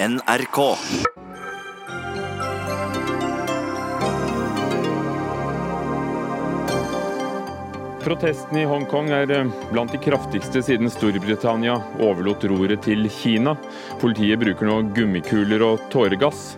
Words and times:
NRK. 0.00 0.76
Protestene 8.04 8.60
i 8.62 8.68
Hongkong 8.70 9.10
er 9.10 9.32
eh, 9.34 9.48
blant 9.72 9.90
de 9.90 9.98
kraftigste 9.98 10.62
siden 10.62 10.86
Storbritannia 10.94 11.80
overlot 11.98 12.46
roret 12.46 12.86
til 12.86 13.10
Kina. 13.10 13.56
Politiet 13.98 14.38
bruker 14.38 14.70
nå 14.70 14.76
gummikuler 14.94 15.66
og 15.66 15.82
tåregass. 15.90 16.52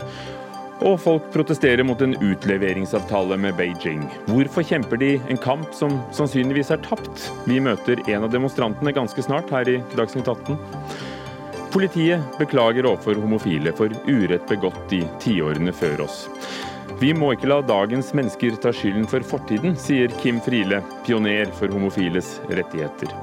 Og 0.85 1.01
folk 1.01 1.33
protesterer 1.33 1.81
mot 1.89 2.01
en 2.05 2.13
utleveringsavtale 2.21 3.41
med 3.41 3.57
Beijing. 3.57 4.05
Hvorfor 4.29 4.69
kjemper 4.69 5.01
de 5.01 5.15
en 5.33 5.41
kamp 5.41 5.73
som 5.77 5.97
sannsynligvis 6.13 6.75
er 6.77 6.85
tapt? 6.85 7.31
Vi 7.49 7.57
møter 7.65 8.05
en 8.05 8.29
av 8.29 8.37
demonstrantene 8.37 8.93
ganske 9.01 9.25
snart 9.25 9.49
her 9.57 9.79
i 9.79 9.81
Dagsnytt 9.97 10.29
18. 10.29 10.61
Politiet 11.71 12.39
beklager 12.39 12.87
overfor 12.87 13.15
homofile 13.23 13.71
for 13.79 13.93
urett 14.11 14.47
begått 14.51 14.93
i 14.97 15.05
tiårene 15.23 15.71
før 15.73 16.03
oss. 16.09 16.25
Vi 16.99 17.13
må 17.15 17.31
ikke 17.37 17.49
la 17.53 17.61
dagens 17.63 18.11
mennesker 18.17 18.59
ta 18.61 18.73
skylden 18.75 19.07
for 19.09 19.23
fortiden, 19.23 19.77
sier 19.79 20.11
Kim 20.19 20.41
Friele, 20.43 20.83
pioner 21.07 21.53
for 21.55 21.71
homofiles 21.71 22.41
rettigheter. 22.51 23.15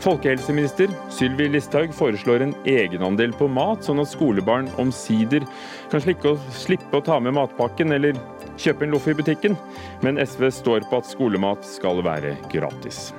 Folkehelseminister 0.00 0.88
Sylvi 1.12 1.50
Listhaug 1.52 1.92
foreslår 1.94 2.46
en 2.46 2.56
egenandel 2.64 3.34
på 3.36 3.50
mat, 3.50 3.84
sånn 3.84 4.00
at 4.00 4.08
skolebarn 4.14 4.70
omsider 4.80 5.44
kan 5.92 6.00
slippe 6.00 6.96
å, 6.96 7.04
ta 7.04 7.18
med 7.20 7.36
matpakken 7.36 7.92
eller 7.98 8.16
kjøpe 8.56 8.86
en 8.86 8.94
loff 8.94 9.10
i 9.10 9.16
butikken. 9.18 9.58
Men 10.06 10.22
SV 10.22 10.48
står 10.62 10.88
på 10.88 11.02
at 11.02 11.10
skolemat 11.10 11.66
skal 11.66 12.00
være 12.06 12.38
gratis. 12.54 13.10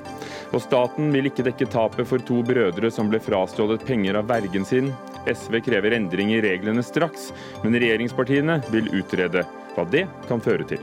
Og 0.50 0.64
staten 0.64 1.12
vil 1.14 1.30
ikke 1.30 1.44
dekke 1.46 1.68
tapet 1.70 2.08
for 2.10 2.22
to 2.26 2.40
brødre 2.42 2.90
som 2.90 3.10
ble 3.12 3.20
frastjålet 3.22 3.84
penger 3.86 4.18
av 4.18 4.30
vergen 4.32 4.64
sin. 4.66 4.88
SV 5.30 5.60
krever 5.62 5.94
endring 5.94 6.32
i 6.34 6.40
reglene 6.42 6.82
straks, 6.82 7.28
men 7.62 7.78
regjeringspartiene 7.78 8.56
vil 8.74 8.90
utrede 8.98 9.44
hva 9.76 9.86
det 9.94 10.08
kan 10.26 10.42
føre 10.42 10.66
til. 10.72 10.82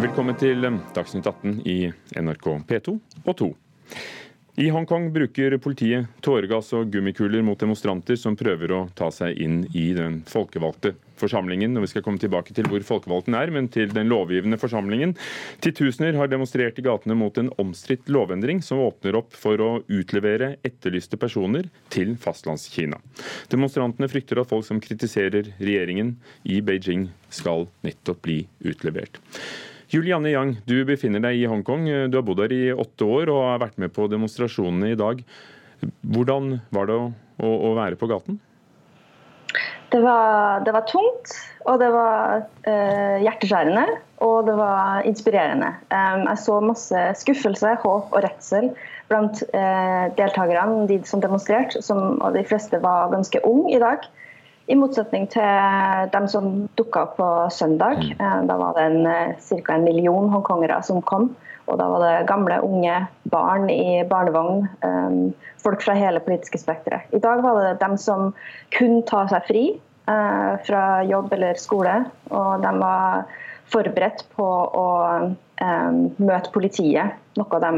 Velkommen 0.00 0.34
til 0.40 0.66
Dagsnytt 0.96 1.28
18 1.28 1.60
i 1.70 1.84
NRK 2.18 2.48
P2 2.66 2.96
og 3.22 3.36
2. 3.44 3.50
I 4.60 4.72
Hongkong 4.74 5.06
bruker 5.14 5.54
politiet 5.62 6.10
tåregass 6.24 6.72
og 6.74 6.90
gummikuler 6.90 7.44
mot 7.46 7.60
demonstranter 7.60 8.18
som 8.18 8.34
prøver 8.36 8.74
å 8.74 8.80
ta 8.96 9.12
seg 9.14 9.38
inn 9.38 9.62
i 9.70 9.92
den 9.94 10.18
folkevalgte 10.26 10.96
forsamlingen. 11.20 11.76
Og 11.76 11.86
vi 11.86 11.92
skal 11.92 12.04
komme 12.06 12.22
tilbake 12.22 12.54
til 12.56 12.68
hvor 12.70 12.84
folkevalgten 12.86 13.36
er, 13.38 13.52
men 13.54 13.68
til 13.72 13.92
den 13.94 14.10
lovgivende 14.10 14.58
forsamlingen. 14.60 15.14
Titusener 15.64 16.18
har 16.18 16.30
demonstrert 16.32 16.80
i 16.80 16.86
gatene 16.86 17.16
mot 17.18 17.36
en 17.40 17.52
omstridt 17.60 18.10
lovendring 18.12 18.64
som 18.64 18.82
åpner 18.82 19.20
opp 19.20 19.36
for 19.36 19.60
å 19.62 19.70
utlevere 19.86 20.54
etterlyste 20.66 21.20
personer 21.20 21.70
til 21.92 22.16
Fastlandskina. 22.20 23.00
Demonstrantene 23.52 24.10
frykter 24.10 24.42
at 24.42 24.50
folk 24.50 24.66
som 24.66 24.82
kritiserer 24.82 25.52
regjeringen 25.60 26.16
i 26.48 26.60
Beijing, 26.64 27.10
skal 27.30 27.68
nettopp 27.86 28.24
bli 28.24 28.40
utlevert. 28.66 29.20
Julianne 29.90 30.30
Yang, 30.30 30.56
du 30.66 30.84
befinner 30.86 31.22
deg 31.22 31.40
i 31.40 31.48
Hongkong. 31.50 31.88
Du 32.10 32.18
har 32.18 32.26
bodd 32.26 32.42
der 32.42 32.54
i 32.54 32.62
åtte 32.70 33.06
år 33.06 33.30
og 33.32 33.40
har 33.48 33.64
vært 33.64 33.80
med 33.82 33.90
på 33.94 34.06
demonstrasjonene 34.10 34.92
i 34.92 34.98
dag. 34.98 35.22
Hvordan 36.06 36.60
var 36.74 36.90
det 36.90 36.98
å, 36.98 37.08
å, 37.42 37.50
å 37.70 37.72
være 37.78 37.98
på 37.98 38.10
gaten? 38.10 38.38
Det 39.90 40.00
var, 40.04 40.60
det 40.62 40.72
var, 40.76 40.84
tungt, 40.86 41.32
og 41.66 41.80
det 41.82 41.88
var 41.90 42.44
eh, 42.62 43.18
hjerteskjærende 43.24 43.88
og 44.20 44.46
det 44.46 44.54
var 44.58 45.06
inspirerende. 45.08 45.72
Um, 45.88 46.26
jeg 46.28 46.40
så 46.44 46.60
masse 46.60 47.04
skuffelse, 47.22 47.74
håp 47.82 48.12
og 48.12 48.24
redsel 48.24 48.70
blant 49.08 49.40
eh, 49.56 50.06
deltakerne, 50.18 50.86
de 50.90 51.00
som 51.08 51.22
demonstrerte, 51.24 51.80
som, 51.82 52.20
og 52.20 52.36
de 52.36 52.44
fleste 52.46 52.82
var 52.84 53.10
ganske 53.14 53.40
unge 53.48 53.72
i 53.74 53.80
dag. 53.82 54.04
I 54.70 54.76
motsetning 54.78 55.24
til 55.32 56.10
dem 56.12 56.28
som 56.30 56.50
dukka 56.78 57.06
opp 57.08 57.16
på 57.18 57.30
søndag. 57.50 58.04
Mm. 58.04 58.20
Eh, 58.20 58.36
da 58.50 58.58
var 58.60 58.76
det 58.76 58.90
eh, 59.08 59.32
ca. 59.64 59.74
en 59.74 59.88
million 59.88 60.28
hongkongere 60.30 60.82
som 60.86 61.00
kom. 61.02 61.32
Og 61.70 61.78
da 61.80 61.86
var 61.88 62.04
det 62.04 62.28
gamle, 62.28 62.60
unge, 62.66 63.06
barn 63.30 63.70
i 63.72 64.02
barnevogn. 64.10 64.66
Um, 64.84 65.20
folk 65.62 65.82
fra 65.82 65.94
hele 65.96 66.20
politiske 66.20 66.60
spekteret. 66.60 67.08
I 67.14 67.22
dag 67.22 67.42
var 67.42 67.56
det 67.62 67.80
dem 67.80 67.96
som 67.98 68.34
kunne 68.76 69.04
ta 69.08 69.24
seg 69.32 69.48
fri 69.48 69.64
fra 70.06 70.82
jobb 71.06 71.32
eller 71.36 71.58
skole. 71.60 71.92
Og 72.34 72.62
de 72.64 72.70
var 72.80 73.28
forberedt 73.70 74.24
på 74.34 74.46
å 74.46 74.86
um, 75.30 75.98
møte 76.18 76.52
politiet, 76.54 77.18
noe 77.38 77.60
de 77.62 77.72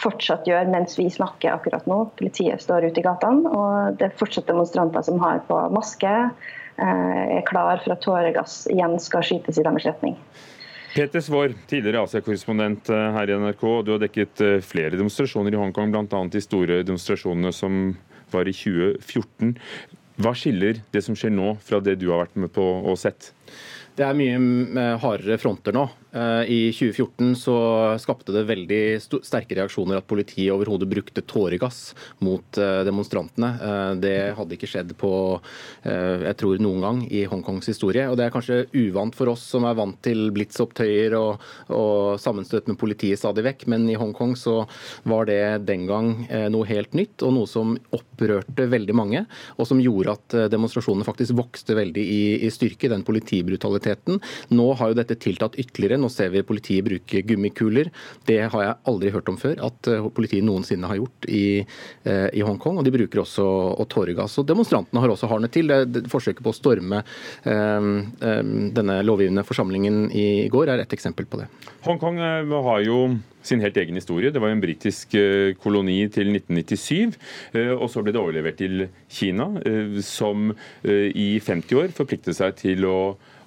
fortsatt 0.00 0.46
gjør 0.48 0.70
mens 0.70 0.96
vi 0.98 1.08
snakker 1.12 1.54
akkurat 1.56 1.86
nå. 1.90 2.04
Politiet 2.18 2.62
står 2.62 2.88
ute 2.90 3.02
i 3.02 3.06
gatene, 3.06 3.50
og 3.50 3.98
det 4.00 4.10
er 4.10 4.18
fortsatt 4.20 4.48
demonstranter 4.50 5.06
som 5.06 5.20
har 5.22 5.42
på 5.48 5.58
maske, 5.74 6.12
uh, 6.30 7.24
er 7.38 7.46
klar 7.48 7.82
for 7.84 7.96
at 7.96 8.04
tåregass 8.04 8.64
igjen 8.72 8.98
skal 9.02 9.26
skytes 9.26 9.58
i 9.58 9.66
deres 9.66 9.88
retning. 9.88 10.18
Peter 10.96 11.20
Svaar, 11.20 11.52
tidligere 11.68 12.06
Asia-korrespondent 12.06 12.88
eh, 12.88 13.08
her 13.12 13.28
i 13.28 13.34
NRK. 13.36 13.64
Du 13.84 13.90
har 13.92 13.98
dekket 14.00 14.40
flere 14.64 14.96
demonstrasjoner 14.96 15.52
i 15.52 15.58
Hongkong, 15.60 15.90
bl.a. 15.92 16.20
de 16.32 16.40
store 16.40 16.78
demonstrasjonene 16.88 17.50
som 17.52 17.90
var 18.32 18.48
i 18.48 18.54
2014. 18.56 19.58
Hva 20.16 20.32
skiller 20.36 20.80
det 20.94 21.02
som 21.04 21.16
skjer 21.18 21.34
nå, 21.34 21.56
fra 21.60 21.80
det 21.84 21.98
du 22.00 22.08
har 22.08 22.24
vært 22.24 22.38
med 22.40 22.52
på 22.54 22.64
og 22.64 22.96
sett? 23.00 23.32
Det 23.96 24.04
er 24.04 24.16
mye 24.16 24.36
eh, 24.36 24.94
hardere 25.00 25.38
fronter 25.40 25.76
nå. 25.76 25.86
Eh, 26.16 26.50
I 26.50 26.60
2014 26.72 27.34
så 27.36 27.56
skapte 28.00 28.32
det 28.32 28.46
veldig 28.48 28.80
sterke 29.04 29.56
reaksjoner 29.58 30.00
at 30.00 30.08
politiet 30.08 30.54
overhodet 30.54 30.88
brukte 30.88 31.24
tåregass 31.28 31.90
mot 32.24 32.60
eh, 32.60 32.80
demonstrantene. 32.88 33.52
Det 34.00 34.14
hadde 34.36 34.56
ikke 34.56 34.68
skjedd 34.70 34.94
på 34.98 35.10
jeg 35.86 36.34
tror 36.40 36.60
noen 36.62 36.82
gang 36.82 36.98
i 37.14 37.22
Hongkongs 37.28 37.68
historie. 37.70 38.06
Og 38.10 38.16
Det 38.18 38.26
er 38.26 38.32
kanskje 38.34 38.56
uvant 38.74 39.14
for 39.16 39.30
oss 39.30 39.44
som 39.52 39.66
er 39.68 39.76
vant 39.78 39.98
til 40.04 40.30
blitzopptøyer 40.34 41.14
og, 41.18 41.42
og 41.72 42.18
sammenstøt 42.20 42.68
med 42.70 42.78
politiet 42.80 43.20
stadig 43.20 43.44
vekk, 43.46 43.66
men 43.72 43.86
i 43.90 43.96
Hongkong 43.98 44.34
så 44.38 44.58
var 45.08 45.28
det 45.30 45.66
den 45.68 45.86
gang 45.88 46.10
noe 46.52 46.68
helt 46.68 46.96
nytt, 46.98 47.22
og 47.26 47.34
noe 47.36 47.50
som 47.50 47.76
opprørte 47.96 48.66
veldig 48.72 48.96
mange, 48.98 49.24
og 49.56 49.68
som 49.70 49.82
gjorde 49.82 50.16
at 50.16 50.36
demonstrasjonene 50.52 51.06
faktisk 51.06 51.36
vokste 51.38 51.76
veldig 51.78 52.04
i, 52.04 52.22
i 52.46 52.52
styrke. 52.54 52.90
Den 52.92 53.06
politibrutaliteten. 53.06 54.20
Nå 54.54 54.68
har 54.78 54.92
jo 54.92 54.98
dette 54.98 55.18
tiltatt 55.22 55.58
ytterligere. 55.60 56.00
Ser 56.12 56.32
vi 56.32 56.44
politiet 56.46 56.86
bruke 56.86 57.22
gummikuler. 57.26 57.90
Det 58.26 58.38
har 58.52 58.64
jeg 58.64 58.78
aldri 58.90 59.12
hørt 59.14 59.30
om 59.32 59.38
før 59.40 59.60
at 59.68 59.90
eh, 59.90 60.08
politiet 60.14 60.46
noensinne 60.46 60.88
har 60.90 61.00
gjort 61.00 61.28
i, 61.28 61.46
eh, 62.06 62.28
i 62.36 62.44
Hongkong. 62.46 62.80
Og 62.80 62.86
de 62.86 62.94
bruker 62.94 63.22
også 63.22 63.46
og 63.76 63.86
tåregass. 63.92 64.38
Og 64.40 64.48
demonstrantene 64.48 65.02
har 65.02 65.12
også 65.12 65.30
hardnet 65.30 65.54
til. 65.54 65.72
Det, 65.90 66.06
forsøket 66.10 66.44
på 66.44 66.52
å 66.52 66.56
storme 66.56 67.00
um, 67.44 67.88
denne 68.76 68.98
lovgivende 69.04 69.42
forsamlingen 69.46 70.06
i 70.14 70.46
går 70.52 70.70
er 70.72 70.82
et 70.82 70.92
eksempel 70.94 71.26
på 71.28 71.40
det. 71.40 71.48
Hongkong 71.86 72.20
har 72.20 72.82
jo 72.84 73.00
sin 73.46 73.62
helt 73.62 73.76
egen 73.78 73.98
historie. 73.98 74.32
Det 74.34 74.42
var 74.42 74.52
en 74.52 74.62
britisk 74.62 75.14
koloni 75.62 75.98
til 76.14 76.32
1997, 76.32 77.16
og 77.76 77.86
så 77.92 78.02
ble 78.02 78.14
det 78.14 78.22
overlevert 78.22 78.58
til 78.58 78.86
Kina, 79.12 79.48
som 80.02 80.50
i 80.86 81.28
50 81.38 81.82
år 81.82 81.94
forpliktet 81.96 82.38
seg 82.38 82.58
til 82.58 82.86
å 82.90 82.98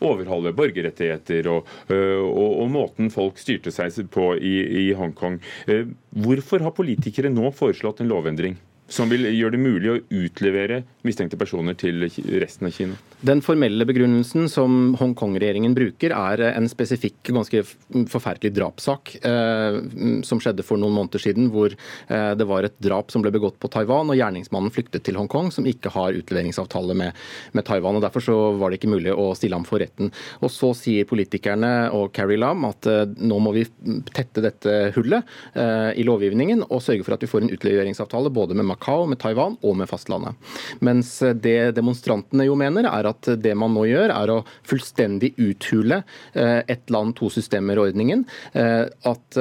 overholde 0.05 0.53
borgerrettigheter 0.55 1.49
og, 1.51 1.67
øh, 1.89 2.23
og, 2.23 2.61
og, 2.63 2.71
måten 2.71 3.11
folk 3.13 3.39
styrte 3.41 3.73
seg 3.73 4.09
på 4.13 4.33
i, 4.35 4.55
i 4.85 4.91
Hongkong. 4.97 5.39
Øh, 5.67 5.87
hvorfor 6.09 6.63
har 6.65 6.75
politikere 6.75 7.31
nå 7.33 7.51
foreslått 7.55 8.01
en 8.01 8.11
lovendring? 8.11 8.57
Som 8.89 9.11
vil 9.11 9.27
gjøre 9.29 9.55
det 9.55 9.61
mulig 9.61 9.91
å 9.91 10.00
utlevere 10.22 10.83
mistenkte 11.07 11.38
personer 11.39 11.77
til 11.79 12.03
resten 12.41 12.67
av 12.67 12.75
Kina? 12.75 12.97
Den 13.25 13.41
formelle 13.44 13.83
begrunnelsen 13.88 14.47
som 14.51 14.95
Hongkong-regjeringen 15.00 15.73
bruker, 15.75 16.13
er 16.16 16.44
en 16.53 16.69
spesifikk, 16.72 17.17
ganske 17.35 17.63
forferdelig 18.11 18.53
drapssak 18.55 19.13
eh, 19.28 19.79
som 20.28 20.39
skjedde 20.39 20.63
for 20.63 20.79
noen 20.79 20.95
måneder 20.95 21.23
siden, 21.23 21.49
hvor 21.53 21.73
eh, 21.75 22.31
det 22.39 22.47
var 22.47 22.67
et 22.67 22.78
drap 22.79 23.11
som 23.11 23.23
ble 23.23 23.34
begått 23.35 23.59
på 23.59 23.72
Taiwan, 23.72 24.11
og 24.11 24.19
gjerningsmannen 24.19 24.73
flyktet 24.73 25.03
til 25.08 25.19
Hongkong, 25.19 25.52
som 25.52 25.67
ikke 25.67 25.91
har 25.93 26.16
utleveringsavtale 26.16 26.96
med, 26.97 27.19
med 27.58 27.67
Taiwan. 27.67 27.99
og 27.99 28.05
Derfor 28.08 28.23
så 28.23 28.37
var 28.59 28.72
det 28.72 28.79
ikke 28.79 28.93
mulig 28.96 29.14
å 29.14 29.34
stille 29.37 29.59
ham 29.59 29.67
for 29.67 29.84
retten. 29.84 30.14
Og 30.40 30.53
Så 30.53 30.72
sier 30.78 31.08
politikerne 31.09 31.90
og 31.96 32.14
Carrie 32.16 32.40
Lam 32.40 32.66
at 32.69 32.87
eh, 32.90 33.05
nå 33.19 33.41
må 33.43 33.53
vi 33.58 33.67
tette 34.14 34.43
dette 34.43 34.78
hullet 34.96 35.28
eh, 35.59 35.91
i 35.99 36.08
lovgivningen 36.08 36.66
og 36.69 36.84
sørge 36.85 37.03
for 37.03 37.17
at 37.17 37.28
vi 37.28 37.31
får 37.31 37.46
en 37.46 37.53
utleveringsavtale 37.55 38.31
både 38.34 38.55
med 38.55 38.69
Macau, 38.79 39.05
med 39.05 39.20
Taiwan 39.20 39.58
og 39.61 39.76
med 39.78 39.90
fastlandet. 39.90 40.35
Mens 40.79 41.11
det 41.43 41.76
demonstrantene 41.76 42.46
jo 42.47 42.55
mener, 42.55 42.87
er 42.87 43.09
at 43.09 43.28
det 43.41 43.55
man 43.58 43.73
nå 43.76 43.85
gjør, 43.90 44.14
er 44.16 44.31
å 44.31 44.46
fullstendig 44.67 45.34
uthule 45.37 46.03
ett 46.34 46.90
land, 46.90 47.16
to 47.20 47.29
systemer-ordningen. 47.34 48.23
At 48.55 49.40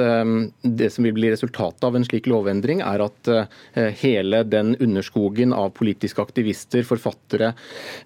det 0.61 0.89
som 0.91 1.07
vil 1.07 1.15
bli 1.15 1.31
resultatet 1.31 1.83
av 1.87 1.95
en 1.95 2.05
slik 2.05 2.27
lovendring, 2.29 2.83
er 2.83 3.03
at 3.05 3.31
hele 4.01 4.43
den 4.43 4.75
underskogen 4.79 5.53
av 5.55 5.71
politiske 5.77 6.21
aktivister, 6.21 6.83
forfattere, 6.87 7.53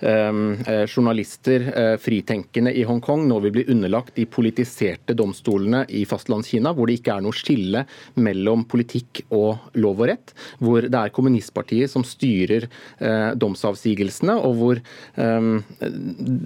journalister, 0.03 1.97
fritenkende 2.03 2.73
i 2.77 2.85
Hongkong 2.87 3.25
nå 3.29 3.39
vil 3.47 3.55
bli 3.57 3.65
underlagt 3.73 4.15
de 4.19 4.27
politiserte 4.29 5.15
domstolene 5.17 5.83
i 5.89 6.03
fastlandskina, 6.09 6.73
hvor 6.75 6.89
det 6.89 6.99
ikke 6.99 7.17
er 7.17 7.25
noe 7.25 7.35
skille 7.35 7.85
mellom 8.21 8.67
politikk 8.69 9.23
og 9.33 9.73
lov 9.79 10.03
og 10.03 10.09
rett. 10.11 10.35
Hvor 10.61 10.85
det 10.85 10.99
er 10.99 11.13
kommunistpartiet 11.23 11.91
som 11.91 12.03
styrer 12.07 12.67
eh, 12.67 13.31
domsavsigelsene, 13.39 14.35
og 14.35 14.55
hvor 14.59 14.79
eh, 14.79 15.49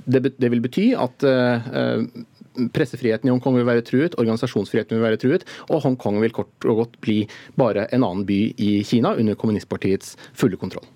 det, 0.05 0.23
det, 0.37 0.51
vil 0.53 0.63
bety 0.63 0.91
at 0.97 1.25
eh, 1.27 2.09
Pressefriheten 2.73 3.29
i 3.29 3.33
Hongkong 3.33 3.53
vil 3.59 3.67
være 3.67 3.83
truet, 3.85 4.15
organisasjonsfriheten 4.17 4.97
vil 4.97 5.05
være 5.05 5.19
truet, 5.21 5.43
og 5.69 5.83
Hongkong 5.83 6.17
vil 6.23 6.33
kort 6.33 6.65
og 6.65 6.81
godt 6.81 6.95
bli 7.05 7.19
bare 7.59 7.85
en 7.93 8.01
annen 8.01 8.25
by 8.25 8.39
i 8.57 8.71
Kina 8.87 9.13
under 9.13 9.37
kommunistpartiets 9.37 10.15
fulle 10.33 10.57
kontroll. 10.57 10.87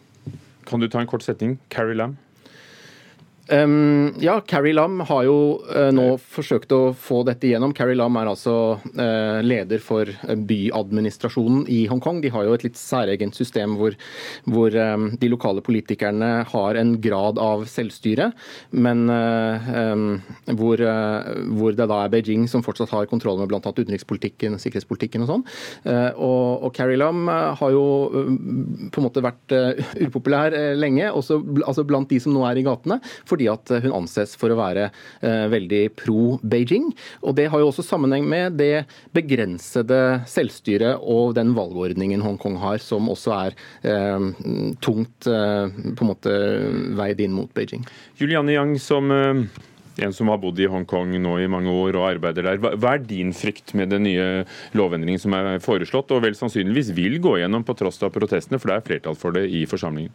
Kan 0.65 0.81
du 0.81 0.89
ta 0.89 1.01
en 1.01 1.09
kort 1.09 1.25
setning? 1.25 1.59
Carrie 1.69 1.97
Lam? 1.97 2.17
Um, 3.49 4.13
ja, 4.19 4.41
Carrie 4.47 4.73
Lam 4.73 4.99
har 5.09 5.23
jo 5.25 5.37
uh, 5.65 5.89
nå 5.93 6.05
forsøkt 6.21 6.71
å 6.75 6.93
få 6.93 7.21
dette 7.25 7.47
igjennom. 7.49 7.73
Carrie 7.73 7.97
Lam 7.97 8.19
er 8.21 8.29
altså 8.29 8.53
uh, 8.77 9.39
leder 9.41 9.81
for 9.81 10.09
byadministrasjonen 10.21 11.65
i 11.71 11.81
Hongkong. 11.89 12.21
De 12.21 12.29
har 12.31 12.45
jo 12.45 12.53
et 12.53 12.65
litt 12.67 12.77
særegent 12.77 13.35
system 13.35 13.73
hvor, 13.79 13.97
hvor 14.45 14.77
um, 14.77 15.09
de 15.17 15.31
lokale 15.31 15.63
politikerne 15.65 16.29
har 16.51 16.79
en 16.79 16.93
grad 17.01 17.41
av 17.41 17.65
selvstyre, 17.71 18.29
men 18.77 19.07
uh, 19.09 19.71
um, 19.91 20.05
hvor, 20.59 20.85
hvor, 21.57 21.73
det 21.75 21.89
da 21.89 22.03
er 22.03 22.13
Beijing 22.13 22.45
som 22.51 22.63
fortsatt 22.65 22.93
har 22.93 23.09
kontroll 23.09 23.41
med 23.41 23.49
bl.a. 23.49 23.61
utenrikspolitikken, 23.61 24.59
sikkerhetspolitikken 24.61 25.25
og 25.25 25.31
sånn. 25.31 25.45
Og, 25.87 26.65
og, 26.65 26.69
Carrie 26.75 26.99
Lam 26.99 27.25
har 27.27 27.73
jo 27.73 27.83
på 28.91 29.01
en 29.01 29.05
måte 29.05 29.23
vært 29.23 29.55
upopulær 30.05 30.55
lenge, 30.77 31.09
også 31.09 31.39
altså 31.65 31.85
blant 31.87 32.11
de 32.11 32.19
som 32.21 32.35
nå 32.35 32.43
er 32.47 32.59
i 32.59 32.65
gatene. 32.67 32.99
Fordi 33.31 33.49
at 33.51 33.73
hun 33.85 33.95
anses 34.01 34.35
for 34.39 34.53
å 34.53 34.59
være 34.59 34.89
eh, 34.89 35.47
veldig 35.51 35.81
pro 35.99 36.37
Beijing. 36.43 36.91
Og 37.25 37.35
Det 37.39 37.47
har 37.51 37.63
jo 37.63 37.71
også 37.71 37.85
sammenheng 37.85 38.27
med 38.29 38.59
det 38.59 38.85
begrensede 39.15 40.21
selvstyret 40.29 41.01
og 41.01 41.35
den 41.39 41.55
valgordningen 41.57 42.23
Hongkong 42.25 42.59
har, 42.61 42.83
som 42.83 43.09
også 43.11 43.35
er 43.39 43.57
eh, 43.87 44.29
tungt 44.83 45.29
eh, 45.29 45.81
på 45.95 46.05
en 46.05 46.11
måte 46.11 46.37
veid 46.99 47.23
inn 47.23 47.35
mot 47.35 47.51
Beijing. 47.55 47.85
Juliane 48.19 48.55
Yang, 48.55 48.79
som 48.83 49.11
eh, 49.15 49.45
en 50.05 50.13
som 50.13 50.31
har 50.31 50.39
bodd 50.41 50.59
i 50.59 50.69
Hongkong 50.71 51.13
nå 51.21 51.37
i 51.41 51.49
mange 51.51 51.71
år 51.71 51.97
og 51.99 52.07
arbeider 52.13 52.47
der. 52.47 52.61
Hva 52.61 52.95
er 52.95 53.05
din 53.05 53.33
frykt 53.35 53.75
med 53.77 53.91
den 53.93 54.05
nye 54.07 54.27
lovendringen 54.77 55.21
som 55.21 55.35
er 55.37 55.61
foreslått, 55.63 56.13
og 56.15 56.23
vel 56.25 56.37
sannsynligvis 56.37 56.93
vil 56.97 57.19
gå 57.23 57.37
gjennom 57.41 57.65
på 57.67 57.75
tross 57.79 58.01
av 58.05 58.13
protestene, 58.15 58.59
for 58.61 58.71
det 58.71 58.79
er 58.79 58.87
flertall 58.87 59.19
for 59.19 59.35
det 59.35 59.47
i 59.51 59.65
forsamlingen? 59.69 60.13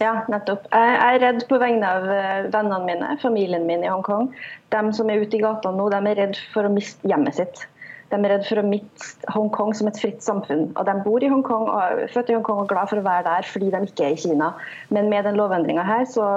Ja, 0.00 0.14
nettopp. 0.32 0.64
Jeg 0.72 0.92
er 0.96 1.18
redd 1.20 1.42
på 1.50 1.58
vegne 1.60 1.88
av 1.98 2.06
eh, 2.08 2.46
vennene 2.48 2.78
mine, 2.86 3.10
familien 3.20 3.66
min 3.68 3.84
i 3.84 3.90
Hongkong. 3.90 4.30
De 4.72 4.80
som 4.96 5.10
er 5.12 5.20
ute 5.20 5.36
i 5.36 5.42
gatene 5.42 5.76
nå, 5.76 5.90
de 5.92 6.00
er 6.00 6.18
redd 6.22 6.38
for 6.54 6.64
å 6.64 6.72
miste 6.72 7.04
hjemmet 7.10 7.36
sitt. 7.36 7.66
De 8.08 8.16
er 8.16 8.32
redd 8.32 8.46
for 8.48 8.62
å 8.62 8.64
miste 8.64 9.34
Hongkong 9.34 9.74
som 9.76 9.90
et 9.90 10.00
fritt 10.00 10.24
samfunn. 10.24 10.70
Og 10.72 10.88
De 10.88 10.94
bor 11.04 11.20
i 11.20 11.28
Hongkong 11.28 11.68
og 11.68 11.82
er 11.82 12.14
født 12.14 12.32
i 12.32 12.38
Hongkong 12.38 12.62
og 12.64 12.72
glad 12.72 12.88
for 12.88 13.02
å 13.02 13.04
være 13.04 13.26
der 13.28 13.50
fordi 13.50 13.68
de 13.74 13.82
ikke 13.90 14.08
er 14.08 14.16
i 14.16 14.22
Kina. 14.24 14.54
Men 14.88 15.12
med 15.12 15.28
den 15.28 15.36
lovendringa 15.36 15.84
her 15.84 16.08
så 16.08 16.30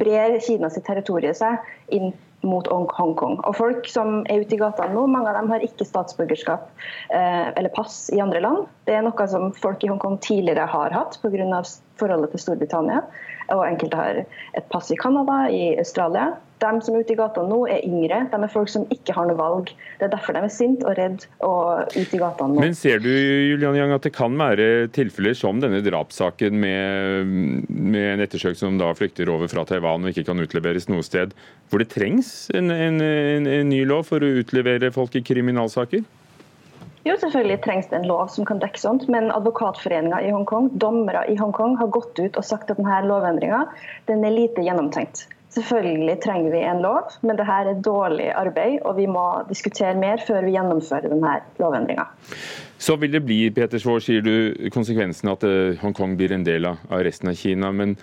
brer 0.00 0.40
Kina 0.42 0.72
sitt 0.72 0.88
territorium 0.88 1.36
seg 1.36 1.60
inn 1.94 2.14
mot 2.46 2.66
Hongkong. 2.70 3.38
Og 3.46 3.56
folk 3.58 3.88
som 3.90 4.22
er 4.30 4.44
ute 4.44 4.54
i 4.54 4.60
gatene 4.60 4.94
nå, 4.94 5.06
Mange 5.10 5.32
av 5.32 5.38
dem 5.40 5.50
har 5.52 5.64
ikke 5.64 5.86
statsborgerskap 5.86 6.68
eh, 7.14 7.48
eller 7.50 7.72
pass 7.74 8.06
i 8.14 8.20
andre 8.22 8.42
land. 8.44 8.68
Det 8.86 8.94
er 8.94 9.06
noe 9.06 9.28
som 9.30 9.50
folk 9.56 9.84
i 9.84 9.90
Hongkong 9.90 10.18
tidligere 10.24 10.68
har 10.70 10.94
hatt 10.94 11.18
pga. 11.22 11.62
forholdet 11.98 12.30
til 12.34 12.44
Storbritannia. 12.44 13.02
Og 13.54 13.64
enkelte 13.64 13.96
har 13.98 14.22
et 14.22 14.68
pass 14.70 14.90
i 14.92 14.98
Canada, 15.00 15.48
i 15.50 15.78
Australia. 15.80 16.36
De 16.58 16.70
som 16.82 16.96
er 16.96 17.04
ute 17.04 17.14
i 17.14 17.18
gatene 17.18 17.50
nå, 17.50 17.60
er 17.70 17.84
yngre. 17.86 18.20
De 18.32 18.40
er 18.42 18.52
folk 18.52 18.70
som 18.72 18.86
ikke 18.94 19.14
har 19.16 19.28
noe 19.28 19.38
valg. 19.38 19.72
Det 20.00 20.08
er 20.08 20.12
derfor 20.12 20.34
de 20.34 20.42
er 20.42 20.52
sinte 20.52 20.86
og 20.88 20.96
redde 20.98 21.28
og 21.46 21.94
ute 21.94 22.18
i 22.18 22.20
gatene 22.20 22.56
nå. 22.56 22.64
Men 22.64 22.76
ser 22.78 23.02
du 23.04 23.10
Julian 23.10 23.78
Yang, 23.78 23.96
at 23.98 24.08
det 24.08 24.14
kan 24.16 24.34
være 24.40 24.88
tilfeller 24.96 25.36
som 25.38 25.62
denne 25.62 25.82
drapssaken 25.86 26.58
med, 26.58 27.32
med 27.68 28.12
en 28.14 28.24
ettersøkt 28.26 28.60
som 28.60 28.80
da 28.80 28.90
flykter 28.98 29.30
over 29.32 29.50
fra 29.50 29.66
Taiwan 29.68 30.04
og 30.04 30.12
ikke 30.12 30.26
kan 30.28 30.42
utleveres 30.42 30.88
noe 30.90 31.06
sted, 31.06 31.34
hvor 31.70 31.82
det 31.82 31.90
trengs 31.94 32.48
en, 32.56 32.72
en, 32.74 33.02
en, 33.04 33.50
en 33.58 33.70
ny 33.70 33.84
lov 33.88 34.08
for 34.10 34.24
å 34.24 34.32
utlevere 34.42 34.92
folk 34.94 35.18
i 35.18 35.24
kriminalsaker? 35.24 36.06
Jo, 37.06 37.14
selvfølgelig 37.16 37.62
trengs 37.64 37.88
det 37.88 38.00
en 38.00 38.08
lov 38.10 38.26
som 38.32 38.44
kan 38.48 38.58
dekke 38.60 38.80
sånt, 38.80 39.06
men 39.12 39.30
advokatforeninga 39.32 40.18
i 40.26 40.32
Hongkong, 40.34 40.72
dommere 40.82 41.22
i 41.30 41.38
Hongkong, 41.38 41.78
har 41.80 41.88
gått 41.94 42.18
ut 42.18 42.36
og 42.36 42.44
sagt 42.44 42.72
at 42.72 42.80
denne 42.80 43.00
lovendringa 43.06 43.64
er 44.10 44.34
lite 44.34 44.64
gjennomtenkt. 44.66 45.28
Selvfølgelig 45.54 46.18
trenger 46.20 46.52
vi 46.52 46.62
en 46.68 46.82
lov, 46.84 47.12
men 47.24 47.38
dette 47.38 47.58
er 47.60 47.82
dårlig 47.84 48.28
arbeid, 48.36 48.82
og 48.84 48.98
vi 49.00 49.06
må 49.08 49.24
diskutere 49.48 49.96
mer 49.96 50.20
før 50.26 50.44
vi 50.44 50.52
gjennomfører 50.56 51.08
denne 51.08 51.38
lovendringa. 51.62 52.04
Så 52.78 52.94
vil 53.00 53.10
det 53.10 53.24
bli, 53.26 53.38
Peter 53.50 53.80
Svaar, 53.82 53.98
sier 54.04 54.22
du, 54.22 54.68
konsekvensen 54.70 55.32
at 55.32 55.42
eh, 55.48 55.80
Hongkong 55.80 56.14
blir 56.20 56.30
en 56.36 56.44
del 56.46 56.68
av 56.68 57.00
resten 57.02 57.32
av 57.32 57.34
Kina. 57.40 57.72
Men 57.74 57.96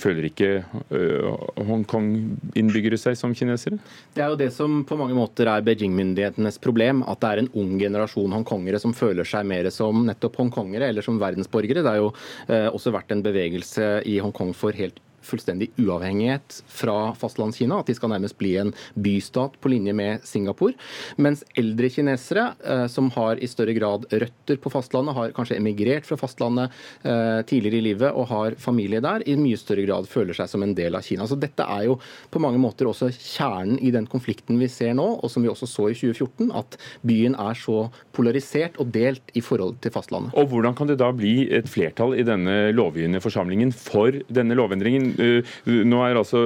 føler 0.00 0.30
ikke 0.30 0.48
uh, 0.64 1.34
Hongkong-innbyggere 1.68 2.96
seg 3.00 3.18
som 3.20 3.34
kinesere? 3.36 3.76
Det 4.16 4.24
er 4.24 4.32
jo 4.32 4.40
det 4.40 4.48
som 4.56 4.80
på 4.88 4.96
mange 4.96 5.18
måter 5.18 5.50
er 5.52 5.66
Beijing-myndighetenes 5.66 6.56
problem. 6.64 7.02
At 7.04 7.20
det 7.20 7.32
er 7.34 7.42
en 7.42 7.52
ung 7.60 7.74
generasjon 7.82 8.32
hongkongere 8.32 8.80
som 8.80 8.96
føler 8.96 9.28
seg 9.28 9.44
mer 9.50 9.68
som 9.74 10.06
nettopp 10.08 10.40
hongkongere 10.40 10.88
eller 10.88 11.04
som 11.04 11.20
verdensborgere. 11.20 11.84
Det 11.84 11.92
har 11.92 12.00
jo 12.00 12.14
uh, 12.14 12.70
også 12.70 12.94
vært 12.96 13.12
en 13.12 13.26
bevegelse 13.26 13.98
i 14.08 14.22
Hongkong 14.24 14.56
for 14.56 14.72
helt 14.78 15.02
fullstendig 15.26 15.70
uavhengighet 15.80 16.60
fra 16.70 17.12
fastlandskina, 17.18 17.80
at 17.80 17.90
de 17.90 17.96
skal 17.96 18.12
nærmest 18.12 18.38
bli 18.40 18.54
en 18.60 18.72
bystat 18.94 19.56
på 19.60 19.72
linje 19.72 19.94
med 19.96 20.24
Singapore. 20.26 20.76
Mens 21.16 21.44
eldre 21.58 21.90
kinesere, 21.92 22.50
eh, 22.64 22.86
som 22.92 23.10
har 23.16 23.40
i 23.42 23.50
større 23.50 23.74
grad 23.76 24.06
røtter 24.12 24.60
på 24.60 24.72
fastlandet, 24.72 25.16
har 25.16 25.34
kanskje 25.36 25.58
emigrert 25.58 26.06
fra 26.08 26.18
fastlandet 26.20 26.72
eh, 27.02 27.40
tidligere 27.48 27.80
i 27.80 27.86
livet 27.88 28.12
og 28.12 28.28
har 28.30 28.58
familie 28.60 29.02
der, 29.04 29.24
i 29.28 29.36
mye 29.40 29.58
større 29.60 29.86
grad 29.86 30.08
føler 30.10 30.36
seg 30.36 30.50
som 30.50 30.64
en 30.64 30.74
del 30.76 30.96
av 30.96 31.04
Kina. 31.06 31.26
Så 31.28 31.38
Dette 31.40 31.66
er 31.66 31.88
jo 31.88 31.98
på 32.32 32.42
mange 32.42 32.60
måter 32.62 32.88
også 32.88 33.10
kjernen 33.12 33.78
i 33.84 33.92
den 33.94 34.06
konflikten 34.10 34.58
vi 34.60 34.68
ser 34.72 34.94
nå, 34.96 35.06
og 35.20 35.32
som 35.32 35.44
vi 35.44 35.50
også 35.52 35.68
så 35.70 35.88
i 35.90 35.96
2014, 35.98 36.50
at 36.54 36.78
byen 37.06 37.36
er 37.40 37.58
så 37.58 37.88
polarisert 38.14 38.78
og 38.82 38.92
delt 38.94 39.34
i 39.34 39.42
forhold 39.44 39.78
til 39.84 39.94
fastlandet. 39.94 40.34
Og 40.38 40.50
Hvordan 40.52 40.76
kan 40.78 40.90
det 40.90 40.98
da 41.00 41.10
bli 41.14 41.48
et 41.54 41.68
flertall 41.70 42.14
i 42.18 42.26
denne 42.26 42.70
lovgivende 42.74 43.22
forsamlingen 43.22 43.72
for 43.74 44.14
denne 44.32 44.56
lovendringen? 44.58 45.13
Eh, 45.20 45.54
nå 45.86 46.00
er 46.04 46.18
altså 46.18 46.40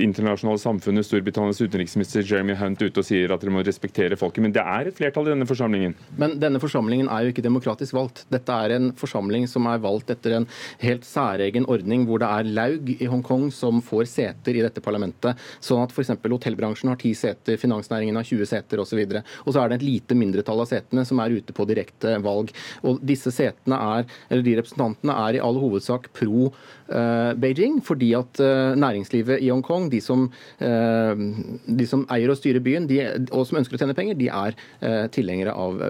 internasjonale 0.00 0.60
samfunnet, 0.62 1.06
Storbritannias 1.06 1.62
utenriksminister 1.62 2.24
Jeremy 2.24 2.56
Hunt 2.58 2.82
ute 2.82 3.02
og 3.02 3.06
sier 3.06 3.32
at 3.34 3.42
dere 3.42 3.54
må 3.54 3.64
respektere 3.64 4.18
folket, 4.20 4.44
men 4.44 4.54
det 4.54 4.64
er 4.64 4.90
et 4.90 4.98
flertall 4.98 5.28
i 5.28 5.34
denne 5.34 5.48
forsamlingen? 5.48 5.96
Men 6.20 6.36
denne 6.42 6.60
forsamlingen 6.62 7.10
er 7.12 7.26
jo 7.26 7.34
ikke 7.34 7.44
demokratisk 7.44 7.96
valgt. 7.96 8.24
Dette 8.32 8.58
er 8.64 8.76
en 8.76 8.90
forsamling 8.98 9.46
som 9.50 9.68
er 9.70 9.82
valgt 9.84 10.12
etter 10.14 10.38
en 10.38 10.48
helt 10.82 11.06
særegen 11.08 11.68
ordning 11.70 12.06
hvor 12.08 12.22
det 12.22 12.30
er 12.30 12.52
laug 12.60 12.92
i 12.94 13.10
Hongkong 13.10 13.48
som 13.54 13.82
får 13.84 14.08
seter 14.10 14.58
i 14.58 14.64
dette 14.64 14.82
parlamentet. 14.84 15.40
Sånn 15.64 15.82
at 15.84 15.94
f.eks. 15.94 16.14
hotellbransjen 16.24 16.92
har 16.92 17.00
10 17.00 17.18
seter, 17.18 17.60
finansnæringen 17.60 18.16
har 18.18 18.26
20 18.26 18.50
seter 18.50 18.82
osv. 18.82 19.00
Og, 19.04 19.14
så 19.14 19.22
og 19.46 19.54
så 19.54 19.62
er 19.62 19.70
det 19.70 19.80
et 19.80 19.86
lite 19.86 20.18
mindretall 20.18 20.62
av 20.64 20.70
setene 20.70 21.04
som 21.08 21.20
er 21.22 21.36
ute 21.38 21.54
på 21.56 21.66
direkte 21.68 22.16
valg. 22.24 22.52
Og 22.86 23.02
disse 23.04 23.32
setene 23.34 23.78
er, 23.98 24.08
eller 24.30 24.46
de 24.46 24.56
representantene 24.60 25.18
er 25.26 25.38
i 25.38 25.44
all 25.44 25.58
hovedsak 25.60 26.10
pro 26.16 26.50
Beijing 26.86 27.78
fordi 27.84 28.10
at 28.16 28.40
eh, 28.42 28.74
næringslivet 28.76 29.42
i 29.42 29.50
Hongkong, 29.50 29.88
de 29.92 30.00
som, 30.04 30.26
eh, 30.60 31.22
de 31.64 31.86
som 31.88 32.04
eier 32.12 32.32
og 32.32 32.38
styrer 32.38 32.62
byen, 32.64 32.88
de, 32.90 33.00
og 33.30 33.46
som 33.48 33.60
ønsker 33.60 33.78
å 33.78 33.82
tjene 33.82 33.96
penger, 33.96 34.18
de 34.20 34.28
er 34.28 34.56
eh, 34.80 35.04
tilhengere 35.14 35.54
av, 35.56 35.80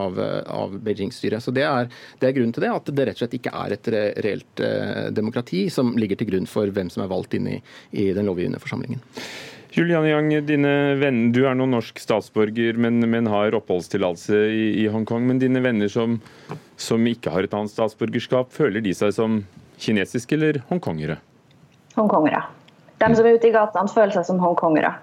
av, 0.00 0.20
av 0.48 0.76
Beijing-styret. 0.84 1.44
Så 1.44 1.54
det 1.54 1.66
er, 1.68 1.90
det 2.20 2.30
er, 2.30 2.36
grunnen 2.36 2.54
til 2.56 2.64
det, 2.66 2.72
at 2.72 2.92
det 2.92 3.08
rett 3.08 3.18
og 3.18 3.24
slett 3.24 3.38
ikke 3.40 3.54
er 3.64 3.76
et 3.76 3.90
reelt 4.24 4.62
demokrati 5.14 5.66
som 5.72 5.92
ligger 5.98 6.18
til 6.20 6.30
grunn 6.32 6.48
for 6.50 6.70
hvem 6.72 6.90
som 6.92 7.04
er 7.04 7.10
valgt 7.12 7.36
inn 7.36 7.50
i, 7.56 7.58
i 7.92 8.12
den 8.16 8.28
lovgivende 8.30 8.62
forsamlingen. 8.62 9.02
Julian 9.74 10.06
Yang, 10.06 10.46
dine 10.46 10.94
venner, 11.00 11.32
Du 11.34 11.40
er 11.48 11.56
nå 11.58 11.66
norsk 11.66 11.98
statsborger, 11.98 12.78
men, 12.78 13.02
men 13.10 13.26
har 13.26 13.56
oppholdstillatelse 13.58 14.38
i, 14.54 14.66
i 14.84 14.86
Hongkong. 14.86 15.26
Men 15.26 15.42
dine 15.42 15.62
venner 15.64 15.90
som, 15.90 16.20
som 16.78 17.10
ikke 17.10 17.32
har 17.34 17.46
et 17.46 17.56
annet 17.58 17.74
statsborgerskap, 17.74 18.54
føler 18.54 18.84
de 18.84 18.94
seg 18.94 19.10
som 19.16 19.40
kinesiske 19.78 20.36
eller 20.36 20.62
hongkongere? 20.68 21.18
Hongkongere. 21.94 22.42
De 23.02 23.10
som 23.16 23.26
er 23.26 23.36
ute 23.36 23.48
i 23.48 23.54
gatene, 23.54 23.90
føler 23.90 24.14
seg 24.14 24.26
som 24.28 24.40
hongkongere. 24.42 24.94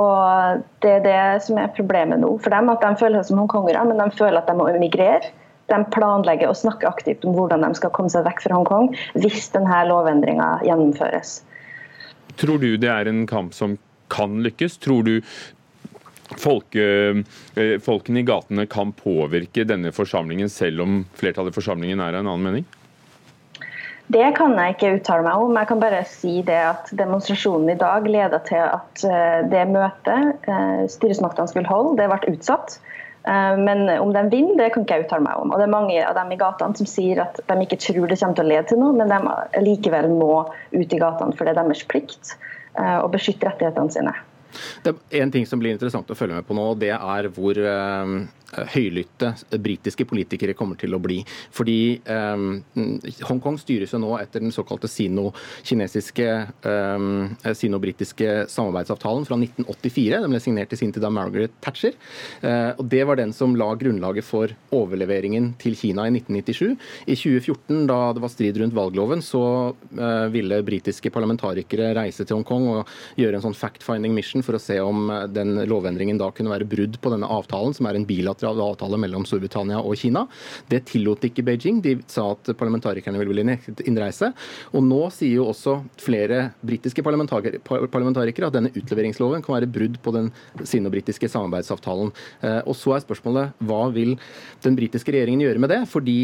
Og 0.00 0.62
Det 0.82 0.90
er 0.90 1.04
det 1.04 1.42
som 1.46 1.58
er 1.60 1.72
problemet 1.76 2.20
nå 2.20 2.34
for 2.42 2.50
dem. 2.50 2.68
at 2.68 2.80
De 2.80 2.96
føler 2.96 3.22
seg 3.22 3.32
som 3.32 3.42
hongkongere, 3.44 3.84
men 3.86 3.98
de 3.98 4.10
føler 4.16 4.38
at 4.38 4.46
de 4.46 4.56
må 4.58 4.68
emigrere. 4.68 5.30
de 5.68 5.84
planlegger 5.94 6.50
å 6.50 6.54
snakke 6.56 6.84
aktivt 6.84 7.24
om 7.24 7.32
hvordan 7.32 7.62
de 7.64 7.74
skal 7.74 7.90
komme 7.90 8.10
seg 8.12 8.26
vekk 8.26 8.42
fra 8.44 8.54
Hongkong 8.58 8.90
hvis 9.14 9.48
denne 9.54 9.78
lovendringa 9.88 10.60
gjennomføres. 10.60 11.40
Tror 12.36 12.60
du 12.60 12.76
det 12.76 12.90
er 12.90 13.08
en 13.08 13.26
kamp 13.26 13.54
som 13.54 13.78
kan 14.12 14.42
lykkes? 14.44 14.76
Tror 14.84 15.06
du 15.08 15.22
folke, 16.36 17.24
eh, 17.56 17.78
folkene 17.80 18.20
i 18.20 18.26
gatene 18.28 18.66
kan 18.68 18.92
påvirke 18.92 19.64
denne 19.64 19.92
forsamlingen, 19.92 20.50
selv 20.50 20.82
om 20.82 21.04
flertallet 21.16 21.54
i 21.54 21.60
forsamlingen 21.60 22.00
er 22.00 22.12
av 22.12 22.20
en 22.20 22.32
annen 22.34 22.44
mening? 22.44 22.66
Det 24.12 24.26
kan 24.36 24.52
jeg 24.58 24.74
ikke 24.74 24.90
uttale 24.98 25.24
meg 25.24 25.40
om. 25.40 25.54
Jeg 25.56 25.68
kan 25.70 25.80
bare 25.80 26.02
si 26.08 26.34
det 26.44 26.58
at 26.60 26.90
demonstrasjonen 26.96 27.72
i 27.72 27.78
dag 27.80 28.04
leda 28.08 28.40
til 28.44 28.60
at 28.60 29.04
eh, 29.08 29.38
det 29.48 29.62
møtet 29.70 30.50
eh, 30.50 30.82
styresmaktene 30.92 31.48
skulle 31.50 31.70
holde, 31.70 31.96
det 32.02 32.10
ble 32.12 32.36
utsatt. 32.36 32.78
Men 33.24 33.86
om 34.02 34.10
de 34.12 34.20
vinner, 34.28 34.58
det 34.58 34.66
kan 34.74 34.82
ikke 34.84 34.98
jeg 34.98 35.04
uttale 35.06 35.24
meg 35.24 35.38
om. 35.40 35.54
Og 35.54 35.56
Det 35.56 35.64
er 35.64 35.70
mange 35.72 35.94
av 36.04 36.12
dem 36.18 36.34
i 36.34 36.36
gatene 36.36 36.76
som 36.76 36.84
sier 36.84 37.22
at 37.22 37.38
de 37.48 37.54
ikke 37.64 37.78
tror 37.80 38.10
det 38.10 38.18
kommer 38.20 38.36
til 38.36 38.44
å 38.44 38.50
lede 38.50 38.66
til 38.68 38.82
noe, 38.82 38.92
men 38.98 39.08
de 39.08 39.62
likevel 39.64 40.10
må 40.12 40.42
ut 40.74 40.92
i 40.92 40.98
gatene, 41.00 41.32
for 41.32 41.48
det 41.48 41.54
er 41.54 41.62
deres 41.62 41.86
plikt 41.88 42.34
å 42.76 43.08
beskytte 43.08 43.48
rettighetene 43.48 43.96
sine. 43.96 44.12
Det 44.84 44.92
er 44.92 45.24
En 45.24 45.32
ting 45.32 45.48
som 45.48 45.62
blir 45.62 45.72
interessant 45.72 46.12
å 46.12 46.18
følge 46.18 46.36
med 46.36 46.44
på 46.44 46.58
nå, 46.58 46.66
det 46.84 46.92
er 46.92 47.30
hvor 47.32 47.64
Eh, 47.64 48.12
høylytte 48.74 49.32
britiske 49.62 50.06
politikere 50.08 50.56
kommer 50.58 50.78
til 50.80 50.94
å 50.96 51.02
bli. 51.02 51.20
Fordi 51.54 51.78
eh, 52.00 52.46
Hongkong 53.28 53.58
styres 53.60 53.94
jo 53.94 54.02
nå 54.02 54.14
etter 54.20 54.44
den 54.44 54.54
såkalte 54.54 54.90
sino-kinesiske 54.90 56.28
eh, 56.70 57.08
sino-britiske 57.60 58.44
samarbeidsavtalen 58.52 59.26
fra 59.28 59.38
1984. 59.40 60.22
Den 60.24 60.32
ble 60.34 60.42
signert 60.42 60.74
i 60.74 60.80
sin 60.80 60.92
tid 60.94 61.04
av 61.06 61.14
Margaret 61.14 61.54
Thatcher. 61.64 61.96
Eh, 62.42 62.72
og 62.78 62.84
Det 62.90 63.02
var 63.06 63.20
den 63.20 63.32
som 63.36 63.56
la 63.58 63.70
grunnlaget 63.78 64.26
for 64.26 64.52
overleveringen 64.74 65.52
til 65.60 65.76
Kina 65.78 66.06
i 66.08 66.14
1997. 66.14 66.74
I 67.06 67.16
2014, 67.18 67.86
da 67.90 67.98
det 68.14 68.22
var 68.24 68.32
strid 68.32 68.58
rundt 68.60 68.76
valgloven, 68.76 69.22
så 69.24 69.44
eh, 69.72 70.26
ville 70.34 70.62
britiske 70.66 71.12
parlamentarikere 71.14 71.92
reise 71.98 72.26
til 72.26 72.38
Hongkong 72.38 72.68
og 72.74 72.94
gjøre 73.20 73.40
en 73.40 73.46
sånn 73.48 73.58
fact-finding 73.58 74.14
mission 74.16 74.44
for 74.44 74.58
å 74.58 74.62
se 74.62 74.78
om 74.82 75.08
eh, 75.10 75.26
den 75.32 75.56
lovendringen 75.70 76.20
da 76.20 76.30
kunne 76.34 76.52
være 76.52 76.68
brudd 76.68 77.00
på 77.00 77.14
denne 77.14 77.30
avtalen, 77.30 77.74
som 77.76 77.88
er 77.88 77.98
en 77.98 78.08
bilateral 78.08 78.43
bilateral 78.44 78.74
avtale 78.74 78.98
mellom 79.00 79.24
Storbritannia 79.26 79.80
og 79.80 79.96
Kina. 79.98 80.26
Det 80.68 80.84
tillot 80.90 81.24
ikke 81.24 81.44
Beijing. 81.46 81.80
De 81.82 81.96
sa 82.10 82.30
at 82.34 82.52
parlamentarikerne 82.58 83.20
ville 83.20 83.44
nektet 83.46 83.84
innreise. 83.88 84.32
Og 84.74 84.84
nå 84.84 85.00
sier 85.14 85.38
jo 85.38 85.48
også 85.50 85.78
flere 86.00 86.50
britiske 86.64 87.02
parlamentarikere 87.04 88.48
at 88.48 88.56
denne 88.56 88.72
utleveringsloven 88.74 89.44
kan 89.44 89.56
være 89.56 89.70
brudd 89.70 89.98
på 90.04 90.14
den 90.14 90.30
sino-britiske 90.62 91.30
samarbeidsavtalen. 91.32 92.12
Eh, 92.42 92.60
og 92.64 92.76
så 92.78 92.96
er 92.96 93.04
spørsmålet 93.04 93.64
hva 93.64 93.82
vil 93.94 94.16
den 94.64 94.78
britiske 94.78 95.14
regjeringen 95.14 95.44
gjøre 95.46 95.62
med 95.62 95.72
det? 95.72 95.82
Fordi 95.90 96.18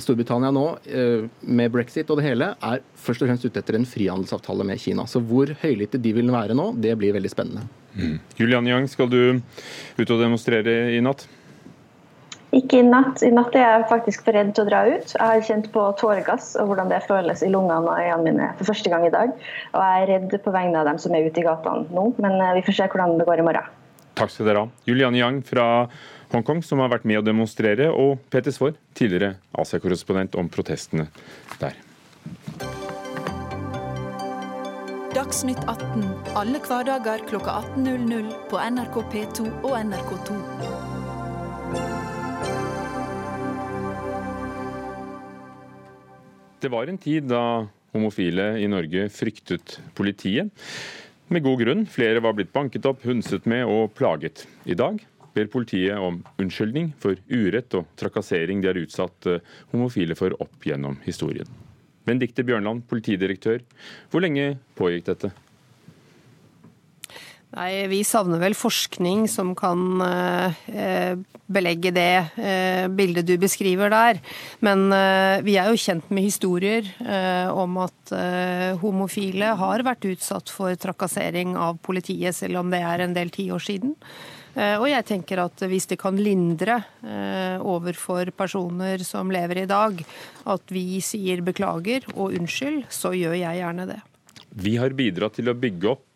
Storbritannia 0.00 0.52
nå, 0.54 0.66
eh, 0.86 1.28
med 1.46 1.74
brexit 1.74 2.10
og 2.10 2.20
det 2.20 2.28
hele, 2.30 2.54
er 2.60 2.82
først 2.96 3.22
og 3.22 3.30
fremst 3.30 3.46
ute 3.46 3.62
etter 3.62 3.78
en 3.78 3.88
frihandelsavtale 3.88 4.66
med 4.66 4.80
Kina. 4.80 5.06
Så 5.06 5.22
hvor 5.22 5.50
høylytte 5.62 6.00
de 6.00 6.14
vil 6.16 6.30
være 6.32 6.56
nå, 6.56 6.72
det 6.80 6.96
blir 6.98 7.14
veldig 7.16 7.30
spennende. 7.30 7.66
Mm. 7.90 8.18
Julian 8.38 8.66
Yang, 8.70 8.88
skal 8.92 9.08
du 9.10 9.20
ut 9.98 10.10
og 10.10 10.20
demonstrere 10.20 10.94
i 10.94 11.00
natt? 11.02 11.26
Ikke 12.56 12.80
i 12.80 12.86
natt. 12.86 13.22
I 13.22 13.30
natt 13.30 13.54
er 13.54 13.62
jeg 13.62 13.88
faktisk 13.90 14.24
for 14.26 14.34
redd 14.34 14.50
til 14.56 14.64
å 14.64 14.70
dra 14.70 14.80
ut. 14.88 15.12
Jeg 15.14 15.22
har 15.22 15.44
kjent 15.46 15.68
på 15.74 15.84
tåregass 16.00 16.56
og 16.58 16.70
hvordan 16.70 16.90
det 16.90 17.02
føles 17.06 17.44
i 17.46 17.50
lungene 17.52 17.92
og 17.92 18.00
øynene 18.00 18.24
mine 18.26 18.48
for 18.58 18.72
første 18.72 18.90
gang 18.90 19.06
i 19.06 19.12
dag. 19.14 19.34
Og 19.70 19.84
jeg 19.84 20.00
er 20.00 20.10
redd 20.14 20.34
på 20.42 20.54
vegne 20.54 20.80
av 20.80 20.90
dem 20.90 20.98
som 21.02 21.14
er 21.14 21.28
ute 21.28 21.42
i 21.42 21.46
gatene 21.46 21.86
nå, 21.94 22.08
men 22.18 22.40
eh, 22.40 22.56
vi 22.58 22.64
får 22.66 22.80
se 22.80 22.88
hvordan 22.90 23.20
det 23.20 23.28
går 23.28 23.44
i 23.44 23.46
morgen. 23.46 23.76
Takk 24.18 24.34
skal 24.34 24.50
dere 24.50 24.64
ha. 24.64 24.72
Juliane 24.88 25.20
Yang 25.20 25.44
fra 25.52 25.68
Hongkong, 26.34 26.64
som 26.66 26.82
har 26.82 26.90
vært 26.92 27.06
med 27.06 27.22
å 27.22 27.24
demonstrere, 27.26 27.88
og 27.94 28.18
Peter 28.30 28.54
Svaar, 28.54 28.74
tidligere 28.98 29.36
Asia-korrespondent, 29.58 30.36
om 30.38 30.50
protestene 30.50 31.06
der. 31.62 31.78
Dagsnytt 35.14 35.62
18 35.66 36.04
alle 36.38 36.60
hverdager 36.62 37.24
kl 37.30 37.40
18.00 37.42 38.30
på 38.50 38.62
NRK 38.62 39.02
P2 39.14 39.50
og 39.64 39.74
NRK2. 39.80 40.79
Det 46.60 46.68
var 46.68 46.90
en 46.90 46.98
tid 47.00 47.24
da 47.30 47.66
homofile 47.94 48.52
i 48.60 48.66
Norge 48.68 49.06
fryktet 49.08 49.78
politiet. 49.96 50.50
Med 51.32 51.44
god 51.46 51.62
grunn. 51.62 51.86
Flere 51.88 52.20
var 52.20 52.34
blitt 52.36 52.52
banket 52.52 52.84
opp, 52.90 53.04
hundset 53.06 53.46
med 53.48 53.64
og 53.64 53.94
plaget. 53.96 54.44
I 54.68 54.76
dag 54.76 54.98
ber 55.32 55.48
politiet 55.48 55.96
om 55.96 56.18
unnskyldning 56.42 56.90
for 57.00 57.16
urett 57.30 57.76
og 57.78 57.88
trakassering 57.96 58.60
de 58.60 58.68
har 58.68 58.80
utsatt 58.80 59.28
eh, 59.30 59.44
homofile 59.72 60.16
for 60.18 60.34
opp 60.42 60.66
gjennom 60.66 60.98
historien. 61.06 61.48
Benedicte 62.04 62.44
Bjørnland, 62.44 62.82
politidirektør. 62.90 63.62
Hvor 64.10 64.24
lenge 64.26 64.58
pågikk 64.76 65.06
dette? 65.06 65.30
Nei, 67.50 67.88
Vi 67.90 68.04
savner 68.06 68.38
vel 68.38 68.54
forskning 68.54 69.24
som 69.30 69.56
kan 69.58 69.80
eh, 70.06 71.14
belegge 71.50 71.90
det 71.90 72.38
eh, 72.38 72.86
bildet 72.86 73.26
du 73.26 73.34
beskriver 73.42 73.90
der. 73.90 74.20
Men 74.62 74.86
eh, 74.94 75.42
vi 75.42 75.56
er 75.58 75.72
jo 75.72 75.80
kjent 75.80 76.12
med 76.14 76.28
historier 76.28 76.86
eh, 77.02 77.50
om 77.50 77.80
at 77.82 78.12
eh, 78.14 78.78
homofile 78.78 79.56
har 79.58 79.82
vært 79.86 80.06
utsatt 80.12 80.52
for 80.52 80.78
trakassering 80.78 81.56
av 81.58 81.80
politiet, 81.82 82.38
selv 82.38 82.62
om 82.62 82.70
det 82.70 82.84
er 82.86 83.02
en 83.02 83.16
del 83.16 83.32
tiår 83.34 83.64
siden. 83.66 83.96
Eh, 84.54 84.76
og 84.76 84.86
jeg 84.92 85.08
tenker 85.08 85.42
at 85.42 85.64
hvis 85.66 85.90
det 85.90 85.98
kan 85.98 86.18
lindre 86.18 86.78
overfor 87.66 88.30
personer 88.36 89.02
som 89.06 89.30
lever 89.34 89.64
i 89.64 89.70
dag, 89.70 89.98
at 90.54 90.70
vi 90.70 91.02
sier 91.02 91.42
beklager 91.42 92.06
og 92.14 92.38
unnskyld, 92.38 92.84
så 92.94 93.10
gjør 93.16 93.34
jeg 93.40 93.58
gjerne 93.58 93.88
det. 93.90 93.98
Vi 94.50 94.76
har 94.78 94.94
bidratt 94.98 95.36
til 95.38 95.50
å 95.50 95.58
bygge 95.58 95.90
opp 95.92 96.09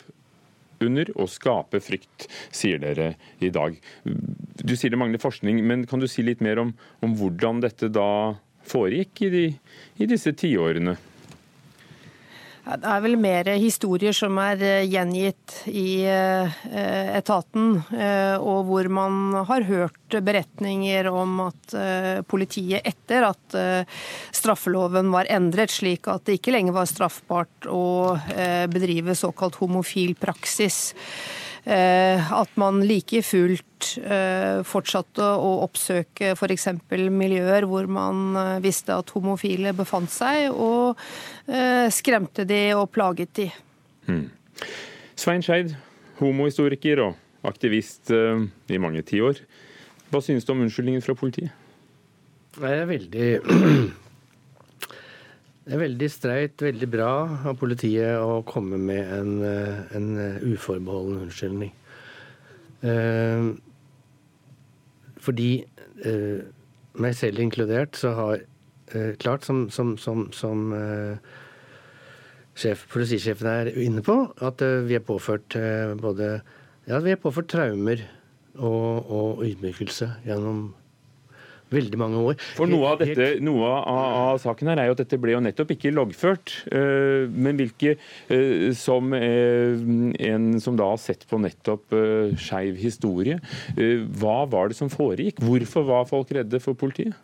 under 0.82 1.10
og 1.14 1.30
skape 1.32 1.80
frykt, 1.84 2.28
sier 2.54 2.80
dere 2.82 3.14
i 3.44 3.50
dag. 3.54 3.76
Du 4.04 4.74
sier 4.76 4.94
det 4.94 5.00
mangler 5.00 5.22
forskning, 5.22 5.62
men 5.66 5.86
kan 5.90 6.02
du 6.02 6.08
si 6.10 6.24
litt 6.26 6.42
mer 6.44 6.62
om, 6.62 6.74
om 7.04 7.16
hvordan 7.18 7.62
dette 7.64 7.90
da 7.92 8.34
foregikk 8.64 9.26
i, 9.26 9.32
de, 9.34 9.44
i 10.00 10.08
disse 10.10 10.32
tiårene? 10.36 10.96
Det 12.64 12.88
er 12.88 13.02
vel 13.04 13.18
mer 13.20 13.48
historier 13.60 14.14
som 14.16 14.38
er 14.40 14.62
eh, 14.64 14.86
gjengitt 14.88 15.52
i 15.68 16.00
eh, 16.08 16.54
etaten, 17.12 17.74
eh, 17.92 18.40
og 18.40 18.70
hvor 18.70 18.88
man 18.88 19.36
har 19.50 19.66
hørt 19.68 20.16
beretninger 20.24 21.10
om 21.10 21.42
at 21.44 21.74
politiet, 22.30 22.84
etter 22.86 23.26
at 23.26 23.56
straffeloven 24.36 25.10
var 25.12 25.26
endret 25.32 25.72
slik 25.74 26.06
at 26.08 26.22
det 26.28 26.38
ikke 26.38 26.54
lenger 26.54 26.76
var 26.76 26.86
straffbart 26.86 27.66
å 27.66 28.14
bedrive 28.70 29.16
såkalt 29.18 29.58
homofil 29.58 30.14
praksis, 30.20 30.94
at 31.64 32.56
man 32.60 32.82
like 32.84 33.22
fullt 33.24 33.94
eh, 34.00 34.60
fortsatte 34.68 35.24
å 35.24 35.50
oppsøke 35.64 36.34
f.eks. 36.34 36.68
miljøer 37.08 37.66
hvor 37.70 37.88
man 37.88 38.36
eh, 38.36 38.60
visste 38.64 38.96
at 38.96 39.12
homofile 39.16 39.72
befant 39.76 40.12
seg, 40.12 40.50
og 40.52 41.00
skremte 41.92 42.46
de 42.48 42.60
og 42.76 42.88
plaget 42.94 43.34
de. 43.36 43.48
Hmm. 44.06 44.28
Svein 45.16 45.44
Skeid, 45.44 45.74
homohistoriker 46.20 47.02
og 47.04 47.48
aktivist 47.48 48.12
i 48.12 48.80
mange 48.80 49.02
tiår. 49.04 49.42
Hva 50.08 50.22
synes 50.24 50.46
du 50.46 50.54
om 50.54 50.62
unnskyldningen 50.64 51.04
fra 51.04 51.16
politiet? 51.18 51.52
Jeg 52.54 52.80
er 52.80 52.88
veldig 52.88 53.28
Det 55.64 55.72
er 55.72 55.80
veldig 55.80 56.08
streit, 56.12 56.60
veldig 56.60 56.86
bra 56.92 57.12
av 57.48 57.54
politiet 57.56 58.20
å 58.20 58.42
komme 58.44 58.76
med 58.76 59.12
en, 59.16 59.30
eh, 59.48 59.78
en 59.96 60.10
eh, 60.20 60.42
uforbeholden 60.44 61.22
unnskyldning. 61.24 61.70
Eh, 62.84 63.46
fordi 65.24 65.48
eh, 66.04 66.44
meg 67.00 67.16
selv 67.16 67.40
inkludert, 67.40 67.96
så 67.96 68.12
har 68.18 68.44
eh, 68.92 69.16
klart, 69.16 69.48
som, 69.48 69.70
som, 69.72 69.96
som, 69.96 70.26
som 70.36 70.68
eh, 70.76 71.32
sjef, 72.60 72.84
politisjefen 72.92 73.48
er 73.48 73.72
inne 73.80 74.04
på, 74.04 74.18
at 74.44 74.60
vi 74.84 75.00
er 75.00 75.06
påført 75.06 75.56
både 75.98 76.28
ja, 76.84 77.00
vi 77.00 77.14
er 77.14 77.16
påført 77.16 77.48
traumer 77.48 78.04
og, 78.60 79.08
og 79.08 79.44
ydmykelse 79.48 80.10
gjennom 80.28 80.74
veldig 81.74 82.00
mange 82.00 82.20
år. 82.30 82.38
For 82.56 82.70
Noe 82.70 82.92
av, 82.94 83.02
dette, 83.02 83.40
noe 83.44 83.68
av, 83.68 83.88
av, 83.88 84.40
saken 84.42 84.70
her 84.70 84.82
er 84.82 84.90
jo 84.90 84.96
at 84.96 85.02
dette 85.04 85.18
ble 85.20 85.34
jo 85.34 85.42
nettopp 85.44 85.74
ikke 85.76 85.94
loggført. 85.94 86.54
Uh, 86.70 87.30
men 87.30 87.58
hvilke, 87.60 87.96
uh, 88.30 88.70
som 88.78 89.14
en 89.14 90.48
som 90.62 90.78
da 90.78 90.90
har 90.92 91.00
sett 91.02 91.26
på 91.30 91.40
nettopp 91.42 91.94
uh, 91.94 92.34
skeiv 92.40 92.78
historie, 92.80 93.40
hva 93.74 94.38
var 94.50 94.70
det 94.70 94.78
som 94.78 94.90
foregikk? 94.92 95.42
Hvorfor 95.44 95.86
var 95.88 96.08
folk 96.08 96.32
redde 96.34 96.60
for 96.62 96.78
politiet? 96.78 97.16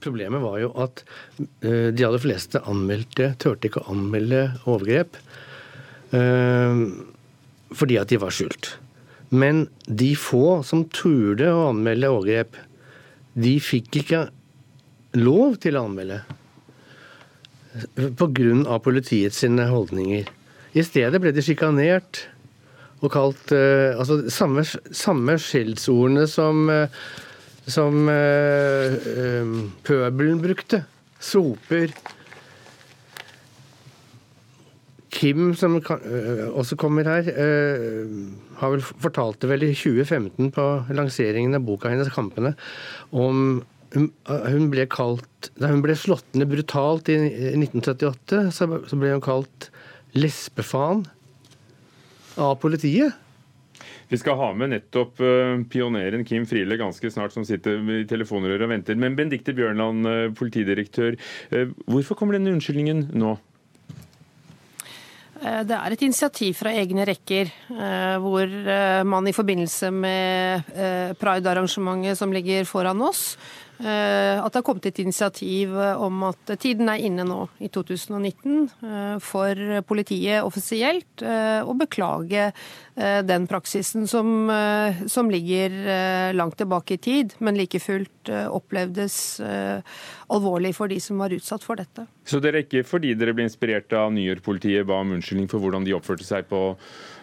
Problemet 0.00 0.40
var 0.40 0.56
jo 0.62 0.70
at 0.80 1.02
de 1.60 2.04
aller 2.06 2.22
fleste 2.22 2.62
anmeldte, 2.70 3.34
turte 3.42 3.68
ikke 3.68 3.82
å 3.82 3.92
anmelde 3.92 4.46
overgrep 4.64 5.18
fordi 7.70 7.98
at 8.00 8.10
de 8.10 8.18
var 8.18 8.34
skjult. 8.34 8.72
Men 9.30 9.68
de 9.86 10.10
få 10.18 10.60
som 10.66 10.82
turde 10.90 11.52
å 11.54 11.68
anmelde 11.70 12.10
overgrep, 12.10 12.58
de 13.38 13.54
fikk 13.62 14.00
ikke 14.02 14.24
lov 15.18 15.58
til 15.62 15.78
å 15.78 15.86
anmelde 15.86 16.20
pga. 18.18 18.78
politiets 18.82 19.42
holdninger. 19.44 20.28
I 20.74 20.82
stedet 20.86 21.20
ble 21.22 21.32
de 21.34 21.42
sjikanert 21.42 22.26
og 23.00 23.12
kalt 23.14 23.52
uh, 23.54 23.96
altså 23.96 24.20
samme, 24.30 24.64
samme 24.92 25.36
skjellsordene 25.40 26.26
som, 26.28 26.68
uh, 26.68 26.86
som 27.66 28.08
uh, 28.10 29.54
pøbelen 29.86 30.42
brukte. 30.42 30.84
Soper. 31.20 31.94
Kim, 35.20 35.50
som 35.58 35.76
også 35.76 36.78
kommer 36.80 37.04
her, 37.04 37.26
har 38.60 38.72
vel 38.72 38.84
fortalte 38.84 39.50
vel 39.50 39.66
i 39.66 39.74
2015 39.76 40.48
på 40.56 40.66
lanseringen 40.96 41.58
av 41.58 41.66
boka 41.66 41.92
hennes 41.92 42.08
'Kampene' 42.08 42.54
om 43.12 43.60
hun 43.92 44.68
ble 44.70 44.86
kalt 44.86 45.50
Da 45.58 45.70
hun 45.72 45.82
ble 45.82 45.96
slått 45.98 46.36
ned 46.38 46.50
brutalt 46.50 47.08
i 47.10 47.16
1978, 47.56 48.50
så 48.54 48.98
ble 48.98 49.16
hun 49.16 49.24
kalt 49.24 49.70
lesbefaen 50.14 51.02
av 52.38 52.54
politiet. 52.62 53.16
Vi 54.10 54.18
skal 54.18 54.38
ha 54.38 54.48
med 54.58 54.72
nettopp 54.72 55.20
pioneren 55.70 56.24
Kim 56.26 56.46
Friele 56.46 56.78
ganske 56.78 57.10
snart, 57.14 57.34
som 57.34 57.44
sitter 57.46 57.78
i 57.94 58.06
telefonrøret 58.10 58.66
og 58.66 58.72
venter. 58.72 58.98
Men 58.98 59.14
Bendikte 59.18 59.54
Bjørnland, 59.54 60.34
politidirektør, 60.38 61.14
hvorfor 61.86 62.18
kommer 62.18 62.38
denne 62.38 62.56
unnskyldningen 62.56 63.12
nå? 63.14 63.36
Det 65.40 65.72
er 65.72 65.94
et 65.94 66.02
initiativ 66.04 66.52
fra 66.58 66.68
egne 66.76 67.06
rekker, 67.08 67.48
hvor 68.20 68.50
man 69.08 69.28
i 69.28 69.32
forbindelse 69.32 69.88
med 69.88 70.68
pride-arrangementet 71.16 72.18
som 72.20 72.34
ligger 72.36 72.68
foran 72.68 73.00
oss, 73.06 73.38
Eh, 73.69 73.69
at 73.80 74.52
det 74.52 74.58
har 74.60 74.64
kommet 74.66 74.86
et 74.90 74.98
initiativ 75.00 75.72
om 75.72 76.24
at 76.28 76.52
tiden 76.60 76.90
er 76.92 77.00
inne 77.00 77.24
nå 77.24 77.46
i 77.64 77.70
2019 77.72 78.56
eh, 78.84 79.14
for 79.24 79.80
politiet 79.88 80.44
offisielt 80.44 81.24
eh, 81.24 81.60
å 81.64 81.76
beklage 81.78 82.50
den 83.00 83.46
praksisen 83.48 84.04
som, 84.10 84.50
som 85.08 85.28
ligger 85.32 85.72
langt 86.36 86.58
tilbake 86.60 86.98
i 86.98 87.00
tid, 87.00 87.30
men 87.40 87.56
like 87.56 87.78
fullt 87.80 88.28
opplevdes 88.28 89.14
alvorlig 89.40 90.74
for 90.76 90.90
de 90.90 90.98
som 91.00 91.22
var 91.22 91.32
utsatt 91.32 91.64
for 91.64 91.80
dette. 91.80 92.04
Så 92.28 92.42
dere 92.44 92.60
ikke 92.66 92.82
fordi 92.84 93.14
dere 93.16 93.32
ble 93.38 93.46
inspirert 93.48 93.94
av 93.96 94.10
New 94.12 94.26
ba 94.84 94.98
om 95.00 95.14
unnskyldning 95.16 95.48
for 95.48 95.64
hvordan 95.64 95.86
de 95.86 95.96
oppførte 95.96 96.26
seg 96.28 96.50
på, 96.50 96.74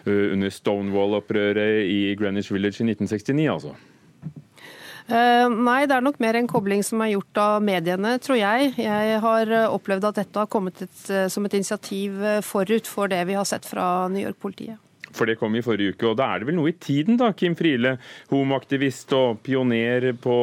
under 0.08 0.50
Stonewall-opprøret 0.50 1.86
i 1.86 2.16
Greenwich 2.18 2.50
Village 2.50 2.82
i 2.82 2.88
1969, 2.88 3.46
altså? 3.52 3.76
Eh, 5.08 5.46
nei, 5.48 5.86
det 5.88 5.94
er 5.96 6.04
nok 6.04 6.18
mer 6.20 6.36
en 6.36 6.48
kobling 6.50 6.82
som 6.84 7.00
er 7.00 7.14
gjort 7.14 7.38
av 7.40 7.62
mediene, 7.64 8.18
tror 8.20 8.36
jeg. 8.36 8.74
Jeg 8.76 9.20
har 9.24 9.52
eh, 9.56 9.70
opplevd 9.72 10.04
at 10.04 10.18
dette 10.20 10.42
har 10.42 10.50
kommet 10.52 10.82
et, 10.84 10.98
eh, 11.08 11.30
som 11.32 11.46
et 11.48 11.54
initiativ 11.56 12.18
forut 12.44 12.90
for 12.90 13.08
det 13.08 13.22
vi 13.30 13.38
har 13.38 13.46
sett 13.48 13.64
fra 13.64 13.86
New 14.12 14.20
York-politiet. 14.20 14.76
For 15.16 15.24
det 15.24 15.38
kom 15.40 15.54
i 15.56 15.62
forrige 15.64 15.94
uke, 15.94 16.10
og 16.10 16.18
da 16.20 16.26
er 16.28 16.42
det 16.42 16.50
vel 16.50 16.58
noe 16.58 16.68
i 16.68 16.76
tiden, 16.76 17.16
da, 17.16 17.30
Kim 17.32 17.54
Friele? 17.56 17.94
Homoaktivist 18.28 19.14
og 19.16 19.40
pioner 19.40 20.10
på 20.20 20.36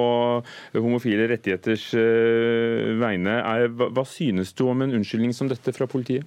homofile 0.73 1.27
rettigheters 1.29 1.85
vegne. 2.97 3.35
hva 3.69 4.05
synes 4.09 4.55
du 4.57 4.65
om 4.65 4.81
en 4.81 4.97
unnskyldning 4.97 5.35
som 5.37 5.51
dette 5.51 5.75
fra 5.77 5.85
politiet? 5.85 6.25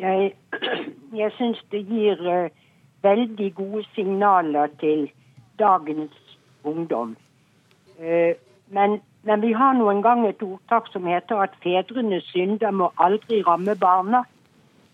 Jeg, 0.00 0.32
jeg 1.20 1.36
syns 1.36 1.60
det 1.68 1.84
gir 1.92 2.24
veldig 3.04 3.50
gode 3.60 3.84
signaler 3.92 4.72
til 4.80 5.10
dagens 5.60 6.16
ungdom. 6.64 7.16
Eh, 7.98 8.34
men, 8.68 9.00
men, 9.22 9.42
vi 9.42 9.52
har 9.52 9.72
noen 9.74 10.02
gang 10.02 10.26
et 10.26 10.42
ordtak 10.42 10.90
som 10.92 11.06
heter 11.06 11.40
at 11.42 11.56
fedrenes 11.62 12.26
synder 12.32 12.70
må 12.70 12.90
aldri 12.98 13.42
ramme 13.42 13.76
barna. 13.76 14.24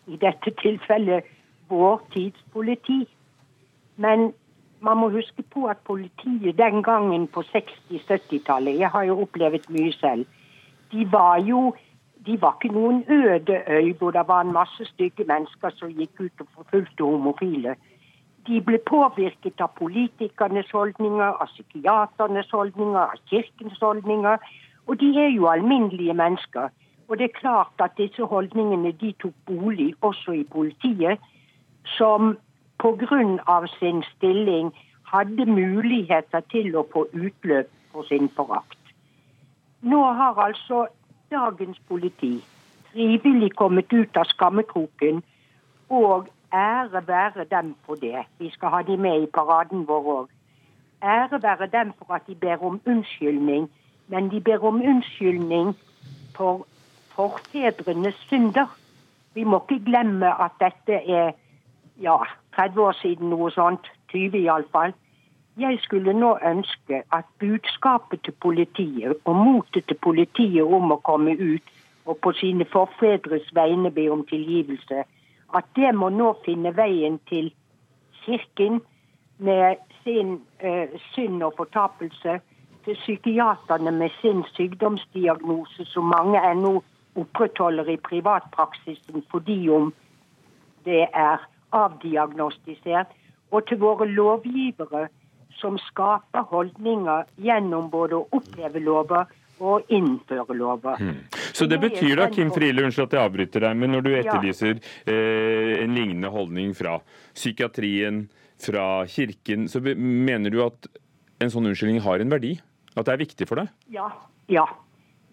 I 0.07 0.17
dette 0.21 0.53
tilfellet 0.61 1.25
vår 1.69 2.01
tids 2.13 2.41
politi. 2.53 3.05
Men 3.97 4.33
man 4.81 5.01
må 5.01 5.09
huske 5.09 5.43
på 5.43 5.67
at 5.67 5.81
politiet 5.87 6.59
den 6.59 6.83
gangen 6.83 7.27
på 7.27 7.43
60-70-tallet, 7.43 8.79
jeg 8.79 8.91
har 8.91 9.03
jo 9.09 9.21
opplevd 9.23 9.71
mye 9.73 9.93
selv, 9.93 10.27
de 10.93 11.07
var 11.13 11.39
jo 11.39 11.73
de 12.27 12.37
var 12.41 12.57
ikke 12.57 12.75
noen 12.75 13.05
øde 13.09 13.63
øy 13.69 13.93
hvor 13.99 14.11
det 14.11 14.29
var 14.29 14.41
en 14.41 14.53
masse 14.53 14.85
stygge 14.85 15.25
mennesker 15.29 15.71
som 15.77 15.91
gikk 15.93 16.21
ut 16.21 16.41
og 16.41 16.47
forfulgte 16.55 17.05
homofile. 17.05 17.75
De 18.47 18.61
ble 18.61 18.79
påvirket 18.79 19.61
av 19.65 19.73
politikernes 19.79 20.71
holdninger, 20.73 21.37
av 21.41 21.49
psykiaternes 21.53 22.51
holdninger, 22.53 23.01
av 23.01 23.21
kirkens 23.31 23.79
holdninger. 23.81 24.39
Og 24.87 25.01
de 25.01 25.11
er 25.21 25.31
jo 25.33 25.49
alminnelige 25.49 26.15
mennesker. 26.15 26.69
Og 27.09 27.19
det 27.19 27.25
er 27.25 27.39
klart 27.41 27.85
at 27.85 27.97
disse 27.97 28.25
holdningene 28.25 28.93
de 29.01 29.13
tok 29.23 29.37
bolig 29.47 29.95
også 30.01 30.33
i 30.33 30.45
politiet, 30.45 31.21
som 31.97 32.37
pga. 32.79 33.67
sin 33.79 34.03
stilling 34.17 34.73
hadde 35.05 35.47
muligheter 35.47 36.41
til 36.51 36.77
å 36.77 36.87
få 36.93 37.07
utløp 37.13 37.71
for 37.93 38.03
sin 38.09 38.29
forakt. 38.37 38.79
Nå 39.83 40.01
har 40.13 40.39
altså 40.41 40.87
dagens 41.31 41.79
politi 41.89 42.43
frivillig 42.93 43.53
kommet 43.57 43.93
ut 43.93 44.17
av 44.17 44.25
skammekroken 44.25 45.23
og 45.89 46.29
Ære 46.55 47.09
være 47.09 47.45
dem 47.51 47.75
for 47.87 47.95
det. 47.95 48.25
Vi 48.39 48.51
skal 48.51 48.69
ha 48.69 48.83
de 48.83 48.97
med 48.97 49.23
i 49.23 49.27
paraden 49.27 49.89
vår 49.89 50.05
òg. 50.21 50.29
Ære 51.03 51.43
være 51.43 51.67
dem 51.67 51.93
for 51.99 52.15
at 52.15 52.27
de 52.27 52.35
ber 52.35 52.65
om 52.65 52.81
unnskyldning. 52.87 53.71
Men 54.09 54.31
de 54.31 54.41
ber 54.41 54.65
om 54.65 54.75
unnskyldning 54.75 55.77
for 56.37 56.67
forfedrenes 57.17 58.15
synder. 58.15 58.67
Vi 59.35 59.45
må 59.45 59.65
ikke 59.71 59.85
glemme 59.85 60.45
at 60.45 60.51
dette 60.61 60.93
er 60.93 61.33
ja, 62.01 62.17
30 62.57 62.83
år 62.83 62.93
siden, 62.93 63.31
noe 63.31 63.51
sånt. 63.51 63.91
20 64.09 64.39
iallfall. 64.39 64.95
Jeg 65.57 65.79
skulle 65.83 66.13
nå 66.13 66.39
ønske 66.47 67.03
at 67.13 67.25
budskapet 67.39 68.23
til 68.23 68.33
politiet 68.33 69.15
og 69.25 69.37
motet 69.37 69.87
til 69.87 69.99
politiet 70.03 70.63
om 70.63 70.93
å 70.93 71.03
komme 71.03 71.35
ut 71.39 71.75
og 72.07 72.19
på 72.23 72.33
sine 72.33 72.65
forfedres 72.65 73.55
vegne 73.55 73.91
be 73.91 74.09
om 74.13 74.25
tilgivelse, 74.27 75.05
at 75.55 75.67
det 75.77 75.93
må 75.95 76.11
nå 76.11 76.33
finne 76.45 76.75
veien 76.77 77.19
til 77.31 77.53
Kirken 78.25 78.81
med 79.39 79.77
sin 80.05 80.39
eh, 80.61 80.95
synd 81.13 81.43
og 81.43 81.55
fortapelse, 81.57 82.41
til 82.85 82.97
psykiaterne 83.01 83.91
med 83.91 84.11
sin 84.21 84.43
sykdomsdiagnose, 84.53 85.85
som 85.85 86.05
mange 86.05 86.41
ennå 86.51 86.83
opprettholder 87.17 87.89
i 87.89 87.97
privatpraksisen 87.97 89.25
fordi 89.31 89.69
om 89.69 89.93
det 90.85 91.07
er 91.15 91.47
avdiagnostisert, 91.73 93.07
og 93.51 93.67
til 93.69 93.79
våre 93.81 94.07
lovgivere 94.09 95.07
som 95.61 95.79
skaper 95.79 96.45
holdninger 96.51 97.25
gjennom 97.41 97.89
både 97.91 98.19
å 98.19 98.29
oppleve 98.37 98.83
lover 98.83 99.31
og 99.63 99.91
innføre 99.93 100.57
lover. 100.57 101.01
Mm. 101.01 101.21
Så 101.55 101.69
det 101.71 101.79
betyr 101.83 102.17
da, 102.19 102.29
Kim 102.33 102.51
Friele, 102.55 102.85
unnskyld 102.85 103.07
at 103.07 103.17
jeg 103.19 103.29
avbryter 103.29 103.67
deg, 103.67 103.77
men 103.79 103.95
når 103.95 104.07
du 104.07 104.11
etterlyser 104.19 104.81
eh, 104.81 105.75
en 105.85 105.95
lignende 105.95 106.33
holdning 106.35 106.75
fra 106.77 106.99
psykiatrien, 107.35 108.25
fra 108.65 109.05
kirken, 109.11 109.69
så 109.69 109.81
mener 109.83 110.51
du 110.51 110.61
at 110.65 110.89
en 111.43 111.51
sånn 111.53 111.67
unnskyldning 111.69 112.03
har 112.05 112.23
en 112.23 112.33
verdi? 112.33 112.55
At 112.95 113.09
det 113.09 113.15
er 113.15 113.23
viktig 113.25 113.49
for 113.51 113.61
deg? 113.61 113.73
Ja. 113.93 114.09
Ja. 114.49 114.67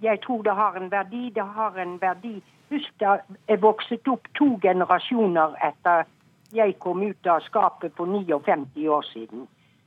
Jeg 0.01 0.21
tror 0.25 0.41
det 0.43 0.55
har 0.57 0.77
en 0.79 0.89
verdi. 0.91 1.29
Det 1.33 1.45
har 1.55 1.77
en 1.77 1.97
verdi. 2.01 2.39
Husk 2.71 2.93
da 3.03 3.19
jeg 3.47 3.61
vokset 3.61 4.07
opp 4.09 4.27
to 4.37 4.55
generasjoner 4.63 5.57
etter 5.61 6.07
jeg 6.55 6.75
kom 6.83 7.03
ut 7.03 7.27
av 7.29 7.43
skapet 7.45 7.93
for 7.95 8.09
59 8.09 8.87
år 8.91 9.05
siden. 9.11 9.45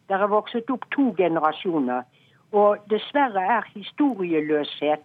Det 0.08 0.16
er 0.16 0.30
vokset 0.30 0.70
opp 0.70 0.84
to 0.94 1.10
generasjoner. 1.16 2.04
Og 2.54 2.84
dessverre 2.90 3.42
er 3.56 3.66
historieløshet 3.74 5.02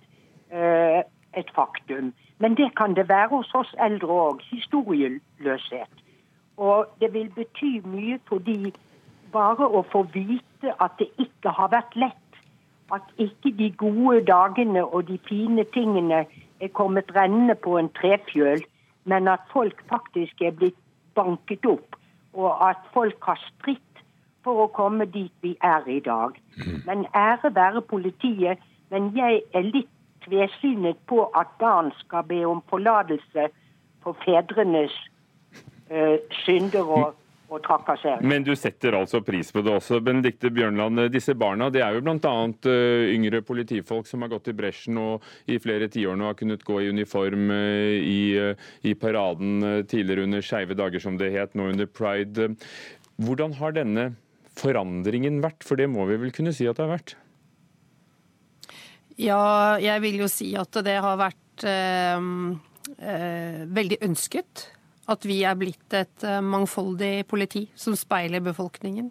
eh, 0.51 1.01
et 1.39 1.49
faktum. 1.55 2.13
Men 2.39 2.57
det 2.57 2.69
kan 2.77 2.93
det 2.95 3.09
være 3.09 3.27
hos 3.31 3.53
oss 3.57 3.71
eldre 3.85 4.19
òg. 4.27 4.43
Historieløshet. 4.51 6.03
Og 6.57 6.85
det 7.01 7.13
vil 7.13 7.29
bety 7.35 7.79
mye 7.87 8.19
fordi 8.29 8.73
bare 9.33 9.65
å 9.65 9.83
få 9.91 10.03
vite 10.13 10.73
at 10.83 10.97
det 10.99 11.07
ikke 11.17 11.53
har 11.55 11.71
vært 11.73 11.95
lett, 11.95 12.39
at 12.93 13.05
ikke 13.17 13.51
de 13.57 13.69
gode 13.77 14.23
dagene 14.27 14.83
og 14.85 15.07
de 15.07 15.19
fine 15.29 15.65
tingene 15.73 16.25
er 16.59 16.71
kommet 16.73 17.11
rennende 17.15 17.55
på 17.55 17.77
en 17.79 17.89
trefjøl, 17.99 18.63
men 19.05 19.27
at 19.27 19.45
folk 19.53 19.83
faktisk 19.89 20.41
er 20.41 20.57
blitt 20.57 20.77
banket 21.15 21.65
opp, 21.65 21.95
og 22.33 22.69
at 22.69 22.81
folk 22.93 23.23
har 23.29 23.39
stritt 23.45 23.88
for 24.43 24.65
å 24.65 24.67
komme 24.73 25.05
dit 25.11 25.31
vi 25.41 25.55
er 25.61 25.87
i 25.89 25.99
dag. 26.03 26.37
Mm. 26.57 26.81
Men 26.87 27.05
ære 27.15 27.53
være 27.55 27.81
politiet. 27.81 28.59
Men 28.89 29.11
jeg 29.17 29.43
er 29.53 29.69
litt 29.69 29.89
tvesynet 30.25 30.97
på 31.07 31.27
at 31.37 31.51
barn 31.59 31.91
skal 31.99 32.25
be 32.27 32.41
om 32.47 32.63
forlatelse 32.69 33.49
for 34.03 34.17
fedrenes 34.25 34.95
uh, 35.91 36.17
synder 36.43 36.93
og 36.99 37.15
og 37.49 37.63
trakassering. 37.65 38.25
Men 38.29 38.43
du 38.45 38.51
setter 38.57 38.93
altså 38.93 39.21
pris 39.25 39.49
på 39.53 39.63
det 39.65 39.73
også. 39.73 39.99
Benedikte 40.05 40.51
Bjørnland, 40.53 41.01
disse 41.13 41.33
barna 41.37 41.69
det 41.73 41.81
er 41.81 41.97
jo 41.97 42.03
bl.a. 42.05 42.33
Uh, 42.65 43.09
yngre 43.09 43.41
politifolk 43.45 44.05
som 44.09 44.21
har 44.21 44.31
gått 44.33 44.51
i 44.51 44.55
bresjen 44.57 44.99
og 45.01 45.25
i 45.49 45.59
flere 45.61 45.89
tiår 45.91 46.17
nå 46.19 46.29
har 46.29 46.37
kunnet 46.39 46.65
gå 46.67 46.79
i 46.83 46.91
uniform 46.93 47.49
uh, 47.49 47.97
i, 47.97 48.53
i, 48.85 48.95
paraden 48.99 49.83
tidligere 49.89 50.27
under 50.27 50.45
Skeive 50.45 50.77
dager, 50.77 51.01
som 51.01 51.17
det 51.17 51.31
het, 51.33 51.55
nå 51.57 51.71
under 51.73 51.89
pride. 51.89 52.51
Hvordan 53.19 53.57
har 53.59 53.73
denne 53.75 54.11
forandringen 54.59 55.41
vært? 55.43 55.65
For 55.65 55.79
det 55.79 55.89
må 55.91 56.05
vi 56.09 56.19
vel 56.21 56.35
kunne 56.35 56.53
si 56.55 56.67
at 56.69 56.77
det 56.79 56.85
har 56.85 56.93
vært? 56.97 57.15
Ja, 59.19 59.43
jeg 59.83 60.03
vil 60.05 60.21
jo 60.21 60.29
si 60.31 60.53
at 60.55 60.77
det 60.85 60.99
har 61.03 61.17
vært 61.19 61.65
veldig 62.99 63.97
ønsket 64.07 64.69
at 65.09 65.25
vi 65.27 65.41
er 65.47 65.57
blitt 65.57 65.93
et 65.97 66.25
eh, 66.25 66.41
mangfoldig 66.43 67.25
politi 67.29 67.65
som 67.77 67.97
speiler 67.97 68.43
befolkningen. 68.45 69.09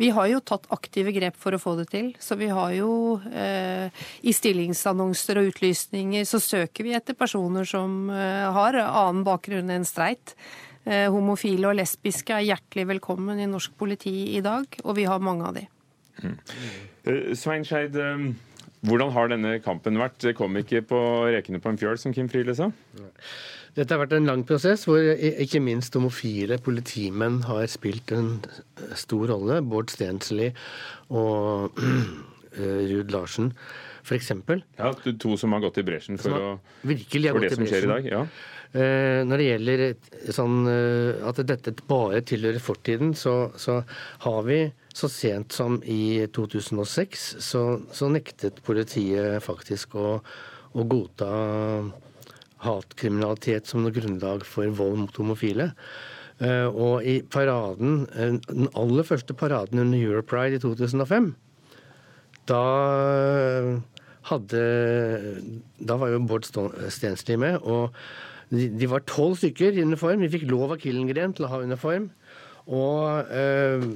Vi 0.00 0.08
har 0.14 0.28
jo 0.30 0.40
tatt 0.40 0.68
aktive 0.74 1.12
grep 1.14 1.36
for 1.38 1.54
å 1.54 1.60
få 1.60 1.74
det 1.78 1.88
til. 1.92 2.12
Så 2.22 2.38
vi 2.40 2.48
har 2.52 2.72
jo 2.74 3.20
eh, 3.28 3.92
i 4.22 4.34
stillingsannonser 4.34 5.40
og 5.40 5.52
utlysninger 5.52 6.26
så 6.28 6.40
søker 6.42 6.86
vi 6.86 6.96
etter 6.96 7.18
personer 7.18 7.68
som 7.68 8.10
eh, 8.10 8.48
har 8.54 8.78
annen 8.82 9.24
bakgrunn 9.26 9.72
enn 9.74 9.88
streit. 9.88 10.36
Eh, 10.82 11.06
homofile 11.14 11.68
og 11.70 11.76
lesbiske 11.78 12.34
er 12.34 12.48
hjertelig 12.48 12.88
velkommen 12.96 13.38
i 13.38 13.46
norsk 13.50 13.76
politi 13.78 14.32
i 14.36 14.40
dag, 14.42 14.66
og 14.82 14.96
vi 14.98 15.06
har 15.06 15.22
mange 15.22 15.46
av 15.46 15.54
de. 15.58 15.66
Mm. 16.22 16.34
Svein 17.38 17.64
Skeid, 17.66 17.94
hvordan 18.82 19.12
har 19.14 19.30
denne 19.30 19.52
kampen 19.62 19.98
vært? 20.00 20.18
Det 20.24 20.34
kom 20.38 20.58
ikke 20.58 20.82
på 20.90 21.00
rekene 21.30 21.62
på 21.62 21.70
en 21.70 21.78
fjøl, 21.78 22.00
som 22.02 22.14
Kim 22.14 22.28
Friele 22.30 22.54
sa? 22.58 22.68
Dette 23.76 23.94
har 23.94 24.02
vært 24.02 24.16
en 24.18 24.26
lang 24.28 24.42
prosess 24.44 24.82
hvor 24.88 25.00
ikke 25.00 25.62
minst 25.64 25.94
homofile 25.96 26.58
politimenn 26.60 27.40
har 27.46 27.64
spilt 27.70 28.12
en 28.12 28.34
stor 28.98 29.30
rolle. 29.32 29.62
Bård 29.64 29.94
Stensli 29.94 30.50
og 31.14 31.78
Ruud 32.58 33.14
Larsen 33.14 33.54
f.eks. 34.02 34.32
Ja, 34.78 34.90
to 34.92 35.36
som 35.38 35.54
har 35.54 35.62
gått 35.62 35.78
i 35.78 35.86
bresjen 35.86 36.18
for, 36.20 36.34
å, 36.34 36.50
for 36.82 37.44
det 37.44 37.54
som 37.54 37.68
skjer 37.68 37.86
i 37.86 37.90
dag? 37.94 38.08
ja. 38.10 38.24
Eh, 38.72 39.20
når 39.28 39.36
det 39.36 39.46
gjelder 39.50 39.82
sånn, 40.32 40.62
eh, 40.70 41.18
at 41.28 41.42
dette 41.44 41.74
bare 41.90 42.22
tilhører 42.24 42.62
fortiden, 42.62 43.12
så, 43.12 43.50
så, 43.60 43.82
har 44.24 44.38
vi 44.46 44.62
så 44.96 45.10
sent 45.12 45.52
som 45.52 45.76
i 45.84 46.24
2006 46.32 47.26
så, 47.44 47.62
så 47.92 48.08
nektet 48.12 48.62
politiet 48.64 49.44
faktisk 49.44 49.98
å, 50.00 50.06
å 50.72 50.86
godta 50.88 51.28
hatkriminalitet 52.64 53.68
som 53.68 53.84
noe 53.84 53.92
grunnlag 53.92 54.46
for 54.48 54.72
vold 54.72 55.02
mot 55.04 55.20
homofile. 55.20 55.72
Eh, 56.40 56.64
og 56.72 57.04
i 57.04 57.20
paraden, 57.28 58.06
den 58.48 58.72
aller 58.72 59.04
første 59.04 59.36
paraden 59.36 59.84
under 59.84 60.00
Europride 60.00 60.56
i 60.56 60.64
2005, 60.64 61.34
da 62.48 62.64
hadde 64.26 64.60
Da 65.78 65.94
var 65.98 66.10
jo 66.10 66.24
Bård 66.26 66.46
Stensli 66.46 67.36
med. 67.38 67.60
og 67.62 67.92
de, 68.52 68.68
de 68.76 68.88
var 68.90 69.04
tolv 69.08 69.38
stykker 69.40 69.76
i 69.76 69.84
uniform. 69.86 70.24
Vi 70.24 70.32
fikk 70.34 70.48
lov 70.50 70.74
av 70.74 70.80
Killengren 70.82 71.32
til 71.36 71.48
å 71.48 71.52
ha 71.52 71.62
uniform. 71.64 72.10
Og 72.68 73.32
øh, 73.32 73.86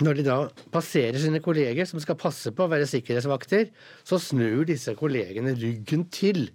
når 0.00 0.18
de 0.18 0.26
da 0.26 0.36
passerer 0.72 1.18
sine 1.20 1.42
kolleger 1.44 1.88
som 1.88 2.00
skal 2.00 2.18
passe 2.20 2.54
på 2.54 2.64
å 2.64 2.70
være 2.72 2.88
sikkerhetsvakter, 2.88 3.72
så 4.06 4.20
snur 4.22 4.64
disse 4.68 4.94
kollegene 4.98 5.56
ryggen 5.58 6.06
til 6.14 6.46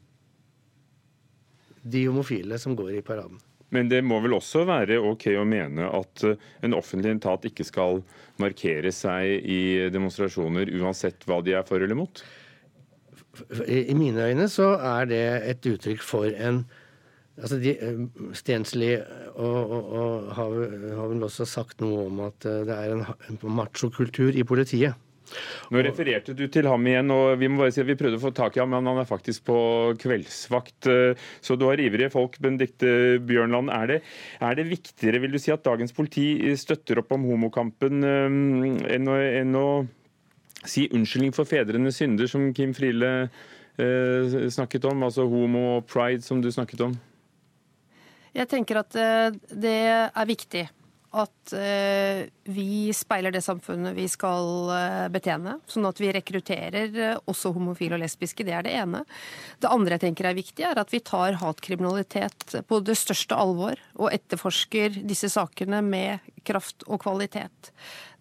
de 1.87 2.07
homofile 2.07 2.57
som 2.59 2.75
går 2.77 2.97
i 2.97 3.05
paraden. 3.05 3.37
Men 3.75 3.89
det 3.91 3.99
må 4.07 4.21
vel 4.23 4.37
også 4.37 4.63
være 4.67 5.01
ok 5.03 5.27
å 5.35 5.45
mene 5.47 5.89
at 5.91 6.23
eh, 6.23 6.39
en 6.63 6.75
offentlig 6.77 7.17
etat 7.17 7.49
ikke 7.49 7.65
skal 7.67 7.99
markere 8.39 8.93
seg 8.95 9.43
i 9.43 9.61
demonstrasjoner 9.91 10.71
uansett 10.79 11.27
hva 11.27 11.41
de 11.43 11.57
er 11.57 11.65
for 11.67 11.83
eller 11.83 11.99
mot? 11.99 12.23
I 13.67 13.93
mine 13.93 14.31
øyne 14.31 14.47
så 14.49 14.71
er 14.79 15.09
det 15.11 15.25
et 15.51 15.67
uttrykk 15.69 16.01
for 16.01 16.31
en 16.31 16.63
Altså 17.37 17.59
de, 17.61 17.73
eh, 17.77 17.97
Stensli 18.37 18.93
og, 18.97 19.57
og, 19.57 19.89
og 19.97 20.29
har, 20.37 20.55
har, 20.97 21.09
vel 21.11 21.25
også 21.27 21.45
sagt 21.45 21.83
noe 21.83 22.07
om 22.07 22.23
at 22.25 22.47
eh, 22.49 22.63
det 22.65 22.77
er 22.77 22.95
en, 22.95 23.03
en 23.29 23.59
machokultur 23.59 24.33
i 24.33 24.45
politiet. 24.47 24.97
Nå 25.75 25.81
refererte 25.83 26.31
du 26.31 26.45
til 26.47 26.69
ham 26.71 26.85
igjen, 26.87 27.11
og 27.11 27.33
vi 27.41 27.49
må 27.51 27.59
bare 27.59 27.73
si 27.75 27.81
at 27.83 27.89
vi 27.89 27.97
prøvde 27.99 28.15
å 28.15 28.23
få 28.23 28.31
tak 28.31 28.55
i 28.55 28.61
ham, 28.61 28.71
men 28.71 28.87
han 28.87 29.01
er 29.01 29.09
faktisk 29.09 29.43
på 29.49 29.57
kveldsvakt. 29.99 30.87
Så 31.43 31.57
du 31.59 31.65
har 31.67 31.81
ivrige 31.83 32.07
folk, 32.13 32.37
Benedicte 32.39 33.19
Bjørnland. 33.27 33.67
Er 33.75 33.91
det, 33.91 33.97
er 34.39 34.55
det, 34.55 34.69
viktigere, 34.69 35.19
vil 35.19 35.35
du 35.35 35.41
si, 35.43 35.51
at 35.51 35.67
dagens 35.67 35.91
politi 35.91 36.55
støtter 36.55 37.03
opp 37.03 37.11
om 37.17 37.27
homokampen 37.27 38.07
enn 38.07 39.11
å, 39.11 39.17
enn 39.19 39.59
å 39.59 39.67
si 40.65 40.87
unnskyldning 40.95 41.35
for 41.35 41.49
fedrenes 41.49 41.99
synder, 41.99 42.31
som 42.31 42.47
Kim 42.55 42.73
Friele 42.77 43.11
eh, 43.27 44.37
snakket 44.53 44.87
om? 44.89 45.05
Altså 45.07 45.27
homo 45.29 45.67
og 45.77 45.91
pride, 45.91 46.23
som 46.25 46.41
du 46.43 46.49
snakket 46.53 46.87
om? 46.87 46.97
Jeg 48.37 48.49
tenker 48.51 48.83
at 48.83 48.97
eh, 48.97 49.29
det 49.49 49.77
er 49.89 50.27
viktig 50.29 50.67
at 51.17 51.53
eh, 51.55 52.27
vi 52.51 52.91
speiler 52.93 53.33
det 53.33 53.41
samfunnet 53.41 53.95
vi 53.97 54.05
skal 54.11 54.69
eh, 54.75 55.05
betjene. 55.09 55.55
Sånn 55.65 55.87
at 55.89 55.97
vi 56.03 56.11
rekrutterer 56.13 56.99
også 57.23 57.53
homofile 57.55 57.97
og 57.97 58.03
lesbiske. 58.03 58.45
Det 58.45 58.53
er 58.53 58.67
det 58.67 58.75
ene. 58.77 59.01
Det 59.63 59.71
andre 59.71 59.97
jeg 59.97 60.05
tenker 60.05 60.29
er 60.29 60.37
viktig, 60.37 60.67
er 60.67 60.77
at 60.77 60.93
vi 60.93 61.01
tar 61.01 61.39
hatkriminalitet 61.41 62.59
på 62.69 62.81
det 62.85 62.97
største 62.99 63.39
alvor 63.39 63.81
og 63.97 64.13
etterforsker 64.13 65.01
disse 65.07 65.31
sakene 65.33 65.81
med 65.81 66.27
kraft 66.45 66.85
og 66.85 67.01
kvalitet. 67.07 67.71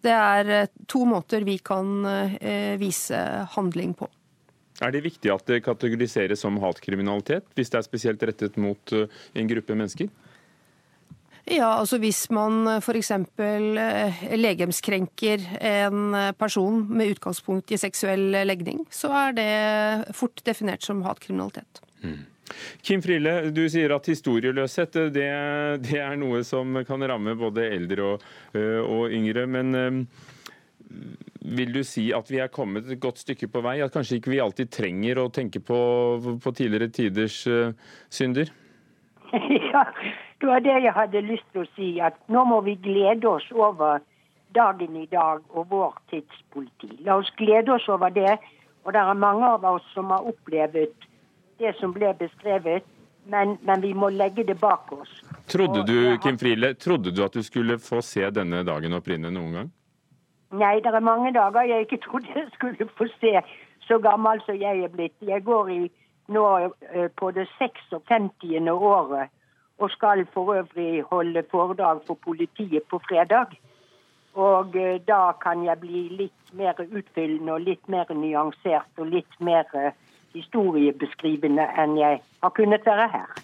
Det 0.01 0.15
er 0.15 0.71
to 0.89 1.03
måter 1.09 1.45
vi 1.45 1.59
kan 1.59 2.01
vise 2.79 3.19
handling 3.53 3.93
på. 3.97 4.09
Er 4.81 4.93
det 4.93 5.05
viktig 5.07 5.31
at 5.33 5.47
det 5.49 5.63
kategoriseres 5.65 6.43
som 6.43 6.59
hatkriminalitet, 6.61 7.47
hvis 7.57 7.71
det 7.73 7.79
er 7.79 7.85
spesielt 7.87 8.23
rettet 8.29 8.59
mot 8.61 8.93
en 8.93 9.49
gruppe 9.49 9.77
mennesker? 9.77 10.11
Ja, 11.47 11.77
altså 11.79 11.97
Hvis 12.01 12.25
man 12.33 12.65
eh, 12.67 12.81
f.eks. 12.83 13.11
Eh, 13.39 14.23
legemskrenker 14.35 15.43
en 15.63 16.15
person 16.39 16.81
med 16.91 17.15
utgangspunkt 17.15 17.71
i 17.71 17.79
seksuell 17.79 18.41
legning, 18.47 18.83
så 18.91 19.11
er 19.15 19.37
det 19.37 20.15
fort 20.17 20.43
definert 20.45 20.83
som 20.83 21.05
hatkriminalitet. 21.07 21.81
Mm. 22.03 22.25
Kim 22.83 23.01
Friele, 23.03 23.49
du 23.51 23.65
sier 23.71 23.91
at 23.95 24.07
historieløshet 24.07 24.99
det, 25.15 25.27
det, 25.83 25.99
er 25.99 26.15
noe 26.19 26.43
som 26.47 26.79
kan 26.87 27.03
ramme 27.11 27.35
både 27.39 27.67
eldre 27.75 28.11
og, 28.13 28.27
eh, 28.55 28.81
og 28.83 29.15
yngre. 29.15 29.47
Men 29.47 30.07
vil 31.57 31.71
du 31.75 31.81
si 31.87 32.09
at 32.15 32.27
vi 32.31 32.41
er 32.43 32.51
kommet 32.51 32.89
et 32.91 32.99
godt 33.01 33.21
stykke 33.23 33.47
på 33.53 33.63
vei? 33.63 33.79
At 33.85 33.93
kanskje 33.95 34.19
ikke 34.19 34.33
vi 34.33 34.43
alltid 34.43 34.71
trenger 34.73 35.21
å 35.21 35.29
tenke 35.33 35.61
på, 35.63 35.79
på 36.43 36.55
tidligere 36.57 36.91
tiders 36.93 37.43
synder? 38.09 38.51
Ja, 39.67 39.83
det 40.39 40.47
var 40.47 40.61
det 40.63 40.75
jeg 40.83 40.93
hadde 40.95 41.21
lyst 41.25 41.47
til 41.53 41.65
å 41.65 41.71
si. 41.75 41.87
At 42.01 42.15
nå 42.31 42.43
må 42.47 42.61
vi 42.65 42.77
glede 42.81 43.27
oss 43.29 43.47
over 43.51 43.99
dagen 44.55 44.95
i 44.95 45.07
dag 45.11 45.41
og 45.49 45.69
vår 45.71 45.97
tidspoliti. 46.11 47.01
La 47.05 47.17
oss 47.21 47.31
glede 47.37 47.73
oss 47.75 47.87
over 47.89 48.13
det. 48.13 48.37
Og 48.85 48.93
det 48.95 49.01
er 49.01 49.19
mange 49.19 49.47
av 49.57 49.65
oss 49.67 49.87
som 49.93 50.13
har 50.15 50.27
opplevd 50.29 50.93
det 51.59 51.73
som 51.79 51.91
ble 51.91 52.13
beskrevet, 52.19 52.85
men, 53.27 53.57
men 53.67 53.81
vi 53.83 53.91
må 53.97 54.09
legge 54.13 54.45
det 54.47 54.55
bak 54.61 54.91
oss. 54.95 55.11
Trodde 55.51 55.83
du 55.87 56.15
Kim 56.23 56.37
Friele, 56.39 56.73
trodde 56.79 57.11
du 57.11 57.23
at 57.25 57.35
du 57.35 57.43
skulle 57.43 57.79
få 57.83 57.99
se 58.05 58.29
denne 58.31 58.61
dagen 58.67 58.95
opprinne 58.95 59.33
noen 59.33 59.57
gang? 59.57 59.73
Nei, 60.51 60.79
det 60.79 60.93
er 60.95 61.03
mange 61.03 61.33
dager 61.33 61.61
jeg 61.67 61.85
ikke 61.85 62.03
trodde 62.05 62.35
jeg 62.35 62.49
skulle 62.53 62.89
få 62.97 63.07
se 63.19 63.41
så 63.87 63.99
gammel 64.03 64.41
som 64.45 64.55
jeg 64.55 64.83
er 64.83 64.91
blitt. 64.91 65.15
Jeg 65.21 65.43
går 65.43 65.69
i, 65.69 65.79
nå 66.27 66.45
eh, 66.59 67.09
på 67.15 67.31
det 67.31 67.47
56. 67.57 68.69
året 68.71 69.29
og 69.77 69.91
skal 69.91 70.25
for 70.33 70.55
øvrig 70.55 71.03
holde 71.11 71.43
foredrag 71.51 72.01
for 72.07 72.17
politiet 72.25 72.83
på 72.89 72.99
fredag. 73.09 73.57
Og 74.33 74.75
eh, 74.75 74.99
da 75.07 75.31
kan 75.43 75.63
jeg 75.65 75.79
bli 75.79 76.07
litt 76.23 76.53
mer 76.53 76.79
utfyllende 76.79 77.53
og 77.53 77.65
litt 77.65 77.89
mer 77.89 78.11
nyansert 78.13 79.01
og 79.01 79.11
litt 79.13 79.39
mer 79.39 79.65
eh, 79.73 79.93
historiebeskrivende 80.35 81.65
enn 81.77 81.97
jeg 81.97 82.21
har 82.43 82.55
kunnet 82.57 82.85
være 82.85 83.07
her. 83.13 83.37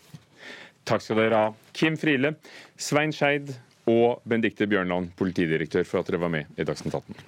Takk 0.86 1.02
skal 1.02 1.22
dere 1.22 1.40
ha. 1.40 1.54
Kim 1.74 1.96
Friele, 1.98 2.36
Svein 2.78 3.14
Skeid 3.16 3.56
og 3.90 4.22
Bendikte 4.28 4.68
Bjørnland, 4.70 5.12
politidirektør, 5.20 5.86
for 5.88 6.02
at 6.02 6.12
dere 6.12 6.22
var 6.24 6.32
med 6.32 6.60
i 6.60 6.68
Dagsnytt 6.68 6.96
18. 6.96 7.24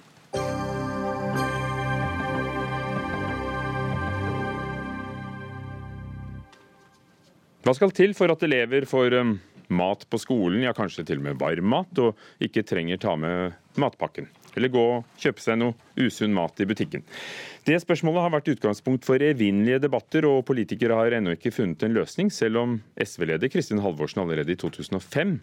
Hva 7.66 7.74
skal 7.74 7.90
til 7.90 8.12
for 8.14 8.30
at 8.30 8.42
elever 8.46 8.84
får 8.86 9.16
um, 9.18 9.32
mat 9.74 10.04
på 10.06 10.20
skolen, 10.22 10.60
ja 10.62 10.70
kanskje 10.76 11.02
til 11.08 11.18
og 11.18 11.24
med 11.24 11.40
varm 11.40 11.66
mat, 11.72 11.98
og 11.98 12.14
ikke 12.38 12.62
trenger 12.62 13.00
ta 13.02 13.16
med 13.18 13.56
matpakken? 13.74 14.28
Eller 14.56 14.70
gå 14.72 14.84
og 14.94 15.18
kjøpe 15.20 15.42
seg 15.42 15.58
noe 15.58 15.74
usunn 15.98 16.32
mat 16.32 16.62
i 16.62 16.68
butikken? 16.70 17.02
Det 17.66 17.80
spørsmålet 17.82 18.22
har 18.22 18.32
vært 18.36 18.52
utgangspunkt 18.54 19.04
for 19.04 19.18
evinnelige 19.18 19.82
debatter, 19.82 20.28
og 20.30 20.46
politikere 20.46 20.96
har 20.96 21.18
ennå 21.18 21.34
ikke 21.34 21.52
funnet 21.52 21.82
en 21.82 21.98
løsning, 21.98 22.30
selv 22.30 22.62
om 22.62 22.78
SV-leder 23.02 23.50
Kristin 23.50 23.82
Halvorsen 23.82 24.22
allerede 24.22 24.54
i 24.54 24.60
2005 24.62 25.40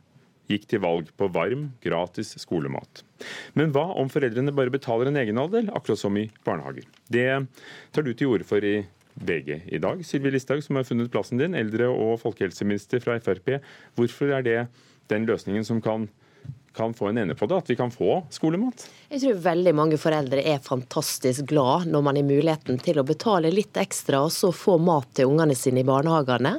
gikk 0.51 0.67
til 0.69 0.81
valg 0.83 1.11
på 1.19 1.29
varm, 1.33 1.69
gratis 1.83 2.33
skolemat. 2.41 3.03
Men 3.57 3.71
hva 3.75 3.85
om 3.99 4.11
foreldrene 4.11 4.53
bare 4.55 4.73
betaler 4.73 5.09
en 5.09 5.19
egenandel, 5.21 5.69
akkurat 5.75 6.01
som 6.01 6.17
i 6.19 6.27
barnehager? 6.45 6.87
Det 7.11 7.29
tar 7.95 8.05
du 8.05 8.11
til 8.13 8.33
orde 8.33 8.47
for 8.47 8.63
i 8.65 8.81
VG 9.13 9.69
i 9.69 9.79
dag, 9.81 10.01
Sylvi 10.05 10.33
Listhaug, 10.33 10.63
som 10.65 10.79
har 10.79 10.87
funnet 10.87 11.11
plassen 11.13 11.39
din, 11.41 11.55
eldre- 11.55 11.91
og 11.91 12.17
folkehelseminister 12.23 13.03
fra 13.03 13.19
Frp. 13.21 13.59
Hvorfor 13.95 14.33
er 14.33 14.45
det 14.45 14.59
den 15.11 15.27
løsningen 15.29 15.65
som 15.67 15.81
kan 15.83 16.09
kan 16.75 16.93
få 16.93 17.07
en 17.07 17.17
ende 17.17 17.35
på 17.35 17.45
det, 17.45 17.55
at 17.55 17.69
vi 17.69 17.75
kan 17.75 17.91
få 17.91 18.23
skolemat? 18.33 18.87
Jeg 19.13 19.21
tror 19.21 19.41
veldig 19.45 19.73
mange 19.77 19.97
foreldre 20.01 20.41
er 20.41 20.61
fantastisk 20.63 21.45
glad 21.51 21.85
når 21.85 22.01
man 22.05 22.17
har 22.17 22.25
muligheten 22.25 22.79
til 22.81 22.97
å 22.97 23.05
betale 23.05 23.51
litt 23.53 23.77
ekstra 23.77 24.23
og 24.25 24.31
så 24.33 24.49
få 24.55 24.79
mat 24.81 25.11
til 25.13 25.29
ungene 25.29 25.53
sine 25.57 25.83
i 25.83 25.87
barnehagene. 25.87 26.55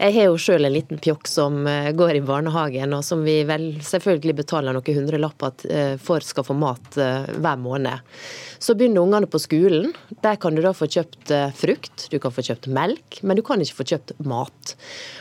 Jeg 0.00 0.16
har 0.16 0.26
jo 0.26 0.40
sjøl 0.42 0.66
en 0.66 0.74
liten 0.74 0.98
pjokk 0.98 1.30
som 1.30 1.60
eh, 1.70 1.92
går 1.94 2.18
i 2.18 2.24
barnehagen, 2.26 2.96
og 2.96 3.04
som 3.06 3.22
vi 3.22 3.36
vel 3.46 3.68
selvfølgelig 3.84 4.34
betaler 4.42 4.74
noen 4.74 4.98
hundrelapper 4.98 5.68
eh, 5.70 5.94
for 6.02 6.24
skal 6.26 6.48
få 6.48 6.58
mat 6.58 6.98
eh, 6.98 7.30
hver 7.38 7.62
måned. 7.62 8.10
Så 8.58 8.74
begynner 8.74 9.04
ungene 9.04 9.28
på 9.30 9.38
skolen. 9.42 9.92
Der 10.24 10.40
kan 10.40 10.56
du 10.56 10.62
da 10.64 10.72
få 10.74 10.88
kjøpt 10.90 11.30
frukt, 11.58 12.06
du 12.10 12.16
kan 12.22 12.32
få 12.32 12.42
kjøpt 12.46 12.70
melk, 12.72 13.18
men 13.22 13.36
du 13.36 13.42
kan 13.44 13.60
ikke 13.60 13.82
få 13.82 13.86
kjøpt 13.92 14.14
mat. 14.24 14.74